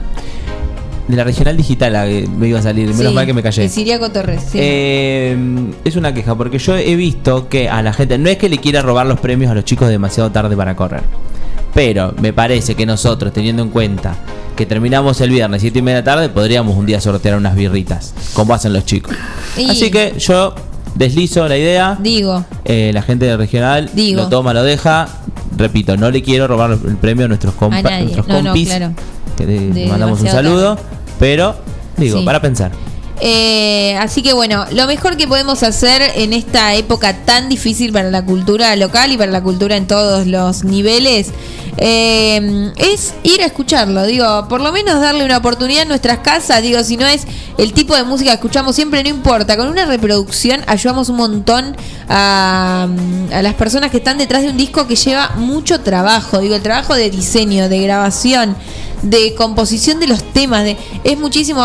De 1.07 1.15
la 1.15 1.23
regional 1.23 1.55
digital 1.55 1.93
la 1.93 2.05
que 2.05 2.27
me 2.27 2.47
iba 2.47 2.57
a 2.59 2.63
salir, 2.63 2.87
menos 2.87 3.09
sí, 3.09 3.13
mal 3.13 3.25
que 3.27 3.33
me 3.33 3.43
callé. 3.43 3.61
de 3.63 3.69
Siriaco 3.69 4.09
Torres. 4.11 4.41
sí. 4.51 4.57
Eh, 4.59 5.37
es 5.83 5.95
una 5.95 6.13
queja, 6.13 6.33
porque 6.35 6.57
yo 6.57 6.75
he 6.75 6.95
visto 6.95 7.47
que 7.47 7.69
a 7.69 7.81
la 7.83 7.93
gente, 7.93 8.17
no 8.17 8.27
es 8.29 8.37
que 8.37 8.49
le 8.49 8.57
quiera 8.57 8.81
robar 8.81 9.05
los 9.05 9.19
premios 9.19 9.51
a 9.51 9.53
los 9.55 9.65
chicos 9.65 9.87
demasiado 9.89 10.31
tarde 10.31 10.57
para 10.57 10.75
correr, 10.75 11.03
pero 11.75 12.13
me 12.19 12.33
parece 12.33 12.73
que 12.73 12.85
nosotros, 12.87 13.31
teniendo 13.33 13.61
en 13.61 13.69
cuenta 13.69 14.15
que 14.55 14.65
terminamos 14.65 15.21
el 15.21 15.29
viernes 15.29 15.61
7 15.61 15.77
y 15.77 15.81
media 15.83 15.97
de 15.97 16.01
la 16.01 16.05
tarde, 16.13 16.29
podríamos 16.29 16.75
un 16.75 16.85
día 16.87 16.99
sortear 16.99 17.35
unas 17.37 17.55
birritas, 17.55 18.13
como 18.33 18.53
hacen 18.55 18.73
los 18.73 18.83
chicos. 18.85 19.13
Y- 19.57 19.69
Así 19.69 19.91
que 19.91 20.15
yo 20.17 20.55
deslizo 20.95 21.47
la 21.47 21.57
idea, 21.57 21.97
Digo, 22.01 22.43
eh, 22.63 22.89
la 22.93 23.03
gente 23.03 23.25
de 23.25 23.37
regional 23.37 23.91
Digo. 23.93 24.23
lo 24.23 24.29
toma, 24.29 24.53
lo 24.55 24.63
deja. 24.63 25.07
Repito, 25.57 25.95
no 25.97 26.09
le 26.09 26.21
quiero 26.23 26.47
robar 26.47 26.71
el 26.71 26.97
premio 26.97 27.25
a 27.25 27.27
nuestros, 27.27 27.53
compa- 27.53 27.85
a 27.85 27.99
nuestros 28.01 28.27
No, 28.27 28.37
no, 28.41 28.43
compis. 28.51 28.67
claro. 28.69 28.91
que 29.37 29.45
le 29.45 29.87
mandamos 29.87 30.21
un 30.21 30.27
saludo, 30.29 30.77
pero 31.25 31.55
digo, 31.97 32.19
Sí. 32.19 32.23
para 32.25 32.39
pensar. 32.39 32.71
Eh, 33.19 33.95
así 33.99 34.21
que 34.21 34.33
bueno, 34.33 34.65
lo 34.73 34.85
mejor 34.85 35.17
que 35.17 35.27
podemos 35.27 35.63
hacer 35.63 36.03
en 36.15 36.33
esta 36.33 36.75
época 36.75 37.25
tan 37.25 37.49
difícil 37.49 37.91
para 37.91 38.11
la 38.11 38.23
cultura 38.23 38.75
local 38.75 39.11
y 39.11 39.17
para 39.17 39.31
la 39.31 39.41
cultura 39.41 39.75
en 39.75 39.87
todos 39.87 40.27
los 40.27 40.63
niveles 40.65 41.29
eh, 41.77 42.71
es 42.77 43.15
ir 43.23 43.41
a 43.41 43.45
escucharlo. 43.45 44.05
Digo, 44.05 44.47
por 44.49 44.61
lo 44.61 44.71
menos 44.71 45.01
darle 45.01 45.25
una 45.25 45.37
oportunidad 45.37 45.81
en 45.83 45.87
nuestras 45.87 46.19
casas. 46.19 46.61
Digo, 46.61 46.83
si 46.83 46.95
no 46.95 47.07
es 47.07 47.25
el 47.57 47.73
tipo 47.73 47.95
de 47.95 48.03
música 48.03 48.29
que 48.29 48.35
escuchamos 48.35 48.75
siempre, 48.75 49.01
no 49.01 49.09
importa. 49.09 49.57
Con 49.57 49.67
una 49.69 49.85
reproducción 49.85 50.61
ayudamos 50.67 51.09
un 51.09 51.15
montón 51.15 51.75
a, 52.07 52.87
a 53.33 53.41
las 53.41 53.53
personas 53.55 53.89
que 53.89 53.97
están 53.97 54.19
detrás 54.19 54.43
de 54.43 54.49
un 54.49 54.57
disco 54.57 54.85
que 54.87 54.95
lleva 54.95 55.31
mucho 55.37 55.79
trabajo. 55.79 56.39
Digo, 56.39 56.53
el 56.53 56.61
trabajo 56.61 56.93
de 56.93 57.09
diseño, 57.09 57.67
de 57.67 57.79
grabación 57.79 58.55
de 59.09 59.33
composición 59.35 59.99
de 59.99 60.07
los 60.07 60.23
temas. 60.33 60.63
De, 60.63 60.77
es 61.03 61.17
muchísimo 61.17 61.61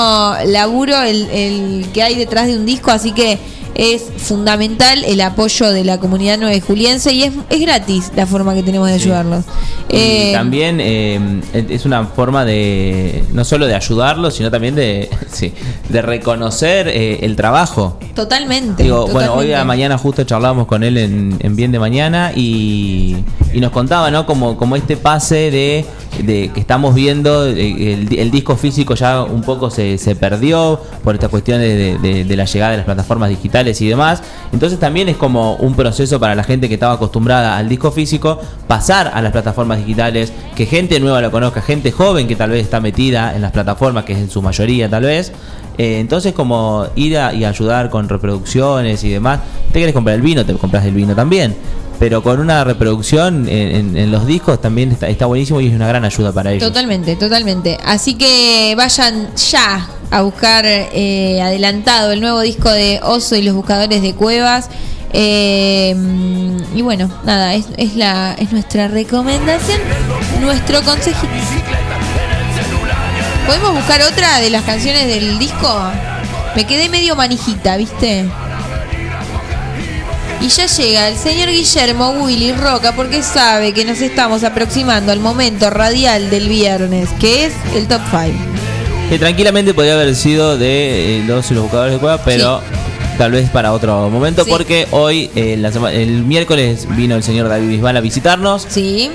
laburo 0.46 1.00
el, 1.02 1.28
el 1.30 1.86
que 1.92 2.02
hay 2.02 2.14
detrás 2.14 2.46
de 2.46 2.56
un 2.56 2.66
disco, 2.66 2.90
así 2.90 3.12
que 3.12 3.38
es 3.82 4.02
fundamental 4.18 5.04
el 5.06 5.22
apoyo 5.22 5.70
de 5.70 5.84
la 5.84 5.98
comunidad 5.98 6.36
nueve 6.38 6.60
juliense 6.60 7.14
y 7.14 7.22
es, 7.22 7.32
es 7.48 7.60
gratis 7.62 8.12
la 8.14 8.26
forma 8.26 8.54
que 8.54 8.62
tenemos 8.62 8.88
de 8.88 8.94
ayudarlos. 8.94 9.44
Y 9.88 9.96
Eh, 9.96 10.30
también 10.34 10.78
eh, 10.80 11.18
es 11.54 11.86
una 11.86 12.04
forma 12.04 12.44
de 12.44 13.24
no 13.32 13.42
solo 13.44 13.66
de 13.66 13.74
ayudarlos, 13.74 14.34
sino 14.34 14.50
también 14.50 14.74
de, 14.74 15.08
sí, 15.32 15.54
de 15.88 16.02
reconocer 16.02 16.88
eh, 16.88 17.20
el 17.22 17.36
trabajo. 17.36 17.98
totalmente. 18.14 18.82
Digo, 18.82 19.06
bueno, 19.08 19.32
hoy 19.34 19.52
a 19.54 19.64
mañana 19.64 19.96
justo 19.96 20.24
charlábamos 20.24 20.66
con 20.66 20.82
él 20.84 20.98
en, 20.98 21.36
en 21.40 21.56
Bien 21.56 21.72
de 21.72 21.78
Mañana 21.78 22.32
y, 22.36 23.16
y 23.54 23.60
nos 23.60 23.70
contaba, 23.72 24.10
¿no? 24.10 24.26
Como, 24.26 24.58
como 24.58 24.76
este 24.76 24.96
pase 24.98 25.50
de, 25.50 25.86
de 26.22 26.50
que 26.52 26.60
estamos 26.60 26.94
viendo, 26.94 27.46
el, 27.46 28.08
el 28.14 28.30
disco 28.30 28.56
físico 28.56 28.94
ya 28.94 29.22
un 29.22 29.40
poco 29.42 29.70
se, 29.70 29.96
se 29.96 30.14
perdió 30.16 30.78
por 31.02 31.14
esta 31.14 31.28
cuestión 31.28 31.60
de, 31.60 31.76
de- 31.76 31.98
de- 31.98 32.24
de 32.24 32.36
la 32.36 32.44
llegada 32.44 32.72
de 32.72 32.76
las 32.78 32.86
plataformas 32.86 33.30
digitales 33.30 33.69
y 33.78 33.88
demás. 33.88 34.22
Entonces 34.52 34.78
también 34.78 35.08
es 35.08 35.16
como 35.16 35.56
un 35.56 35.74
proceso 35.74 36.18
para 36.18 36.34
la 36.34 36.44
gente 36.44 36.68
que 36.68 36.74
estaba 36.74 36.94
acostumbrada 36.94 37.56
al 37.56 37.68
disco 37.68 37.90
físico, 37.92 38.40
pasar 38.66 39.10
a 39.12 39.20
las 39.20 39.32
plataformas 39.32 39.78
digitales, 39.78 40.32
que 40.56 40.66
gente 40.66 40.98
nueva 40.98 41.20
lo 41.20 41.30
conozca, 41.30 41.60
gente 41.60 41.92
joven 41.92 42.26
que 42.26 42.36
tal 42.36 42.50
vez 42.50 42.62
está 42.62 42.80
metida 42.80 43.34
en 43.34 43.42
las 43.42 43.52
plataformas, 43.52 44.04
que 44.04 44.14
es 44.14 44.18
en 44.18 44.30
su 44.30 44.42
mayoría 44.42 44.88
tal 44.88 45.02
vez. 45.02 45.32
Eh, 45.78 45.98
entonces, 46.00 46.32
como 46.32 46.86
ir 46.94 47.16
a, 47.16 47.32
y 47.32 47.44
ayudar 47.44 47.90
con 47.90 48.08
reproducciones 48.08 49.02
y 49.04 49.10
demás. 49.10 49.40
Te 49.72 49.78
quieres 49.78 49.94
comprar 49.94 50.16
el 50.16 50.22
vino, 50.22 50.44
te 50.44 50.52
compras 50.54 50.84
el 50.84 50.94
vino 50.94 51.14
también. 51.14 51.54
Pero 52.00 52.22
con 52.22 52.40
una 52.40 52.64
reproducción 52.64 53.46
en, 53.46 54.10
los 54.10 54.26
discos 54.26 54.58
también 54.58 54.90
está, 54.90 55.06
está 55.08 55.26
buenísimo 55.26 55.60
y 55.60 55.68
es 55.68 55.74
una 55.74 55.86
gran 55.86 56.02
ayuda 56.02 56.32
para 56.32 56.50
ellos. 56.50 56.66
Totalmente, 56.66 57.14
totalmente. 57.14 57.78
Así 57.84 58.14
que 58.14 58.72
vayan 58.74 59.28
ya 59.36 59.86
a 60.10 60.22
buscar 60.22 60.64
eh, 60.66 61.42
adelantado 61.42 62.12
el 62.12 62.22
nuevo 62.22 62.40
disco 62.40 62.70
de 62.70 63.00
Oso 63.02 63.36
y 63.36 63.42
los 63.42 63.54
buscadores 63.54 64.00
de 64.00 64.14
cuevas. 64.14 64.70
Eh, 65.12 65.94
y 66.74 66.80
bueno, 66.80 67.10
nada, 67.24 67.54
es, 67.54 67.66
es, 67.76 67.94
la, 67.96 68.34
es 68.38 68.50
nuestra 68.50 68.88
recomendación, 68.88 69.80
nuestro 70.40 70.82
consejito. 70.82 71.28
¿Podemos 73.46 73.74
buscar 73.74 74.00
otra 74.10 74.38
de 74.38 74.48
las 74.48 74.62
canciones 74.62 75.06
del 75.06 75.38
disco? 75.38 75.82
Me 76.56 76.64
quedé 76.64 76.88
medio 76.88 77.14
manijita, 77.14 77.76
¿viste? 77.76 78.26
Y 80.40 80.48
ya 80.48 80.66
llega 80.66 81.08
el 81.08 81.16
señor 81.18 81.50
Guillermo 81.50 82.10
Willy 82.12 82.52
Roca 82.52 82.92
porque 82.94 83.22
sabe 83.22 83.72
que 83.74 83.84
nos 83.84 84.00
estamos 84.00 84.42
aproximando 84.42 85.12
al 85.12 85.20
momento 85.20 85.68
radial 85.68 86.30
del 86.30 86.48
viernes, 86.48 87.10
que 87.20 87.44
es 87.44 87.52
el 87.74 87.86
top 87.86 88.00
5. 88.10 88.32
Que 89.10 89.18
tranquilamente 89.18 89.74
podría 89.74 89.94
haber 89.94 90.14
sido 90.16 90.56
de 90.56 91.18
eh, 91.18 91.24
los 91.26 91.50
los 91.50 91.62
buscadores 91.64 91.94
de 91.94 91.98
cueva, 92.00 92.18
pero 92.24 92.62
tal 93.18 93.32
vez 93.32 93.50
para 93.50 93.72
otro 93.72 94.08
momento, 94.08 94.44
Sí. 94.44 94.50
porque 94.50 94.86
hoy, 94.92 95.30
eh, 95.34 95.56
la 95.58 95.68
el 95.90 96.22
miércoles, 96.24 96.86
vino 96.96 97.16
el 97.16 97.22
señor 97.22 97.48
David 97.48 97.68
Bisbal 97.68 97.96
a 97.98 98.00
visitarnos. 98.00 98.66
Sí. 98.68 99.10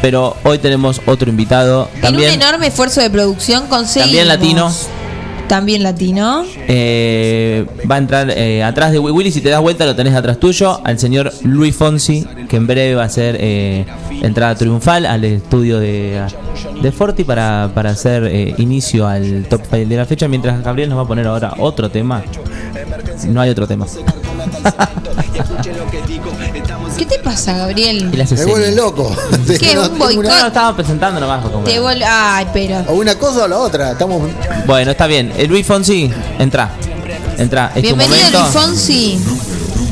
Pero 0.00 0.36
hoy 0.44 0.58
tenemos 0.58 1.00
otro 1.06 1.28
invitado, 1.28 1.88
En 1.92 1.96
un 1.96 2.00
también, 2.02 2.30
enorme 2.32 2.68
esfuerzo 2.68 3.00
de 3.02 3.10
producción 3.10 3.66
conseguimos. 3.66 4.06
también 4.10 4.28
latino. 4.28 4.74
También 5.48 5.82
latino. 5.82 6.44
Eh, 6.68 7.66
va 7.90 7.96
a 7.96 7.98
entrar 7.98 8.30
eh, 8.30 8.62
atrás 8.62 8.92
de 8.92 8.98
Willy, 8.98 9.30
si 9.30 9.40
te 9.40 9.50
das 9.50 9.60
vuelta 9.60 9.84
lo 9.84 9.94
tenés 9.94 10.14
atrás 10.14 10.38
tuyo, 10.38 10.80
al 10.84 10.98
señor 10.98 11.32
Luis 11.42 11.76
Fonsi, 11.76 12.26
que 12.48 12.56
en 12.56 12.66
breve 12.66 12.94
va 12.94 13.02
a 13.02 13.06
hacer 13.06 13.36
eh, 13.38 13.84
entrada 14.22 14.54
triunfal 14.54 15.04
al 15.04 15.24
estudio 15.24 15.78
de, 15.78 16.22
de 16.80 16.92
Forti 16.92 17.24
para, 17.24 17.70
para 17.74 17.90
hacer 17.90 18.24
eh, 18.24 18.54
inicio 18.58 19.06
al 19.06 19.46
top 19.48 19.62
5 19.70 19.88
de 19.88 19.96
la 19.96 20.06
fecha, 20.06 20.28
mientras 20.28 20.62
Gabriel 20.62 20.88
nos 20.88 20.98
va 20.98 21.02
a 21.02 21.08
poner 21.08 21.26
ahora 21.26 21.54
otro 21.58 21.90
tema. 21.90 22.22
No 23.28 23.40
hay 23.40 23.50
otro 23.50 23.66
tema. 23.66 23.86
¿Qué 26.96 27.06
te 27.06 27.18
pasa, 27.18 27.56
Gabriel? 27.56 28.10
Y 28.12 28.16
la 28.16 28.24
hace 28.24 28.34
Me 28.36 28.44
vuelve 28.44 28.72
loco. 28.72 29.14
¿Qué? 29.60 29.78
¿Un 29.78 29.98
boicot? 29.98 30.24
No, 30.24 30.46
estaba 30.46 30.74
presentando 30.76 31.20
nomás. 31.20 31.42
como- 31.44 31.64
Te 31.64 31.80
vol- 31.80 32.02
Ay, 32.06 32.46
pero. 32.52 32.80
O 32.88 32.94
una 32.94 33.14
cosa 33.16 33.44
o 33.44 33.48
la 33.48 33.58
otra. 33.58 33.92
Estamos. 33.92 34.22
Bueno, 34.66 34.90
está 34.90 35.06
bien. 35.06 35.32
Eh, 35.36 35.46
Luis 35.46 35.66
Fonsi, 35.66 36.10
entra. 36.38 36.70
Entra. 37.38 37.66
Es 37.74 37.74
tu 37.74 37.80
Bienvenido 37.82 38.16
momento. 38.16 38.38
Luis 38.40 38.52
Fonsi 38.52 39.18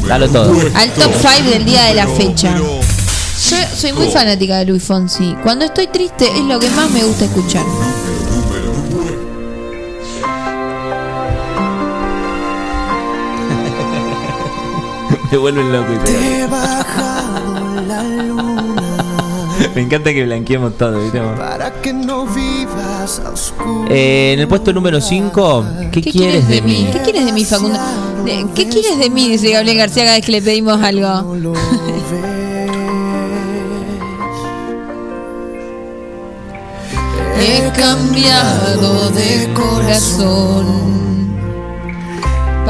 Dalo 0.06 0.28
todo. 0.28 0.52
al 0.74 0.90
top 0.90 1.12
5 1.20 1.50
del 1.50 1.64
día 1.64 1.84
de 1.84 1.94
la 1.94 2.06
fecha. 2.06 2.56
Yo 2.56 3.56
soy 3.76 3.92
muy 3.94 4.08
fanática 4.10 4.58
de 4.58 4.66
Luis 4.66 4.82
Fonsi. 4.82 5.34
Cuando 5.42 5.64
estoy 5.64 5.86
triste 5.86 6.26
es 6.30 6.44
lo 6.44 6.58
que 6.60 6.68
más 6.70 6.90
me 6.90 7.02
gusta 7.04 7.24
escuchar. 7.24 7.64
Me 15.30 15.38
vuelven 15.38 15.72
loco. 15.72 15.92
y 15.92 15.98
todo. 15.98 16.12
Me 19.74 19.82
encanta 19.82 20.12
que 20.12 20.24
blanqueemos 20.24 20.76
todo, 20.76 21.00
¿viste? 21.00 21.20
Para 21.20 21.70
que 21.80 21.92
no 21.92 22.26
vivas 22.26 23.20
a 23.24 23.30
oscuras. 23.30 23.90
Eh, 23.90 24.32
en 24.32 24.40
el 24.40 24.48
puesto 24.48 24.72
número 24.72 25.00
5, 25.00 25.64
¿qué, 25.92 26.02
quieres 26.02 26.48
de 26.48 26.60
mí? 26.62 26.88
¿Qué 26.92 26.98
quieres 27.00 27.26
de 27.26 27.32
mí, 27.32 27.44
Facundo? 27.44 27.78
¿Qué 28.54 28.68
quieres 28.68 28.98
de 28.98 29.10
mí? 29.10 29.28
Dice 29.28 29.50
Gabriel 29.50 29.76
García 29.76 30.04
cada 30.04 30.16
vez 30.16 30.26
que 30.26 30.32
le 30.32 30.42
pedimos 30.42 30.82
algo. 30.82 31.36
He 37.42 37.70
cambiado 37.78 39.08
de 39.10 39.48
corazón 39.54 40.99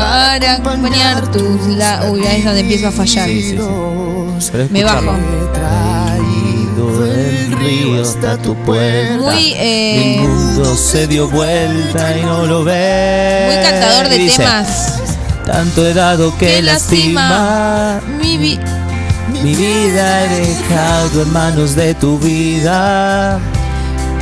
para 0.00 0.54
acompañar 0.54 1.30
tus 1.30 1.66
la 1.76 2.06
Uy, 2.10 2.26
ahí 2.26 2.38
es 2.38 2.44
donde 2.44 2.60
empiezo 2.60 2.88
a 2.88 2.92
fallar. 2.92 3.28
Me 4.70 4.84
bajo. 4.84 5.12
Traído 5.52 7.00
del 7.02 7.52
río 7.52 8.02
hasta 8.02 8.36
tu 8.38 8.54
puerta. 8.64 9.16
Muy, 9.18 9.52
eh, 9.56 10.16
El 10.16 10.28
mundo 10.28 10.74
se 10.76 11.06
dio 11.06 11.28
vuelta 11.28 12.16
y 12.16 12.22
no 12.22 12.46
lo 12.46 12.64
ves. 12.64 13.54
Muy 13.54 13.62
cantador 13.70 14.08
de 14.08 14.18
dice, 14.18 14.36
temas. 14.38 14.94
Tanto 15.46 15.86
he 15.86 15.92
dado 15.94 16.36
que 16.38 16.46
Que 16.46 16.62
lastima 16.62 17.22
lastima. 17.22 18.00
mi 18.22 18.38
vi- 18.38 18.60
Mi 19.42 19.54
vida 19.54 20.24
he 20.24 20.28
dejado 20.46 21.22
en 21.22 21.32
manos 21.32 21.74
de 21.76 21.94
tu 21.94 22.18
vida. 22.18 23.38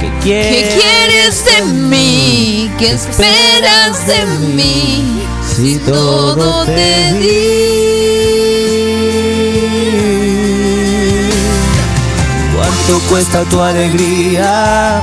¿Qué 0.00 0.10
quieres, 0.22 0.74
¿Qué 0.74 0.80
quieres 0.80 1.44
de 1.44 1.62
mí? 1.72 2.70
¿Qué 2.78 2.92
esperas 2.92 4.06
de 4.06 4.24
mí? 4.54 5.22
Si 5.56 5.78
todo 5.78 6.64
te 6.64 7.12
di. 7.14 7.68
¿Cuánto 12.54 12.98
cuesta 13.08 13.42
tu 13.44 13.60
alegría? 13.60 15.02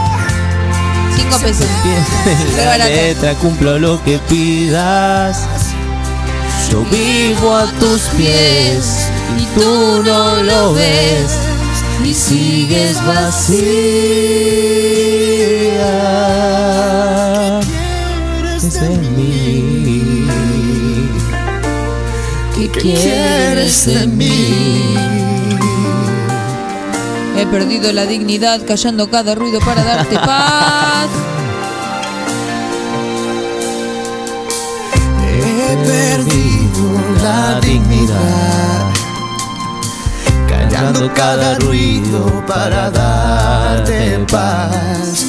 Cinco 1.15 1.37
pesos. 1.39 1.67
La 2.57 2.77
letra 2.77 3.33
cumplo 3.35 3.77
lo 3.79 4.03
que 4.03 4.19
pidas. 4.19 5.45
Yo 6.71 6.83
vivo 6.85 7.55
a 7.55 7.65
tus 7.79 8.01
pies 8.17 9.07
y 9.37 9.45
tú 9.59 10.03
no 10.03 10.43
lo 10.43 10.73
ves 10.73 11.31
y 12.03 12.13
sigues 12.13 12.97
vacía. 13.05 13.59
Es 18.57 18.73
de 18.73 18.89
mí. 18.89 20.04
¿Qué 22.71 22.79
quieres 22.79 23.85
de 23.85 24.07
mí? 24.07 24.95
He 27.37 27.45
perdido 27.45 27.91
la 27.93 28.05
dignidad 28.05 28.65
callando 28.65 29.07
cada 29.07 29.35
ruido 29.35 29.59
para 29.59 29.83
darte 29.83 30.15
paz. 30.25 31.07
He 35.21 35.77
perdido 35.85 37.01
la 37.21 37.59
dignidad. 37.59 38.91
Callando 40.49 41.13
cada 41.13 41.59
ruido 41.59 42.43
para 42.47 42.89
darte 42.89 44.25
paz. 44.31 45.25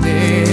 Me 0.00 0.48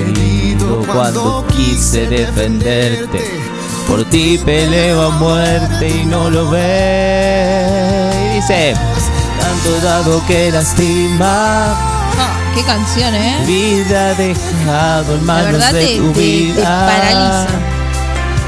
cuando 0.92 1.46
quise 1.48 2.08
defenderte. 2.08 3.45
Por 3.88 4.04
ti 4.06 4.38
peleo 4.44 5.02
a 5.04 5.10
muerte 5.12 5.88
y 5.88 6.06
no 6.06 6.30
lo 6.30 6.50
ves. 6.50 8.16
Y 8.26 8.36
dice, 8.36 8.74
tanto 9.40 9.80
dado 9.86 10.26
que 10.28 10.52
lastima, 10.52 11.74
Ah, 12.18 12.38
qué 12.56 12.64
canción, 12.64 13.14
¿eh? 13.14 13.44
vida 13.46 14.14
dejado 14.16 15.16
en 15.16 15.26
manos 15.26 15.72
de 15.74 15.86
te, 15.86 15.98
tu 15.98 16.08
te- 16.08 16.14
te 16.14 16.20
vida. 16.20 16.88
paraliza. 16.88 17.48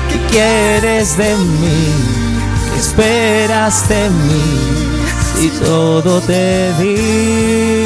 ¿Qué 0.10 0.20
quieres 0.32 1.18
de 1.18 1.36
mí? 1.36 1.94
¿Qué 2.74 2.80
esperas 2.80 3.88
de 3.90 4.10
mí? 4.10 4.44
Si 5.36 5.50
todo 5.50 6.20
te 6.22 6.74
di. 6.80 7.77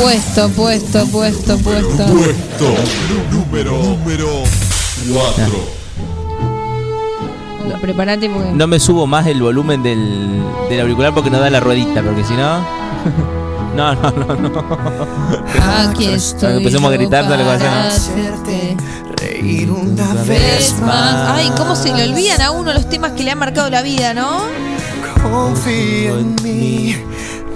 Puesto, 0.00 0.48
puesto, 0.50 1.06
puesto, 1.08 1.58
puesto. 1.58 2.06
Puesto 2.06 2.74
número, 3.30 3.72
número 3.82 4.28
4. 5.12 5.80
Prepárate 7.82 8.30
porque. 8.30 8.52
No 8.52 8.66
me 8.66 8.80
subo 8.80 9.06
más 9.06 9.26
el 9.26 9.42
volumen 9.42 9.82
del, 9.82 10.42
del 10.70 10.80
auricular 10.80 11.12
porque 11.12 11.28
no 11.28 11.38
da 11.38 11.50
la 11.50 11.60
ruedita, 11.60 12.02
porque 12.02 12.24
si 12.24 12.34
no. 12.34 12.64
No, 13.70 13.94
no, 13.94 14.10
no, 14.10 14.36
no. 14.36 14.64
Aquí 15.88 16.06
estoy. 16.06 16.56
empecemos 16.56 16.90
a 16.90 16.94
gritar, 16.94 17.28
dale, 17.28 17.44
Reír 19.16 19.70
una 19.70 20.12
vez 20.24 20.74
más. 20.80 21.30
Ay, 21.30 21.52
cómo 21.56 21.76
se 21.76 21.94
le 21.94 22.10
olvidan 22.10 22.42
a 22.42 22.50
uno 22.50 22.72
los 22.72 22.88
temas 22.88 23.12
que 23.12 23.22
le 23.22 23.30
han 23.30 23.38
marcado 23.38 23.70
la 23.70 23.82
vida, 23.82 24.12
¿no? 24.12 24.40
Confía 25.22 26.10
en 26.10 26.34
mí. 26.42 26.96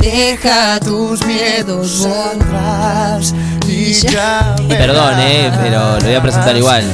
Deja 0.04 0.78
tus 0.80 1.24
miedos 1.24 2.06
atrás 2.06 3.34
y 3.66 3.90
ya 3.94 4.54
Y 4.58 4.66
perdón, 4.66 5.14
eh, 5.18 5.50
pero 5.62 5.98
lo 5.98 6.04
voy 6.04 6.14
a 6.14 6.20
presentar 6.20 6.54
igual. 6.54 6.84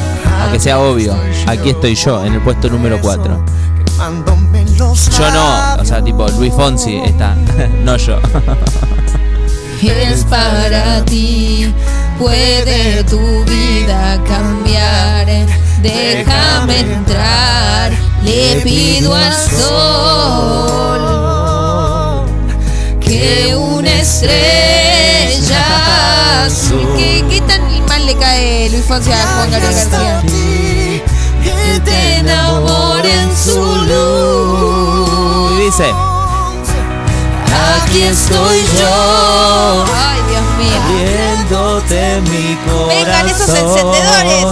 Aunque 0.40 0.60
sea 0.60 0.78
obvio. 0.78 1.16
Aquí 1.48 1.70
estoy 1.70 1.96
yo, 1.96 2.24
en 2.24 2.34
el 2.34 2.40
puesto 2.40 2.68
número 2.68 3.00
4. 3.00 3.44
Quemándome 3.84 4.64
los 4.78 5.10
Yo 5.18 5.28
no, 5.32 5.82
o 5.82 5.84
sea, 5.84 6.04
tipo 6.04 6.28
Luis 6.28 6.54
Fonsi 6.54 6.98
está, 6.98 7.34
no 7.84 7.96
yo. 7.96 8.20
Es 9.82 10.24
para 10.26 11.04
ti, 11.04 11.74
puede 12.16 13.02
tu 13.04 13.18
vida 13.44 14.22
cambiar. 14.24 15.26
Déjame 15.82 16.78
entrar, 16.78 17.90
le 18.22 18.60
pido 18.62 19.16
al 19.16 19.34
sol 19.34 21.09
que 23.10 23.56
una 23.56 23.90
estrella 23.90 24.44
azul. 26.44 26.94
¿Qué, 26.96 27.24
qué 27.28 27.40
tan 27.40 27.84
mal 27.86 28.06
le 28.06 28.14
cae 28.16 28.70
Luis 28.70 28.84
Fonsi 28.84 29.10
a 29.10 29.26
Juan 29.26 29.50
Gabriel 29.50 29.74
García? 29.74 30.22
Que 31.42 31.80
te 31.80 32.16
enamore 32.18 33.12
en 33.12 33.36
su 33.36 33.58
luz. 33.90 35.52
Y 35.58 35.64
dice, 35.64 35.92
Aquí 37.82 38.02
estoy 38.02 38.58
yo. 38.78 39.84
Ay, 39.92 40.20
Dios 40.30 40.46
mío. 40.58 40.80
viéndote 40.88 42.20
mi 42.30 42.56
corazón. 42.64 42.88
Vengan 42.88 43.28
esos 43.28 43.48
encendedores. 43.48 44.46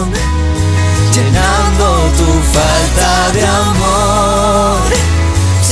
Llenando 1.14 1.86
tu 2.16 2.28
falta 2.52 3.10
de 3.32 3.42
amor. 3.46 4.27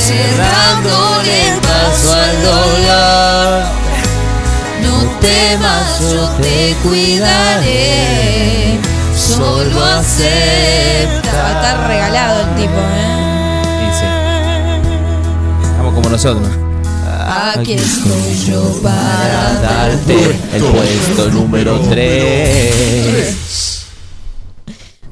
Cerrándole 0.07 1.49
el 1.49 1.59
paso 1.59 2.13
al 2.13 2.35
dolor. 2.41 3.63
No 4.83 4.95
temas, 5.19 5.99
yo 5.99 6.29
te 6.41 6.75
cuidaré. 6.81 8.79
Solo 9.13 9.83
acepta. 9.83 11.33
Va 11.33 11.47
a 11.47 11.51
estar 11.51 11.87
regalado 11.87 12.39
el 12.39 12.47
tipo, 12.55 12.79
¿eh? 12.95 13.21
Dice, 13.85 14.05
estamos 15.71 15.93
como 15.93 16.09
nosotros. 16.09 16.47
Aquí 17.57 17.73
estoy 17.73 18.45
yo 18.45 18.63
para 18.81 19.53
Darte 19.61 20.39
el 20.53 20.63
puesto 20.63 21.29
número 21.31 21.79
3. 21.81 23.85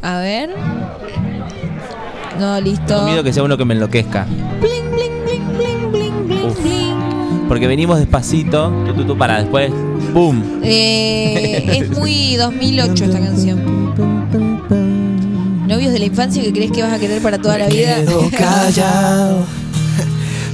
A 0.01 0.17
ver. 0.19 0.55
No, 2.39 2.61
listo. 2.61 2.85
Tengo 2.85 3.03
miedo 3.05 3.23
que 3.23 3.33
sea 3.33 3.43
uno 3.43 3.57
que 3.57 3.65
me 3.65 3.73
enloquezca. 3.73 4.25
Uf. 6.47 6.57
Porque 7.47 7.67
venimos 7.67 7.99
despacito, 7.99 8.71
tú, 8.85 8.93
tú, 8.93 9.05
tú, 9.05 9.17
para 9.17 9.39
después, 9.41 9.71
¡pum! 10.13 10.41
Eh, 10.63 11.65
es 11.79 11.91
muy 11.91 12.35
2008 12.35 13.05
esta 13.05 13.19
canción. 13.19 13.93
Novios 15.67 15.93
de 15.93 15.99
la 15.99 16.05
infancia 16.05 16.41
que 16.43 16.51
crees 16.51 16.71
que 16.71 16.81
vas 16.81 16.93
a 16.93 16.99
querer 16.99 17.21
para 17.21 17.37
toda 17.37 17.57
la 17.57 17.67
vida. 17.67 17.97
Quedo 17.97 18.29
callado. 18.31 19.45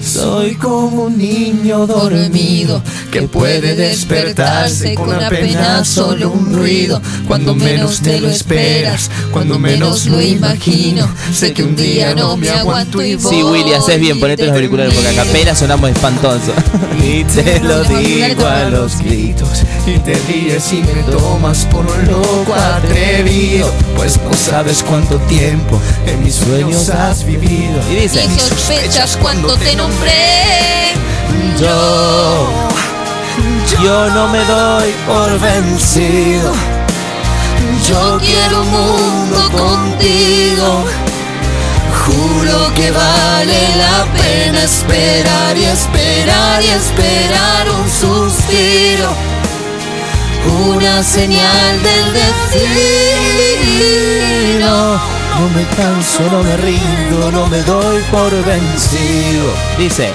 Soy 0.04 0.56
como 0.56 1.04
un 1.04 1.18
niño 1.18 1.86
dormido 1.86 2.82
que 3.12 3.24
puede 3.24 3.76
despertarse 3.76 4.96
con 4.96 5.14
apenas 5.14 5.88
solo 5.88 6.32
un 6.32 6.54
ruido. 6.54 7.02
Cuando 7.28 7.54
menos 7.56 8.02
te 8.02 8.20
lo 8.20 8.30
esperas, 8.30 9.10
cuando 9.32 9.60
menos 9.60 10.08
lo 10.08 10.22
imagino. 10.22 11.08
Sé 11.34 11.54
que 11.54 11.64
un 11.64 11.76
día 11.76 12.16
no 12.16 12.36
me 12.36 12.50
aguanto 12.50 13.02
y 13.02 13.16
voy. 13.16 13.36
Sí, 13.36 13.44
Willy, 13.44 13.74
haces 13.74 14.00
bien, 14.00 14.20
ponete 14.20 14.46
los 14.46 14.56
auriculares 14.56 14.94
porque 14.94 15.10
acá 15.10 15.22
apenas 15.22 15.60
sonamos 15.60 15.90
espantosos. 15.90 16.56
y 17.04 17.24
te 17.24 17.60
lo 17.60 17.84
digo 17.84 18.46
a 18.46 18.70
los 18.70 18.98
gritos. 19.00 19.64
Y 19.86 19.98
te 20.00 20.14
ríes 20.28 20.72
y 20.74 20.82
me 20.82 21.04
tomas 21.12 21.66
por 21.66 21.86
un 21.86 22.06
loco 22.06 22.54
atrevido 22.54 23.74
Pues 23.96 24.20
no 24.22 24.32
sabes 24.34 24.84
cuánto 24.84 25.18
tiempo 25.22 25.82
en 26.06 26.24
mis 26.24 26.36
sueños 26.36 26.90
has 26.90 27.26
vivido 27.26 27.82
Y 27.92 27.96
dice, 27.96 28.24
Y 28.24 28.40
sospechas 28.40 29.18
cuando 29.18 29.56
te 29.56 29.76
yo, 31.60 32.48
yo 33.84 34.10
no 34.10 34.28
me 34.30 34.44
doy 34.46 34.92
por 35.08 35.40
vencido. 35.40 36.52
Yo 37.88 38.20
quiero 38.20 38.62
un 38.62 38.72
mundo 38.72 39.50
contigo. 39.52 40.86
Juro 42.06 42.74
que 42.74 42.90
vale 42.92 43.76
la 43.78 44.06
pena 44.18 44.64
esperar 44.64 45.56
y 45.56 45.66
esperar 45.66 46.64
y 46.64 46.70
esperar 46.70 47.70
un 47.70 47.88
suspiro 47.88 49.10
Una 50.68 51.04
señal 51.04 51.84
del 51.84 52.14
destino 52.14 52.72
No 55.42 55.50
me 55.50 55.66
canso, 55.76 56.22
no 56.32 56.44
me 56.44 56.56
rindo, 56.58 57.32
no 57.32 57.48
me 57.48 57.64
doy 57.64 58.00
por 58.12 58.30
vencido. 58.46 59.52
Dice, 59.76 60.12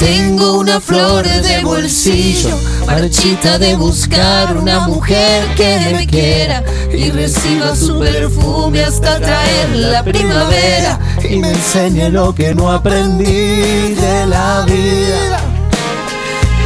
Tengo 0.00 0.58
una 0.58 0.80
flor 0.80 1.24
de 1.24 1.62
bolsillo, 1.62 2.58
marchita 2.84 3.60
de 3.60 3.76
buscar 3.76 4.56
una 4.56 4.88
mujer 4.88 5.54
que 5.54 5.92
me 5.94 6.04
quiera 6.04 6.64
y 6.92 7.12
reciba 7.12 7.76
su 7.76 8.00
perfume 8.00 8.82
hasta 8.82 9.20
traer 9.20 9.68
la 9.76 10.02
primavera. 10.02 10.98
y 11.22 11.36
me 11.36 11.50
enseñe 11.52 12.10
lo 12.10 12.34
que 12.34 12.52
no 12.52 12.72
aprendí 12.72 13.94
de 13.94 14.26
la 14.26 14.62
vida. 14.66 15.40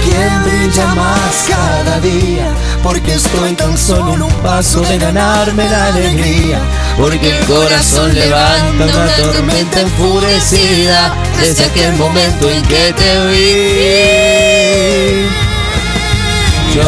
¿Quién 0.02 0.42
brilla 0.42 0.94
más 0.94 1.44
cada 1.46 2.00
día? 2.00 2.46
Porque 2.84 3.14
estoy 3.14 3.54
tan 3.54 3.76
solo 3.78 4.12
en 4.12 4.22
un 4.22 4.32
paso 4.42 4.82
de 4.82 4.98
ganarme 4.98 5.66
la 5.70 5.86
alegría. 5.86 6.60
Porque 6.98 7.38
el 7.38 7.46
corazón 7.46 8.14
levanta 8.14 8.84
una 8.84 9.06
tormenta 9.16 9.80
enfurecida 9.80 11.14
desde 11.40 11.64
aquel 11.64 11.94
momento 11.94 12.50
en 12.50 12.62
que 12.64 12.92
te 12.92 13.26
vi. 13.28 15.28
Yo, 16.74 16.82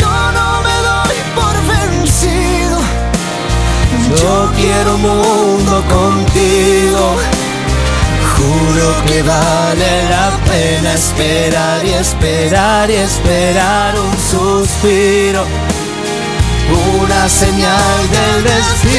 Yo 0.00 0.32
no 0.32 0.62
me 0.62 0.76
doy 0.88 1.18
por 1.36 1.54
vencido. 1.74 2.78
Yo 4.18 4.50
quiero 4.56 4.94
un 4.94 5.02
mundo 5.02 5.84
contigo 5.90 7.18
Juro 8.42 8.88
que 9.06 9.22
vale 9.22 10.08
la 10.10 10.32
pena 10.50 10.90
esperar 10.94 11.86
y 11.86 11.90
esperar 11.90 12.90
y 12.90 12.94
esperar 12.94 13.94
un 13.96 14.12
suspiro 14.18 15.44
Una 17.00 17.28
señal 17.28 18.10
del 18.10 18.42
destino 18.42 18.90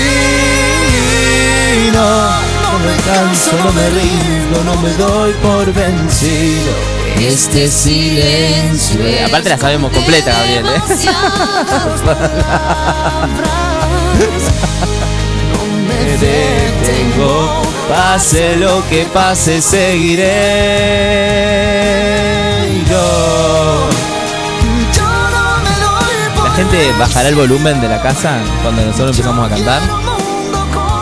No 2.62 2.80
me 2.80 2.96
canso, 3.04 3.52
no 3.64 3.74
me 3.74 3.90
rindo, 3.90 4.64
no 4.64 4.76
me 4.82 4.94
doy 4.94 5.34
por 5.34 5.74
vencido 5.74 6.72
Este 7.20 7.68
silencio. 7.68 9.06
Eh, 9.06 9.26
aparte 9.26 9.50
la 9.50 9.58
sabemos 9.58 9.92
completa, 9.92 10.32
Gabriel. 10.32 10.66
¿eh? 10.68 10.80
Me 15.88 16.18
detengo, 16.18 17.62
pase 17.94 18.56
lo 18.56 18.84
que 18.90 19.06
pase, 19.06 19.62
seguiré. 19.62 20.24
Yo, 22.90 23.88
no 26.44 26.52
gente 26.56 26.92
bajará 26.98 27.30
el 27.30 27.36
volumen 27.36 27.80
de 27.82 27.88
la 27.88 28.02
casa 28.02 28.40
cuando 28.64 28.84
nosotros 28.84 29.12
empezamos 29.12 29.46
a 29.46 29.50
cantar? 29.56 29.82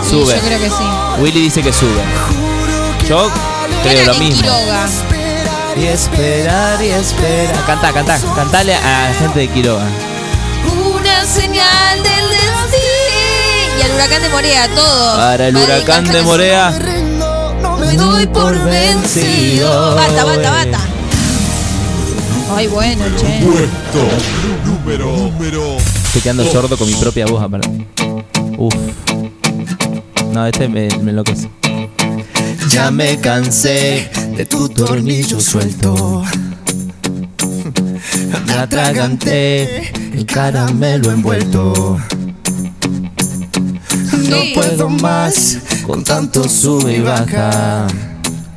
Sube. 0.03 0.35
yo 0.35 0.41
creo 0.41 0.59
que 0.59 0.69
sí. 0.69 0.83
Willy 1.19 1.43
dice 1.43 1.63
que 1.63 1.71
sube. 1.71 2.03
Yo 3.07 3.31
creo 3.83 4.07
lo 4.07 4.15
mismo. 4.15 4.41
Quiroga. 4.41 4.85
Y 5.77 5.85
esperar 5.85 6.83
y 6.83 6.89
esperar. 6.89 7.65
Cantá, 7.65 7.93
cantá, 7.93 8.19
cantale 8.35 8.75
a 8.75 9.09
la 9.09 9.13
gente 9.13 9.39
de 9.39 9.47
Quiroga. 9.47 9.87
Una 10.65 11.25
señal 11.25 12.03
del. 12.03 12.40
Y 13.81 13.83
al 13.83 13.91
huracán 13.95 14.21
de 14.21 14.29
Morea, 14.29 14.67
todo. 14.75 15.15
Para 15.15 15.47
el 15.47 15.57
huracán 15.57 16.03
de 16.05 16.21
Morea. 16.21 16.71
Me 17.79 17.97
doy 17.97 18.27
por 18.27 18.63
vencido. 18.63 19.95
Bata, 19.95 20.23
bata, 20.23 20.51
bata. 20.51 20.79
Ay, 22.55 22.67
bueno, 22.67 23.03
che. 23.19 23.39
número, 24.65 25.11
número. 25.17 25.77
Estoy 25.77 26.21
quedando 26.21 26.45
sordo 26.51 26.77
con 26.77 26.87
mi 26.87 26.93
propia 26.93 27.25
voz, 27.25 27.41
aparte. 27.41 27.87
Uf. 28.59 28.75
No, 30.31 30.45
este 30.45 30.67
me, 30.67 30.87
me 30.99 31.09
enloquece. 31.09 31.49
Ya 32.69 32.91
me 32.91 33.19
cansé 33.19 34.11
de 34.37 34.45
tu 34.45 34.69
tornillo 34.69 35.39
suelto. 35.39 36.23
Me 38.45 38.53
atraganté 38.53 39.91
el 40.13 40.25
caramelo 40.25 41.11
envuelto. 41.11 41.97
No 44.31 44.37
puedo 44.53 44.89
más 44.89 45.57
con 45.85 46.03
tanto 46.03 46.47
sube 46.47 46.95
y 46.95 47.01
baja. 47.01 47.85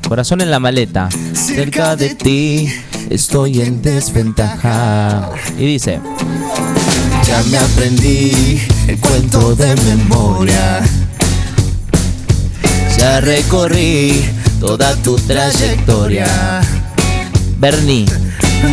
Corazón 0.09 0.40
en 0.40 0.51
la 0.51 0.60
maleta. 0.60 1.09
Cerca 1.32 1.96
de 1.96 2.14
ti 2.14 2.72
estoy 3.10 3.60
en 3.60 3.82
desventaja. 3.82 5.30
Y 5.59 5.66
dice. 5.66 6.01
Ya 7.26 7.42
me 7.51 7.59
aprendí 7.59 8.60
el 8.86 8.98
cuento 9.01 9.55
de 9.56 9.74
memoria. 9.76 10.80
Ya 12.98 13.20
recorrí 13.20 14.24
toda 14.60 14.94
tu 14.96 15.16
trayectoria. 15.16 16.60
Bernie, 17.59 18.06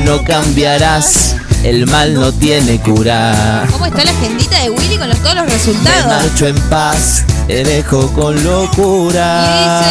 No 0.05 0.23
cambiarás, 0.23 1.37
el 1.63 1.85
mal 1.87 2.13
no 2.13 2.31
tiene 2.31 2.79
cura. 2.79 3.65
¿Cómo 3.71 3.85
está 3.85 4.03
la 4.03 4.11
agendita 4.11 4.59
de 4.59 4.69
Willy 4.69 4.97
con 4.97 5.09
los, 5.09 5.19
todos 5.19 5.35
los 5.35 5.45
Me 5.45 5.51
resultados? 5.51 6.23
marcho 6.23 6.47
en 6.47 6.59
paz, 6.69 7.23
te 7.47 7.63
dejo 7.63 8.11
con 8.13 8.43
locura. 8.43 9.81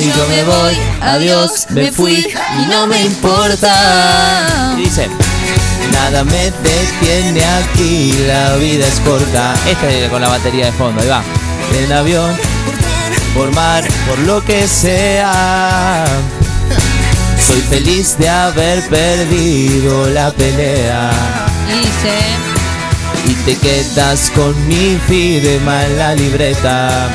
Y 0.00 0.04
dice, 0.04 0.16
yo 0.18 0.26
me 0.28 0.44
voy, 0.44 0.74
adiós, 1.00 1.66
me 1.70 1.92
fui 1.92 2.26
y 2.62 2.66
no 2.66 2.86
me 2.86 3.02
importa. 3.04 4.74
Y 4.78 4.82
dice. 4.82 5.08
Nada 5.92 6.24
me 6.24 6.50
detiene 6.62 7.44
aquí, 7.44 8.12
la 8.26 8.54
vida 8.56 8.86
es 8.86 9.00
corta. 9.00 9.54
Este 9.66 10.08
con 10.08 10.20
la 10.22 10.28
batería 10.28 10.66
de 10.66 10.72
fondo, 10.72 11.02
ahí 11.02 11.08
va. 11.08 11.22
En 11.84 11.92
avión, 11.92 12.34
por 13.34 13.50
mar, 13.52 13.84
por 14.06 14.18
lo 14.20 14.42
que 14.44 14.66
sea. 14.68 16.04
Soy 17.46 17.60
feliz 17.62 18.16
de 18.18 18.28
haber 18.28 18.86
perdido 18.88 20.08
la 20.10 20.30
pelea. 20.30 21.10
Dice. 21.66 22.18
Y 23.26 23.34
te 23.44 23.56
quedas 23.56 24.30
con 24.34 24.54
mi 24.68 24.98
firma 25.08 25.84
en 25.86 25.98
la 25.98 26.14
libreta. 26.14 27.08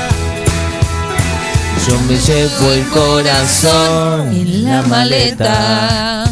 Yo 1.87 1.99
me 2.07 2.17
llevo 2.17 2.71
el 2.71 2.83
corazón 2.87 4.29
En 4.29 4.63
la 4.63 4.81
maleta. 4.83 6.25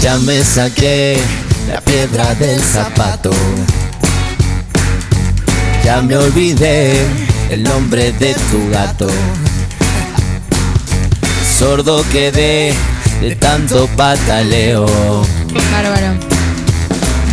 Ya 0.00 0.18
me 0.18 0.44
saqué 0.44 1.18
la 1.68 1.80
piedra 1.80 2.34
del 2.34 2.60
zapato. 2.60 3.30
Ya 5.82 6.00
me 6.02 6.16
olvidé 6.16 7.23
el 7.50 7.62
nombre 7.62 8.12
de 8.12 8.34
tu 8.50 8.70
gato. 8.70 9.06
Sordo 11.58 12.04
quedé 12.10 12.74
de 13.20 13.36
tanto 13.36 13.86
pataleo. 13.96 14.86
Bárbaro. 15.72 16.18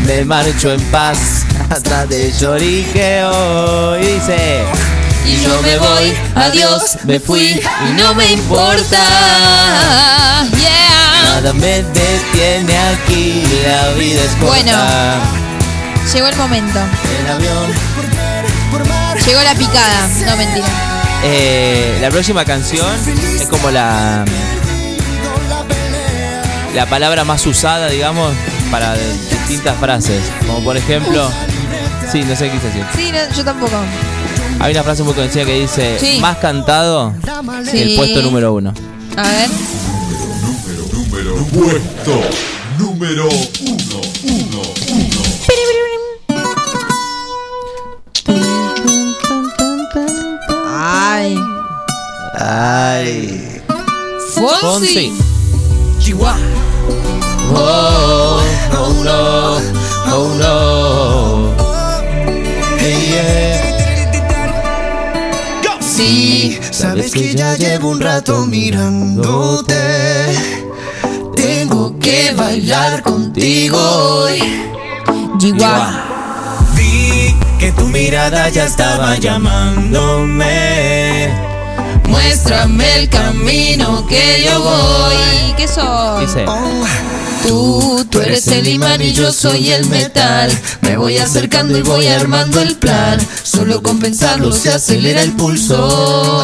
Me 0.05 0.25
marcho 0.25 0.71
en 0.71 0.81
paz 0.91 1.45
hasta 1.69 2.05
de 2.05 2.31
lloriqueo. 2.31 3.99
Y 3.99 4.05
dice. 4.05 4.63
Y 5.25 5.39
yo 5.43 5.61
me 5.61 5.77
voy, 5.77 6.13
adiós, 6.35 6.97
me 7.05 7.19
fui 7.19 7.61
y 7.61 7.93
no 7.93 8.15
me 8.15 8.31
importa. 8.33 8.97
Yeah. 10.57 11.23
Nada 11.23 11.53
me 11.53 11.83
detiene 11.83 12.77
aquí, 12.77 13.43
la 13.63 13.93
vida 13.93 14.21
es 14.23 14.31
corta. 14.31 14.47
Bueno. 14.47 14.77
Llegó 16.11 16.27
el 16.27 16.35
momento. 16.35 16.79
El 17.19 17.31
avión 17.31 17.71
Llegó 19.25 19.41
la 19.43 19.55
picada. 19.55 20.07
No, 20.25 20.35
mentira. 20.37 20.67
Eh, 21.23 21.99
la 22.01 22.09
próxima 22.09 22.43
canción 22.45 22.87
es 23.35 23.45
como 23.47 23.69
la 23.69 24.25
la 26.73 26.85
palabra 26.85 27.25
más 27.25 27.45
usada, 27.45 27.89
digamos, 27.89 28.31
para 28.71 28.95
distintas 28.95 29.77
frases. 29.77 30.21
Como 30.47 30.63
por 30.63 30.77
ejemplo, 30.77 31.29
sí, 32.11 32.23
no 32.23 32.35
sé 32.35 32.45
qué 32.49 32.51
quise 32.53 32.67
decir. 32.67 32.85
Sí, 32.95 33.11
no, 33.11 33.35
yo 33.35 33.43
tampoco. 33.43 33.77
Hay 34.59 34.71
una 34.73 34.83
frase 34.83 35.03
muy 35.03 35.13
conocida 35.13 35.45
que 35.45 35.59
dice 35.59 35.97
Sí. 35.99 36.19
más 36.19 36.37
cantado 36.37 37.13
que 37.71 37.81
el 37.83 37.89
Sí. 37.89 37.97
puesto 37.97 38.21
número 38.21 38.53
uno. 38.53 38.73
A 39.17 39.23
ver. 39.23 39.49
Número, 40.93 41.35
puesto 41.47 42.21
número 42.79 43.29
uno, 43.29 44.01
uno, 44.23 44.61
Ay. 52.33 53.61
Fonsi. 54.33 55.11
Chihuahua. 55.99 56.37
Oh, 57.53 58.39
oh 58.79 58.93
no, 59.03 59.59
oh 60.07 60.29
no. 60.39 61.53
Hey, 62.79 62.99
yeah. 63.11 63.59
Sí, 65.81 66.57
sabes 66.71 67.11
que 67.11 67.35
ya 67.35 67.55
llevo 67.57 67.89
un 67.89 67.99
rato 67.99 68.45
mirándote. 68.45 69.75
Tengo 71.35 71.99
que 71.99 72.31
bailar 72.33 73.03
contigo 73.03 73.77
hoy. 73.77 74.41
Chihuahua. 75.37 76.05
Vi 76.75 77.35
que 77.59 77.73
tu 77.73 77.85
mirada 77.87 78.47
ya 78.49 78.63
estaba 78.65 79.17
llamándome. 79.17 81.10
Muéstrame 82.11 82.85
el 82.97 83.09
camino 83.09 84.05
que 84.05 84.43
yo 84.45 84.61
voy. 84.61 85.53
¿Qué 85.55 85.67
soy? 85.67 86.25
Dice, 86.25 86.45
Tú, 87.47 88.05
tú 88.09 88.21
eres 88.21 88.47
el 88.49 88.67
imán 88.67 89.01
y 89.01 89.13
yo 89.13 89.31
soy 89.31 89.71
el 89.71 89.87
metal. 89.87 90.51
Me 90.81 90.97
voy 90.97 91.17
acercando 91.17 91.77
y 91.77 91.81
voy 91.81 92.07
armando 92.07 92.59
el 92.61 92.75
plan. 92.75 93.19
Solo 93.43 93.81
con 93.81 93.99
pensarlo 93.99 94.51
se 94.51 94.71
acelera 94.71 95.21
el 95.21 95.31
pulso. 95.31 96.43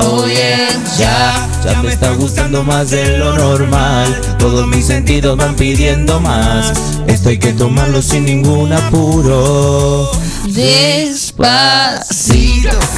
Oh 0.00 0.26
yeah, 0.26 0.68
ya, 0.98 1.48
ya 1.64 1.82
me 1.82 1.92
está 1.92 2.12
gustando 2.12 2.62
más 2.64 2.90
de 2.90 3.18
lo 3.18 3.36
normal. 3.36 4.20
Todos 4.38 4.66
mis 4.66 4.86
sentidos 4.86 5.36
van 5.36 5.54
pidiendo 5.54 6.18
más. 6.20 6.72
Esto 7.06 7.28
hay 7.28 7.38
que 7.38 7.52
tomarlo 7.52 8.00
sin 8.00 8.24
ningún 8.24 8.72
apuro. 8.72 10.10
Despacito. 10.46 11.58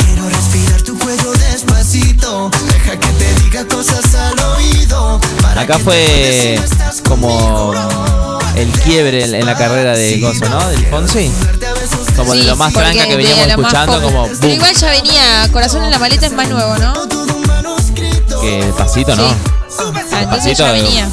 Quiero 0.04 0.28
respirar 0.28 0.82
acá 5.56 5.78
fue 5.78 6.58
como 7.08 8.38
el 8.54 8.70
quiebre 8.80 9.24
en, 9.24 9.34
en 9.34 9.46
la 9.46 9.54
carrera 9.56 9.92
de 9.96 10.18
Gozo, 10.20 10.48
¿no? 10.48 10.68
Del 10.68 10.86
Fonsi. 10.86 11.30
Como 12.16 12.34
de 12.34 12.44
lo 12.44 12.56
más 12.56 12.72
tranca 12.72 13.06
que 13.06 13.16
veníamos 13.16 13.46
escuchando, 13.46 14.28
Pero 14.40 14.52
igual 14.52 14.74
ya 14.74 14.90
venía 14.90 15.48
Corazón 15.52 15.84
en 15.84 15.90
la 15.90 15.98
maleta 15.98 16.26
es 16.26 16.32
más 16.32 16.48
nuevo, 16.48 16.76
¿no? 16.78 16.94
que 18.40 18.64
despacito, 18.64 19.14
¿no? 19.16 19.28
Sí. 19.28 19.34
Ah, 20.12 20.22
entonces 20.22 20.56
ya 20.56 20.72
venía. 20.72 21.08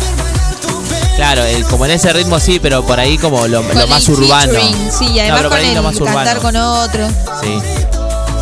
Claro, 1.18 1.42
como 1.70 1.86
en 1.86 1.92
ese 1.92 2.14
ritmo 2.14 2.40
sí, 2.40 2.60
pero 2.60 2.86
por 2.86 3.00
ahí 3.00 3.18
como 3.18 3.48
lo, 3.48 3.64
más 3.64 4.08
el 4.08 4.14
urbano. 4.14 4.54
Sí, 4.98 5.06
No, 5.16 5.22
además 5.22 5.42
por 5.42 5.50
con 5.50 5.60
el 5.60 5.74
cantar 5.74 6.38
urbano. 6.38 6.42
con 6.42 6.56
otro. 6.56 7.08
Sí. 7.42 7.60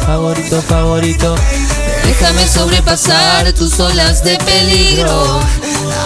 Favorito, 0.05 0.61
favorito. 0.61 1.35
Déjame 2.05 2.47
sobrepasar 2.47 3.51
tus 3.53 3.79
olas 3.79 4.23
de 4.23 4.37
peligro. 4.37 5.39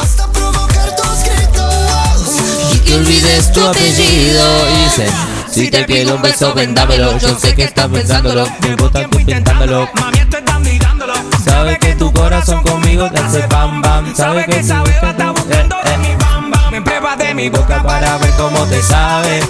Hasta 0.02 0.32
provocar 0.32 0.96
tus 0.96 1.24
gritos. 1.24 2.74
Y 2.74 2.80
que 2.80 2.96
olvides 2.96 3.52
tu 3.52 3.66
apellido. 3.66 4.44
Y 4.70 5.54
si 5.54 5.70
te 5.70 5.84
pido 5.84 6.16
un 6.16 6.22
beso, 6.22 6.54
vendámelo. 6.54 7.18
Yo 7.18 7.38
sé 7.38 7.54
que 7.54 7.66
estás 7.66 7.88
pensándolo. 7.90 8.46
Que 8.62 8.76
vos 8.76 8.88
estás 8.88 9.08
pensándolo. 9.26 9.90
Mami, 9.94 10.26
te 10.26 10.38
están 10.38 10.62
mirándolo. 10.62 11.14
Sabe 11.44 11.78
que 11.78 11.96
tu 11.96 12.12
corazón 12.14 12.64
conmigo 12.64 13.10
te 13.12 13.20
hace 13.20 13.42
pam 13.42 13.82
pam. 13.82 14.16
Sabe 14.16 14.46
que 14.46 14.60
esa 14.60 14.82
beba 14.84 15.10
está 15.12 15.32
buscando 15.32 15.76
de 15.84 15.98
mi 15.98 16.16
bam 16.16 16.50
bam. 16.50 16.72
Me 16.72 16.82
pruebas 16.82 17.18
de 17.18 17.34
mi 17.34 17.50
boca 17.50 17.84
para 17.84 18.18
ver 18.20 18.32
cómo 18.38 18.66
te 18.66 18.82
sabe. 18.82 19.42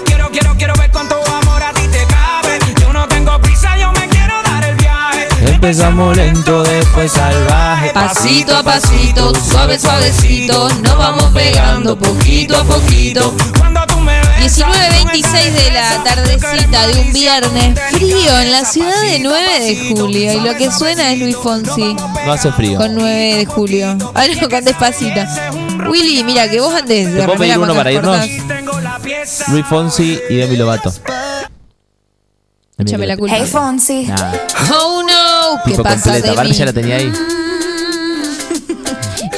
Empezamos 5.62 6.16
lento, 6.16 6.62
después 6.62 7.12
salvaje. 7.12 7.90
Pasito 7.92 8.56
a 8.56 8.62
pasito, 8.62 9.30
suave, 9.34 9.78
suavecito, 9.78 10.70
nos 10.82 10.96
vamos 10.96 11.24
pegando 11.34 11.98
poquito 11.98 12.56
a 12.56 12.64
poquito. 12.64 13.34
19.26 14.40 15.52
de 15.52 15.70
la 15.72 16.02
tardecita 16.02 16.86
de 16.86 17.00
un 17.02 17.12
viernes 17.12 17.78
frío 17.90 18.40
en 18.40 18.52
la 18.52 18.64
ciudad 18.64 19.02
de 19.02 19.18
9 19.18 19.60
de 19.60 19.76
julio. 19.94 20.32
Y 20.32 20.40
lo 20.40 20.56
que 20.56 20.72
suena 20.72 21.12
es 21.12 21.18
Luis 21.20 21.36
Fonsi 21.36 21.94
No 22.24 22.32
hace 22.32 22.50
frío. 22.52 22.78
con 22.78 22.94
9 22.94 23.36
de 23.36 23.44
julio. 23.44 23.98
Algo 24.14 24.48
con 24.48 24.64
despacito. 24.64 25.20
Willy, 25.90 26.24
mira 26.24 26.48
que 26.48 26.58
vos 26.58 26.74
andes 26.74 27.14
¿Te 27.14 27.22
puedo 27.22 27.38
pedir 27.38 27.58
uno 27.58 27.74
para 27.74 27.92
irnos? 27.92 28.26
Luis 29.48 29.66
Fonsi 29.66 30.18
y 30.30 30.36
Demi 30.36 30.56
Lovato. 30.56 30.90
Échame 32.78 33.06
la 33.06 33.16
culpa. 33.18 33.36
Fonsi. 33.44 34.06
Nah, 34.06 34.32
Oh 34.72 35.02
no, 35.02 35.09
¿qué 35.64 35.74
pasa 35.82 36.12
completa. 36.12 36.42
de 36.42 36.48
mí? 36.48 36.54
ya 36.54 36.64
la 36.64 36.72
tenía 36.72 36.96
ahí. 36.96 37.12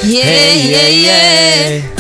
Yeah, 0.05 0.55
yeah, 0.55 0.89
yeah. 0.89 1.93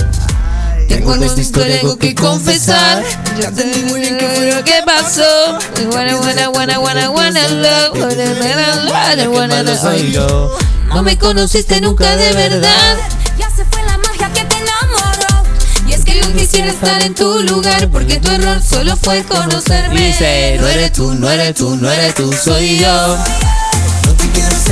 Tengo 0.89 1.12
una 1.12 1.27
historia 1.27 1.81
algo 1.81 1.97
que 1.97 2.15
confesar. 2.15 3.03
Yo 3.40 3.53
te 3.53 3.65
digo 3.65 3.97
lo 3.97 4.65
que 4.65 4.82
pasó. 4.85 5.59
Wanna, 5.93 6.16
wanna, 6.16 6.51
wanna, 6.51 6.78
wanna, 6.81 7.11
wanna 7.11 7.49
love. 7.49 7.99
Wanna, 8.01 8.24
wanna, 8.90 9.31
wanna, 9.31 9.55
wanna, 9.57 9.77
soy 9.77 10.11
yo. 10.12 10.57
No 10.89 11.03
me 11.03 11.16
conociste 11.16 11.81
nunca 11.81 12.16
de 12.16 12.32
verdad. 12.35 12.97
Ya 13.39 13.49
se 13.51 13.65
fue 13.65 13.82
la 13.85 13.99
magia 13.99 14.32
que 14.32 14.44
te 14.44 14.57
enamoró. 14.57 15.44
Y 15.86 15.93
es 15.93 16.05
que 16.05 16.20
yo 16.20 16.32
quisiera 16.32 16.69
estar 16.69 17.03
en 17.03 17.15
tu 17.15 17.40
lugar. 17.40 17.89
Porque 17.89 18.19
tu 18.19 18.31
error 18.32 18.61
solo 18.62 18.97
fue 18.97 19.23
conocerme. 19.23 20.09
Dice, 20.09 20.57
no 20.61 20.66
eres 20.66 20.93
tú, 20.93 21.15
no 21.15 21.31
eres 21.31 21.55
tú, 21.55 21.77
no 21.77 21.90
eres 21.90 22.15
tú, 22.15 22.32
soy 22.32 22.81
yo. 22.81 23.16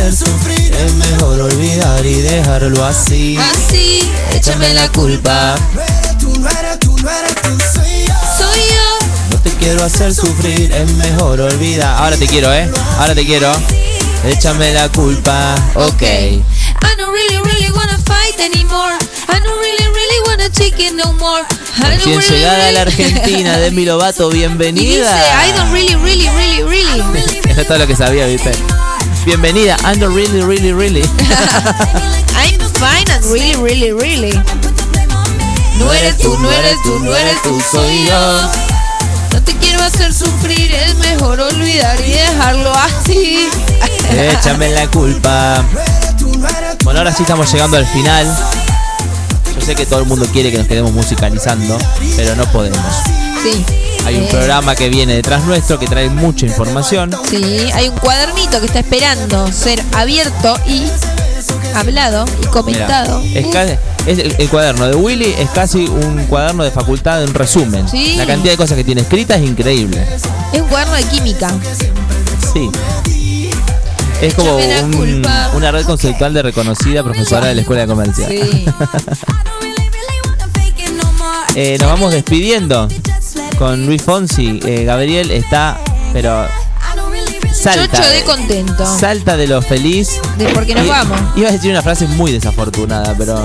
Hacer 0.01 0.17
sufrir, 0.17 0.75
es 0.75 0.95
mejor 0.95 1.39
olvidar 1.43 2.07
y 2.07 2.15
dejarlo 2.23 2.87
así. 2.87 3.37
Así, 3.37 4.11
échame 4.33 4.73
la 4.73 4.89
culpa. 4.89 5.55
No 5.75 5.83
eres 5.83 6.19
tú, 6.19 6.33
no 6.41 6.49
eres 6.49 6.79
tú, 6.79 6.97
no 7.03 7.11
eres 7.11 7.35
tú, 7.35 7.51
soy 7.75 8.07
yo. 8.07 8.15
Soy 8.39 8.61
yo. 8.61 9.07
No 9.31 9.39
te 9.43 9.51
quiero 9.51 9.85
hacer 9.85 10.15
sufrir, 10.15 10.73
es 10.73 10.91
mejor 10.93 11.43
olvidar. 11.43 12.03
Ahora 12.03 12.17
te 12.17 12.27
quiero, 12.27 12.51
eh. 12.51 12.71
Ahora 12.99 13.15
te 13.15 13.27
quiero. 13.27 13.53
Échame 14.25 14.73
la 14.73 14.89
culpa, 14.89 15.55
ok. 15.75 16.03
I 16.03 16.41
don't 16.97 17.13
really, 17.13 17.43
really 17.45 17.71
wanna 17.71 17.99
fight 18.07 18.41
anymore. 18.41 18.97
I 19.29 19.39
don't 19.39 19.61
really, 19.61 19.85
really 19.85 20.21
wanna 20.29 20.49
take 20.49 20.83
it 20.83 20.95
no 20.95 21.13
more. 21.13 21.45
Recién 21.77 22.19
really, 22.19 22.37
llegada 22.37 22.69
a 22.69 22.73
la 22.73 22.81
Argentina, 22.89 23.59
Demi 23.59 23.85
Lovato, 23.85 24.31
Y 24.31 24.37
dice, 24.37 24.49
bienvenida. 24.49 25.47
I 25.47 25.53
don't 25.53 25.71
really, 25.71 25.95
really, 25.97 26.31
really, 26.31 26.63
really. 26.63 27.01
Eso 27.51 27.61
es 27.61 27.67
todo 27.69 27.77
lo 27.77 27.87
que 27.87 27.97
sabía, 27.97 28.25
viste. 28.25 28.53
Bienvenida, 29.25 29.77
ando 29.85 30.09
really, 30.09 30.43
really, 30.43 30.73
really. 30.73 31.03
I'm 32.35 32.59
fine 32.75 33.09
and 33.11 33.25
really, 33.27 33.55
really, 33.57 33.93
really. 33.93 34.33
No 35.79 35.93
eres 35.93 36.17
tú, 36.19 36.37
no 36.39 36.51
eres 36.51 36.83
tú, 36.83 36.99
no 37.01 37.15
eres 37.15 37.43
tú, 37.43 37.61
soy 37.71 38.07
yo. 38.07 38.51
No 39.33 39.43
te 39.43 39.55
quiero 39.57 39.83
hacer 39.83 40.13
sufrir, 40.15 40.73
es 40.73 40.95
mejor 40.97 41.39
olvidar 41.39 42.01
y 42.01 42.13
dejarlo 42.13 42.73
así. 42.75 43.49
Échame 44.11 44.71
la 44.71 44.87
culpa. 44.89 45.65
Bueno, 46.83 47.01
ahora 47.01 47.13
sí 47.13 47.23
estamos 47.23 47.53
llegando 47.53 47.77
al 47.77 47.87
final. 47.87 48.27
Yo 49.55 49.61
sé 49.61 49.75
que 49.75 49.85
todo 49.85 50.01
el 50.01 50.07
mundo 50.07 50.27
quiere 50.33 50.51
que 50.51 50.59
nos 50.59 50.67
quedemos 50.67 50.93
musicalizando, 50.93 51.77
pero 52.17 52.35
no 52.37 52.51
podemos. 52.51 52.95
Sí. 53.43 53.65
Hay 54.07 54.17
un 54.17 54.29
programa 54.29 54.75
que 54.75 54.89
viene 54.89 55.15
detrás 55.15 55.45
nuestro 55.45 55.79
que 55.79 55.87
trae 55.87 56.09
mucha 56.09 56.47
información. 56.47 57.11
Sí, 57.29 57.45
hay 57.75 57.89
un 57.89 57.97
cuadernito 57.99 58.59
que 58.61 58.67
está 58.67 58.81
esperando 58.81 59.53
ser 59.53 59.83
abierto 59.95 60.57
y 60.67 60.85
hablado 61.75 62.25
y 62.43 62.47
comentado. 62.47 63.23
es 63.23 64.19
el, 64.19 64.35
el 64.39 64.49
cuaderno 64.49 64.87
de 64.89 64.97
Willy 64.97 65.35
es 65.39 65.49
casi 65.51 65.87
un 65.87 66.25
cuaderno 66.27 66.65
de 66.65 66.71
facultad 66.71 67.23
en 67.23 67.33
resumen. 67.35 67.89
Sí. 67.89 68.15
La 68.17 68.27
cantidad 68.27 68.53
de 68.55 68.57
cosas 68.57 68.77
que 68.77 68.85
tiene 68.85 69.03
escritas 69.03 69.39
es 69.39 69.45
increíble. 69.49 70.05
Es 70.53 70.61
un 70.61 70.69
cuaderno 70.69 70.95
de 70.95 71.05
química. 71.05 71.51
Sí. 72.53 72.71
Es 74.21 74.35
como 74.35 74.57
un- 74.57 75.27
una 75.55 75.71
red 75.71 75.85
conceptual 75.87 76.35
de 76.35 76.43
reconocida 76.43 77.03
profesora 77.03 77.47
de 77.47 77.55
la 77.55 77.61
escuela 77.63 77.83
de 77.83 77.89
comercio. 77.89 78.27
Sí. 78.29 78.65
Eh, 81.57 81.77
nos 81.81 81.89
vamos 81.89 82.13
despidiendo 82.13 82.87
con 83.61 83.85
Luis 83.85 84.01
Fonsi. 84.01 84.59
Eh, 84.65 84.85
Gabriel 84.85 85.31
está, 85.31 85.79
pero 86.15 86.47
salta. 87.53 87.99
Chocho 87.99 88.09
de 88.09 88.25
contento. 88.25 88.99
Salta 88.99 89.37
de 89.37 89.47
lo 89.47 89.61
feliz. 89.61 90.19
De 90.39 90.47
porque 90.47 90.75
nos 90.75 90.87
Y- 90.87 90.89
vamos. 90.89 91.21
Iba 91.37 91.51
a 91.51 91.53
decir 91.53 91.71
una 91.71 91.83
frase 91.83 92.07
muy 92.07 92.33
desafortunada, 92.33 93.15
pero 93.19 93.39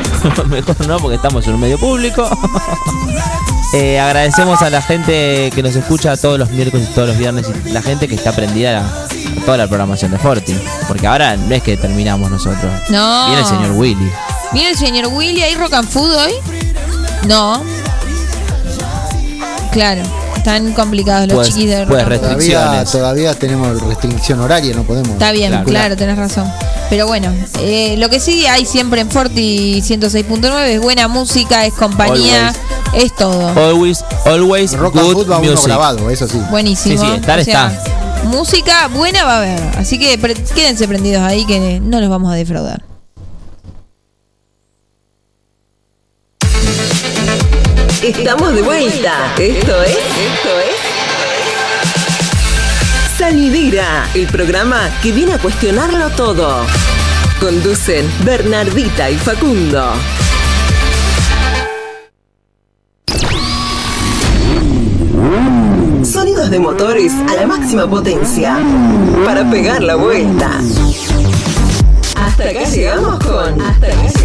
mejor 0.46 0.86
no 0.86 0.98
porque 1.00 1.16
estamos 1.16 1.44
en 1.48 1.54
un 1.54 1.60
medio 1.60 1.78
público. 1.78 2.30
Eh, 3.72 3.98
agradecemos 3.98 4.62
a 4.62 4.70
la 4.70 4.80
gente 4.80 5.50
que 5.52 5.60
nos 5.60 5.74
escucha 5.74 6.16
todos 6.16 6.38
los 6.38 6.48
miércoles 6.50 6.88
y 6.88 6.94
todos 6.94 7.08
los 7.08 7.18
viernes 7.18 7.46
y 7.66 7.70
la 7.70 7.82
gente 7.82 8.06
que 8.06 8.14
está 8.14 8.30
prendida 8.30 8.78
a, 8.78 9.42
toda 9.44 9.56
la 9.56 9.66
programación 9.66 10.12
de 10.12 10.18
Forti. 10.18 10.56
Porque 10.86 11.06
ahora 11.06 11.36
no 11.36 11.52
es 11.52 11.62
que 11.64 11.76
terminamos 11.76 12.30
nosotros. 12.30 12.72
No. 12.90 13.26
Viene 13.26 13.40
el 13.40 13.46
señor 13.46 13.72
Willy. 13.72 14.10
¿Viene 14.52 14.70
el 14.70 14.76
señor 14.78 15.08
Willy 15.08 15.42
ahí 15.42 15.56
rock 15.56 15.74
and 15.74 15.88
food 15.88 16.14
hoy? 16.14 16.32
No. 17.26 17.60
Claro, 19.76 20.00
están 20.34 20.72
complicados 20.72 21.26
los 21.28 21.34
Pues- 21.34 21.48
chiquis 21.48 21.68
de 21.68 21.86
pues 21.86 22.02
and. 22.02 22.54
Todavía, 22.54 22.84
todavía 22.90 23.34
tenemos 23.34 23.78
restricción 23.82 24.40
horaria, 24.40 24.74
no 24.74 24.84
podemos. 24.84 25.10
Está 25.10 25.32
bien, 25.32 25.50
Claro. 25.50 25.66
claro, 25.66 25.96
tenés 25.98 26.16
razón. 26.16 26.50
Pero 26.88 27.06
bueno, 27.06 27.30
eh, 27.60 27.96
lo 27.98 28.08
que 28.08 28.18
sí 28.18 28.46
hay 28.46 28.64
siempre 28.64 29.02
en 29.02 29.10
Forti 29.10 29.82
106.9 29.82 30.72
es 30.76 30.80
buena 30.80 31.08
música, 31.08 31.66
es 31.66 31.74
compañía, 31.74 32.54
es 32.94 33.14
todo. 33.14 33.48
Always, 33.50 34.02
always 34.24 34.72
Rock 34.72 34.96
and 34.96 35.04
good 35.04 35.12
food 35.12 35.30
va 35.30 35.38
uno 35.40 35.50
music. 35.50 35.66
grabado, 35.66 36.08
eso 36.08 36.26
sí. 36.26 36.40
Buenísimo. 36.50 36.98
Sí, 36.98 37.06
sí, 37.10 37.14
estar 37.16 37.38
O 37.38 37.44
sea, 37.44 37.70
está. 37.76 38.24
Música 38.28 38.88
buena 38.88 39.24
va 39.24 39.34
a 39.34 39.38
haber. 39.38 39.60
Así 39.76 39.98
que 39.98 40.16
pre- 40.16 40.32
quédense 40.54 40.88
prendidos 40.88 41.22
ahí 41.22 41.44
que 41.44 41.80
no 41.80 42.00
los 42.00 42.08
vamos 42.08 42.32
a 42.32 42.34
defraudar. 42.34 42.82
Estamos 48.06 48.54
de 48.54 48.62
vuelta. 48.62 49.34
Esto 49.36 49.82
es. 49.82 49.90
Esto 49.90 50.60
es. 50.60 50.76
Salidera, 53.18 54.08
el 54.14 54.28
programa 54.28 54.88
que 55.02 55.10
viene 55.10 55.34
a 55.34 55.38
cuestionarlo 55.38 56.10
todo. 56.10 56.64
Conducen 57.40 58.08
Bernardita 58.24 59.10
y 59.10 59.16
Facundo. 59.16 59.90
Sonidos 66.04 66.48
de 66.50 66.60
motores 66.60 67.12
a 67.28 67.34
la 67.34 67.48
máxima 67.48 67.90
potencia 67.90 68.56
para 69.24 69.50
pegar 69.50 69.82
la 69.82 69.96
vuelta. 69.96 70.60
Hasta 72.20 72.50
acá 72.50 72.62
llegamos 72.70 73.18
con. 73.18 73.60
Hasta 73.60 73.88
acá. 73.88 74.15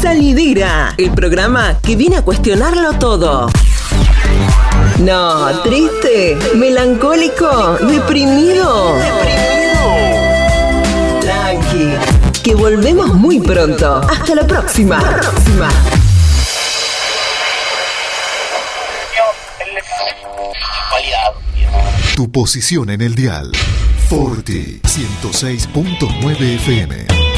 Salidera, 0.00 0.94
el 0.96 1.10
programa 1.10 1.78
que 1.82 1.94
viene 1.94 2.16
a 2.16 2.22
cuestionarlo 2.22 2.94
todo. 2.94 3.50
No, 4.98 5.60
triste, 5.62 6.38
melancólico, 6.54 7.76
deprimido. 7.82 8.96
Tranqui, 11.20 11.90
que 12.42 12.54
volvemos 12.54 13.14
muy 13.14 13.40
pronto. 13.40 14.00
Hasta 14.08 14.34
la 14.34 14.46
próxima. 14.46 14.98
próxima. 15.00 15.68
Tu 22.16 22.30
posición 22.32 22.88
en 22.88 23.02
el 23.02 23.14
dial. 23.14 23.52
Forti 24.08 24.80
106.9 24.82 26.40
FM. 26.56 27.29